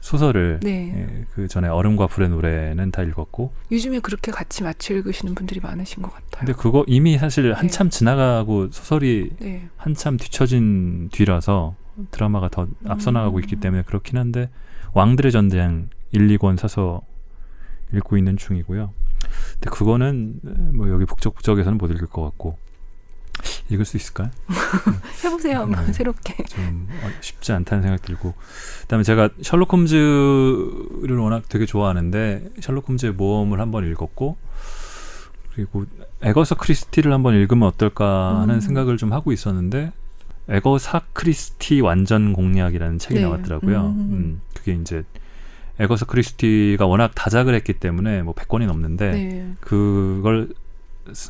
[0.00, 0.94] 소설을 네.
[0.96, 6.02] 예, 그 전에 얼음과 불의 노래는 다 읽었고 요즘에 그렇게 같이 맞춰 읽으시는 분들이 많으신
[6.02, 6.30] 것 같아요.
[6.46, 11.74] 근데 그거 이미 사실 한참 지나가고 소설이 네, 한참 뒤처진 뒤라서
[12.10, 13.42] 드라마가 더 앞서 나가고 음.
[13.42, 14.50] 있기 때문에 그렇긴 한데
[14.92, 17.02] 왕들의 전쟁 1, 2권 사서
[17.92, 18.92] 읽고 있는 중이고요.
[19.54, 20.40] 근데 그거는
[20.74, 22.58] 뭐 여기 북적북적에서는 못 읽을 것 같고
[23.70, 24.30] 읽을 수 있을까요?
[25.24, 25.92] 해보세요 한번 네.
[25.92, 26.42] 새롭게.
[26.44, 28.34] 좀 어, 쉽지 않다는 생각 들고
[28.82, 34.36] 그다음에 제가 셜록 홈즈를 워낙 되게 좋아하는데 셜록 홈즈의 모험을 한번 읽었고
[35.54, 35.84] 그리고
[36.22, 38.60] 에거서 크리스티를 한번 읽으면 어떨까 하는 음.
[38.60, 39.92] 생각을 좀 하고 있었는데
[40.50, 43.20] 에거사 크리스티 완전 공략이라는 책이 네.
[43.22, 43.86] 나왔더라고요.
[43.86, 43.98] 음.
[44.12, 45.04] 음, 그게 이제
[45.78, 50.50] 에거서 크리스티가 워낙 다작을 했기 때문에 뭐 100권이 넘는데 네, 그걸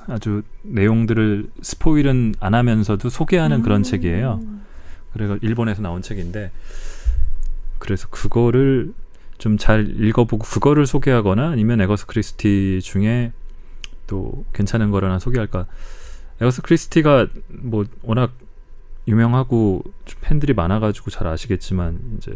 [0.09, 3.83] 아주 내용들을 spoil은 안 하면서도 소개하는 그런 음.
[3.85, 4.43] 책이에요.
[5.13, 6.51] 그래가 일본에서 나온 책인데
[7.79, 8.93] 그래서 그거를
[9.41, 13.33] 좀 잘 읽어보고 그거를 소개하거나 아니면 애거서 크리스티 중에
[14.07, 15.67] 또 괜찮은 거를 하나 소개할까.
[16.41, 18.33] 애거서 크리스티가 뭐 워낙
[19.09, 22.33] 유명하고 좀 팬들이 많아가지고 잘 아시겠지만 이제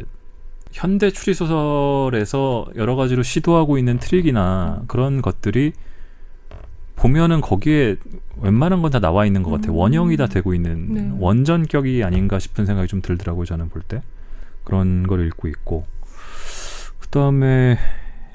[0.73, 5.73] 현대 추리 소설에서 여러 가지로 시도하고 있는 트릭이나 그런 것들이
[6.97, 7.97] 보면은 거기에
[8.41, 9.73] 웬만한 건 다 나와 있는 것 같아요.
[9.73, 9.77] 음.
[9.77, 11.12] 원형이 다 되고 있는 네.
[11.19, 13.45] 원전격이 아닌가 싶은 생각이 좀 들더라고요.
[13.45, 14.03] 저는 볼 때
[14.65, 15.85] 그런 걸 읽고 있고
[16.99, 17.78] 그 다음에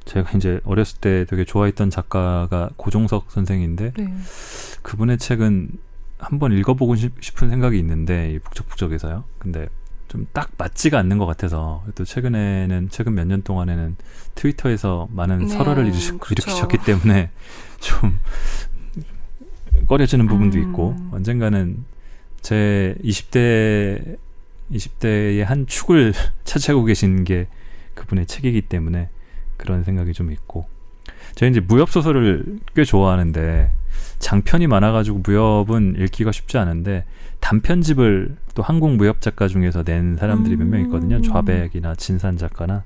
[0.04, 4.14] 제가 이제 어렸을 때 되게 좋아했던 작가가 고종석 선생인데 네.
[4.82, 5.70] 그분의 책은
[6.20, 9.24] 한번 읽어보고 싶- 싶은 생각이 있는데 이 북적북적에서요.
[9.38, 9.68] 근데
[10.08, 13.96] 좀 딱 맞지가 않는 것 같아서 또 최근에는 최근 몇 년 동안에는
[14.34, 16.32] 트위터에서 많은 네, 설화를 일으키, 그렇죠.
[16.50, 17.30] 일으키셨기 때문에
[17.80, 18.18] 좀
[19.86, 20.62] 꺼려지는 부분도 음.
[20.68, 21.84] 있고 언젠가는
[22.40, 24.18] 제 20대
[24.72, 26.12] 20대의 한 축을
[26.44, 27.46] 차지하고 계신 게
[27.94, 29.08] 그분의 책이기 때문에
[29.56, 30.66] 그런 생각이 좀 있고
[31.34, 33.72] 제가 이제 무협 소설을 꽤 좋아하는데
[34.18, 37.04] 장편이 많아가지고 무협은 읽기가 쉽지 않은데
[37.40, 40.58] 단편집을 또 한국 무협 작가 중에서 낸 사람들이 음.
[40.60, 41.20] 몇명 있거든요.
[41.22, 42.84] 좌백이나 진산 작가나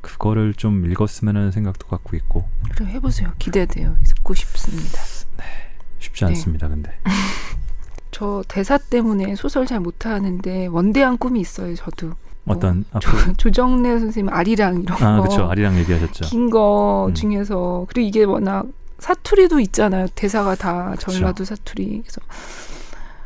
[0.00, 2.44] 그거를 좀 읽었으면 하는 생각도 갖고 있고.
[2.74, 3.32] 그래 해보세요.
[3.38, 3.96] 기대돼요.
[4.04, 5.00] 듣고 싶습니다.
[5.38, 5.44] 네,
[5.98, 6.30] 쉽지 네.
[6.30, 6.68] 않습니다.
[6.68, 6.92] 근데.
[8.10, 11.74] 저 대사 때문에 소설 잘 못하는데 원대한 꿈이 있어요.
[11.74, 12.12] 저도.
[12.46, 15.22] 어떤 뭐, 조, 조정래 선생님 아리랑 이런 아, 거.
[15.22, 15.50] 그렇죠.
[15.50, 16.26] 아리랑 얘기하셨죠.
[16.26, 17.14] 긴거 음.
[17.14, 18.66] 중에서 그리고 이게 워낙
[18.98, 20.06] 사투리도 있잖아요.
[20.14, 21.44] 대사가 다 전라도.
[21.44, 22.02] 사투리.
[22.02, 22.20] 그래서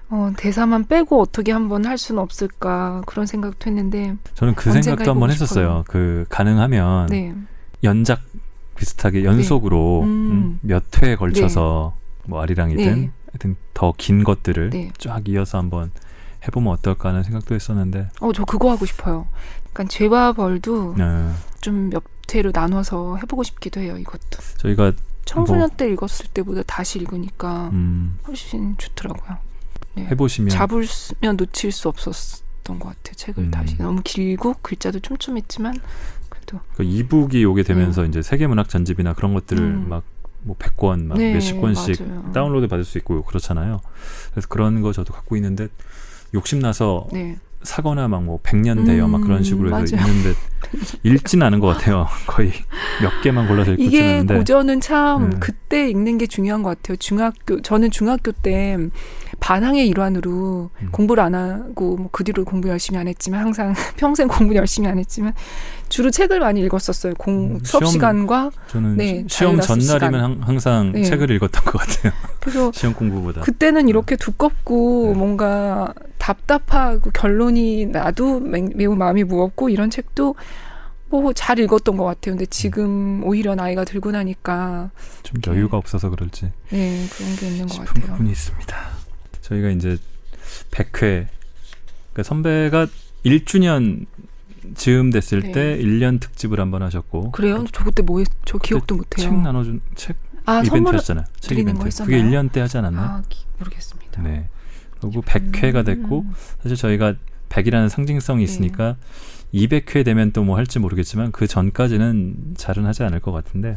[0.08, 5.30] 어, 대사만 빼고 어떻게 한번 할 수는 없을까 그런 생각도 했는데 저는 그 생각도 한번
[5.30, 5.84] 했었어요.
[5.86, 7.34] 그 가능하면 네.
[7.84, 8.20] 연작
[8.76, 10.08] 비슷하게 연속으로 네.
[10.08, 10.30] 음.
[10.32, 12.24] 음, 몇회 걸쳐서 네.
[12.26, 13.10] 뭐 아리랑이든 네.
[13.32, 14.90] 하여튼 더 긴 것들을 네.
[14.98, 15.92] 쫙 이어서 한번
[16.46, 19.28] 해보면 어떨까 하는 생각도 했었는데 어 저 그거 하고 싶어요.
[19.68, 21.30] 약간 죄와 벌도 네.
[21.60, 22.02] 좀몇
[22.34, 23.96] 회로 나눠서 해보고 싶기도 해요.
[23.96, 24.92] 이것도 저희가
[25.24, 28.18] 청소년 뭐, 때 읽었을 때보다 다시 읽으니까 음.
[28.26, 29.38] 훨씬 좋더라고요.
[29.94, 30.06] 네.
[30.06, 33.14] 해보시면 잡으면 놓칠 수 없었던 것 같아요.
[33.14, 33.50] 책을 음.
[33.50, 35.78] 다시 너무 길고 글자도 촘촘했지만
[36.28, 38.08] 그래도 그 이북이 오게 되면서 네.
[38.08, 39.88] 이제 세계 문학 전집이나 그런 것들을 음.
[39.88, 42.32] 막뭐 100권, 막 네, 몇십 권씩 맞아요.
[42.32, 43.80] 다운로드 받을 수 있고 그렇잖아요.
[44.32, 45.68] 그래서 그런 거 저도 갖고 있는데
[46.34, 47.38] 욕심 나서 네.
[47.62, 49.08] 사거나 막뭐 100년 돼요.
[49.08, 50.08] 막 그런 식으로 해서 맞아요.
[50.08, 50.38] 있는데
[51.02, 52.06] 읽진 않은 것 같아요.
[52.26, 52.52] 거의
[53.02, 54.36] 몇 개만 골라서 읽고 이게 있는데.
[54.36, 55.36] 고전은 참 네.
[55.40, 56.96] 그때 읽는 게 중요한 것 같아요.
[56.96, 58.78] 중학교 저는 중학교 때
[59.40, 60.88] 반항의 일환으로 음.
[60.90, 64.98] 공부를 안 하고 뭐 그 뒤로 공부 열심히 안 했지만 항상 평생 공부 열심히 안
[64.98, 65.32] 했지만
[65.88, 67.14] 주로 책을 많이 읽었었어요.
[67.14, 71.02] 공 음, 수업 시험, 시간과 저는 네, 시험 전날이면 항상 네.
[71.02, 72.12] 책을 읽었던 것 같아요.
[72.40, 75.18] 그래서 시험 공부보다 그때는 이렇게 두껍고 네.
[75.18, 80.36] 뭔가 답답하고 결론이 나도 매우 마음이 무겁고 이런 책도
[81.08, 82.36] 뭐 잘 읽었던 것 같아요.
[82.36, 84.90] 근데 지금 오히려 나이가 들고 나니까
[85.24, 88.06] 좀 여유가 없어서 그럴지 네 그런 게 있는 것 같아요.
[88.12, 88.76] 부분이 있습니다.
[89.40, 89.98] 저희가 이제
[90.70, 91.26] 100회
[92.12, 92.86] 그러니까 선배가
[93.24, 94.06] 1주년
[94.76, 95.52] 즈음 됐을 네.
[95.52, 97.64] 때 1년 특집을 한번 하셨고 그래요?
[97.72, 99.30] 저 그때 뭐 했, 저 기억도 못 해요.
[99.30, 100.16] 책 나눠준 책
[100.46, 101.24] 아, 이벤트였잖아요.
[101.40, 102.04] 책 이벤트.
[102.04, 103.04] 그게 1년 때 하지 않았나요?
[103.04, 103.22] 아,
[103.58, 104.22] 모르겠습니다.
[104.22, 104.48] 네.
[105.00, 106.32] 그리고 100회가 됐고 음.
[106.62, 107.14] 사실 저희가
[107.48, 108.96] 100이라는 상징성이 있으니까
[109.52, 109.66] 네.
[109.66, 113.76] 200회 되면 또 뭐 할지 모르겠지만 그 전까지는 잘은 하지 않을 것 같은데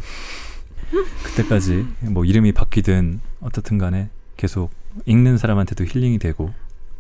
[1.24, 4.72] 그때까지 뭐 이름이 바뀌든 어떻든 간에 계속
[5.06, 6.54] 읽는 사람한테도 힐링이 되고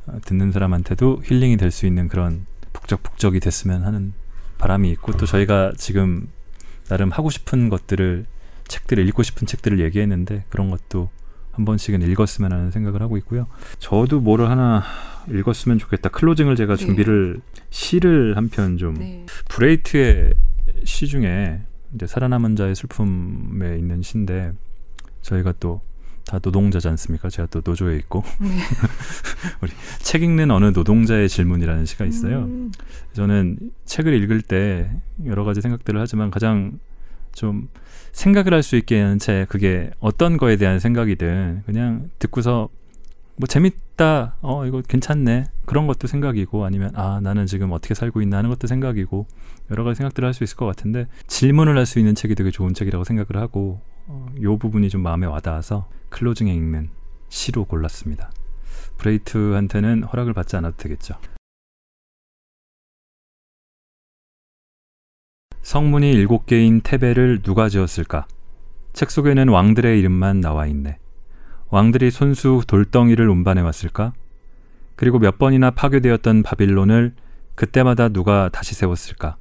[0.08, 4.14] 어, 듣는 사람한테도 힐링이 될 수 있는 그런 북적북적이 됐으면 하는
[4.58, 6.28] 바람이 있고 또 저희가 지금
[6.90, 8.26] 나름 하고 싶은 것들을
[8.68, 11.10] 책들을 읽고 싶은 책들을 얘기했는데 그런 것도
[11.54, 13.48] 한 번씩은 읽었으면 하는 생각을 하고 있고요.
[13.80, 14.84] 저도 뭐를 하나
[15.32, 16.10] 읽었으면 좋겠다.
[16.10, 16.86] closing을 제가 네.
[16.86, 19.26] 준비를 시를 한 편좀 네.
[19.50, 20.34] 브레히트의
[20.84, 21.62] 시 중에
[21.96, 24.52] 이제 살아남은 자의 슬픔에 있는 시인데
[25.22, 25.82] 저희가 또
[26.26, 27.30] 다 노동자지 않습니까?
[27.30, 28.48] 제가 또 노조에 있고 네.
[29.62, 32.44] 우리 책 읽는 어느 노동자의 질문이라는 시가 있어요.
[32.44, 32.72] 음.
[33.12, 34.90] 저는 책을 읽을 때
[35.26, 36.80] 여러 가지 생각들을 하지만 가장
[37.34, 37.68] 좀
[38.14, 42.70] 생각을 할 수 있게 하는 책 그게 어떤 거에 대한 생각이든 그냥 듣고서
[43.36, 48.38] 뭐 재밌다 어 이거 괜찮네 그런 것도 생각이고 아니면 아 나는 지금 어떻게 살고 있나
[48.38, 49.26] 하는 것도 생각이고
[49.72, 52.74] 여러 가지 생각들을 할 수 있을 것 같은데 질문을 할 수 있는 책이 되게 좋은
[52.74, 56.90] 책이라고 생각을 하고 어, 요 부분이 좀 마음에 와닿아서 클로징에 읽는
[57.30, 58.32] 시로 골랐습니다.
[58.98, 61.16] 브레이트한테는 허락을 받지 않아도 되겠죠
[65.64, 68.28] 성문이 일곱 개인 테베를 누가 지었을까?
[68.92, 70.98] 책 속에는 왕들의 이름만 나와 있네.
[71.70, 74.12] 왕들이 손수 돌덩이를 운반해 왔을까?
[74.98, 77.14] 그리고 몇 번이나 파괴되었던 바빌론을
[77.56, 79.38] 그때마다 누가 다시 세웠을까?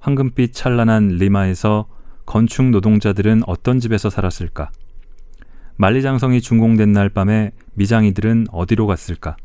[0.00, 1.86] 황금빛 찬란한 리마에서
[2.26, 4.70] 건축 노동자들은 어떤 집에서 살았을까?
[5.76, 9.36] 만리장성이 준공된 날 밤에 미장이들은 어디로 갔을까?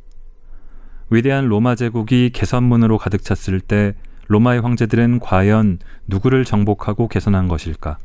[1.11, 3.93] 위대한 로마 제국이 개선문으로 가득 찼을 때
[4.27, 7.97] 로마의 황제들은 과연 누구를 정복하고 개선한 것일까?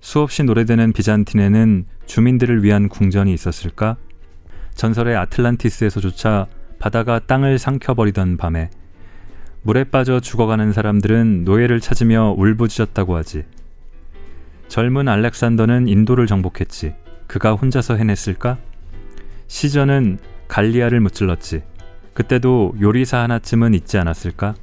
[0.00, 3.96] 수없이 노래되는 비잔틴에는 주민들을 위한 궁전이 있었을까?
[4.74, 6.46] 전설의 아틀란티스에서조차
[6.78, 8.70] 바다가 땅을 삼켜버리던 밤에
[9.62, 13.44] 물에 빠져 죽어가는 사람들은 노예를 찾으며 울부짖었다고 하지.
[14.66, 16.94] 젊은 알렉산더는 인도를 정복했지.
[17.28, 18.58] 그가 혼자서 해냈을까?
[19.46, 20.18] 시전은
[20.48, 21.62] 갈리아를 무찔렀지.
[22.14, 24.54] 그때도 요리사 하나쯤은 있지 않았을까?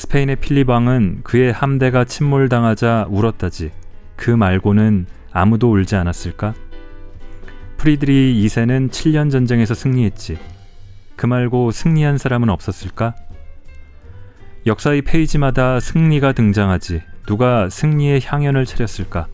[0.00, 3.70] 스페인의 필리방은 그의 함대가 침몰당하자 울었다지.
[4.16, 6.54] 그 말고는 아무도 울지 않았을까?
[7.76, 10.38] 프리드리 2세는 7년 전쟁에서 승리했지.
[11.16, 13.14] 그 말고 승리한 사람은 없었을까?
[14.64, 17.02] 역사의 페이지마다 승리가 등장하지.
[17.26, 19.28] 누가 승리의 향연을 차렸을까?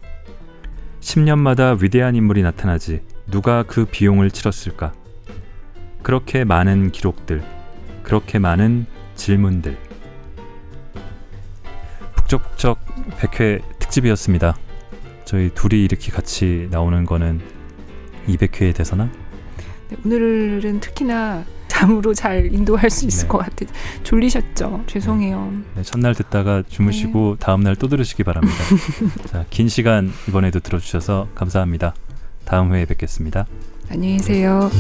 [0.99, 3.03] 10년마다 위대한 인물이 나타나지.
[3.31, 4.95] 누가 그 비용을 치렀을까?
[6.03, 7.45] 그렇게 많은 기록들,
[8.03, 9.86] 그렇게 많은 질문들.
[12.27, 12.79] 북적북적
[13.21, 14.57] 100회 특집이었습니다.
[15.25, 17.41] 저희 둘이 이렇게 같이 나오는 거는
[18.29, 19.11] 200회에 돼서나?
[19.89, 23.29] 네, 오늘은 특히나 잠으로 잘 인도할 수 있을 네.
[23.29, 23.69] 것 같아요.
[24.03, 24.85] 졸리셨죠?
[24.87, 25.53] 죄송해요.
[25.77, 27.45] 네, 첫날 듣다가 주무시고 네.
[27.45, 28.57] 다음날 또 들으시기 바랍니다.
[29.31, 31.95] 자, 긴 시간 이번에도 들어주셔서 감사합니다.
[32.45, 33.47] 다음 회에 뵙겠습니다.
[33.89, 34.71] 안녕히 계세요.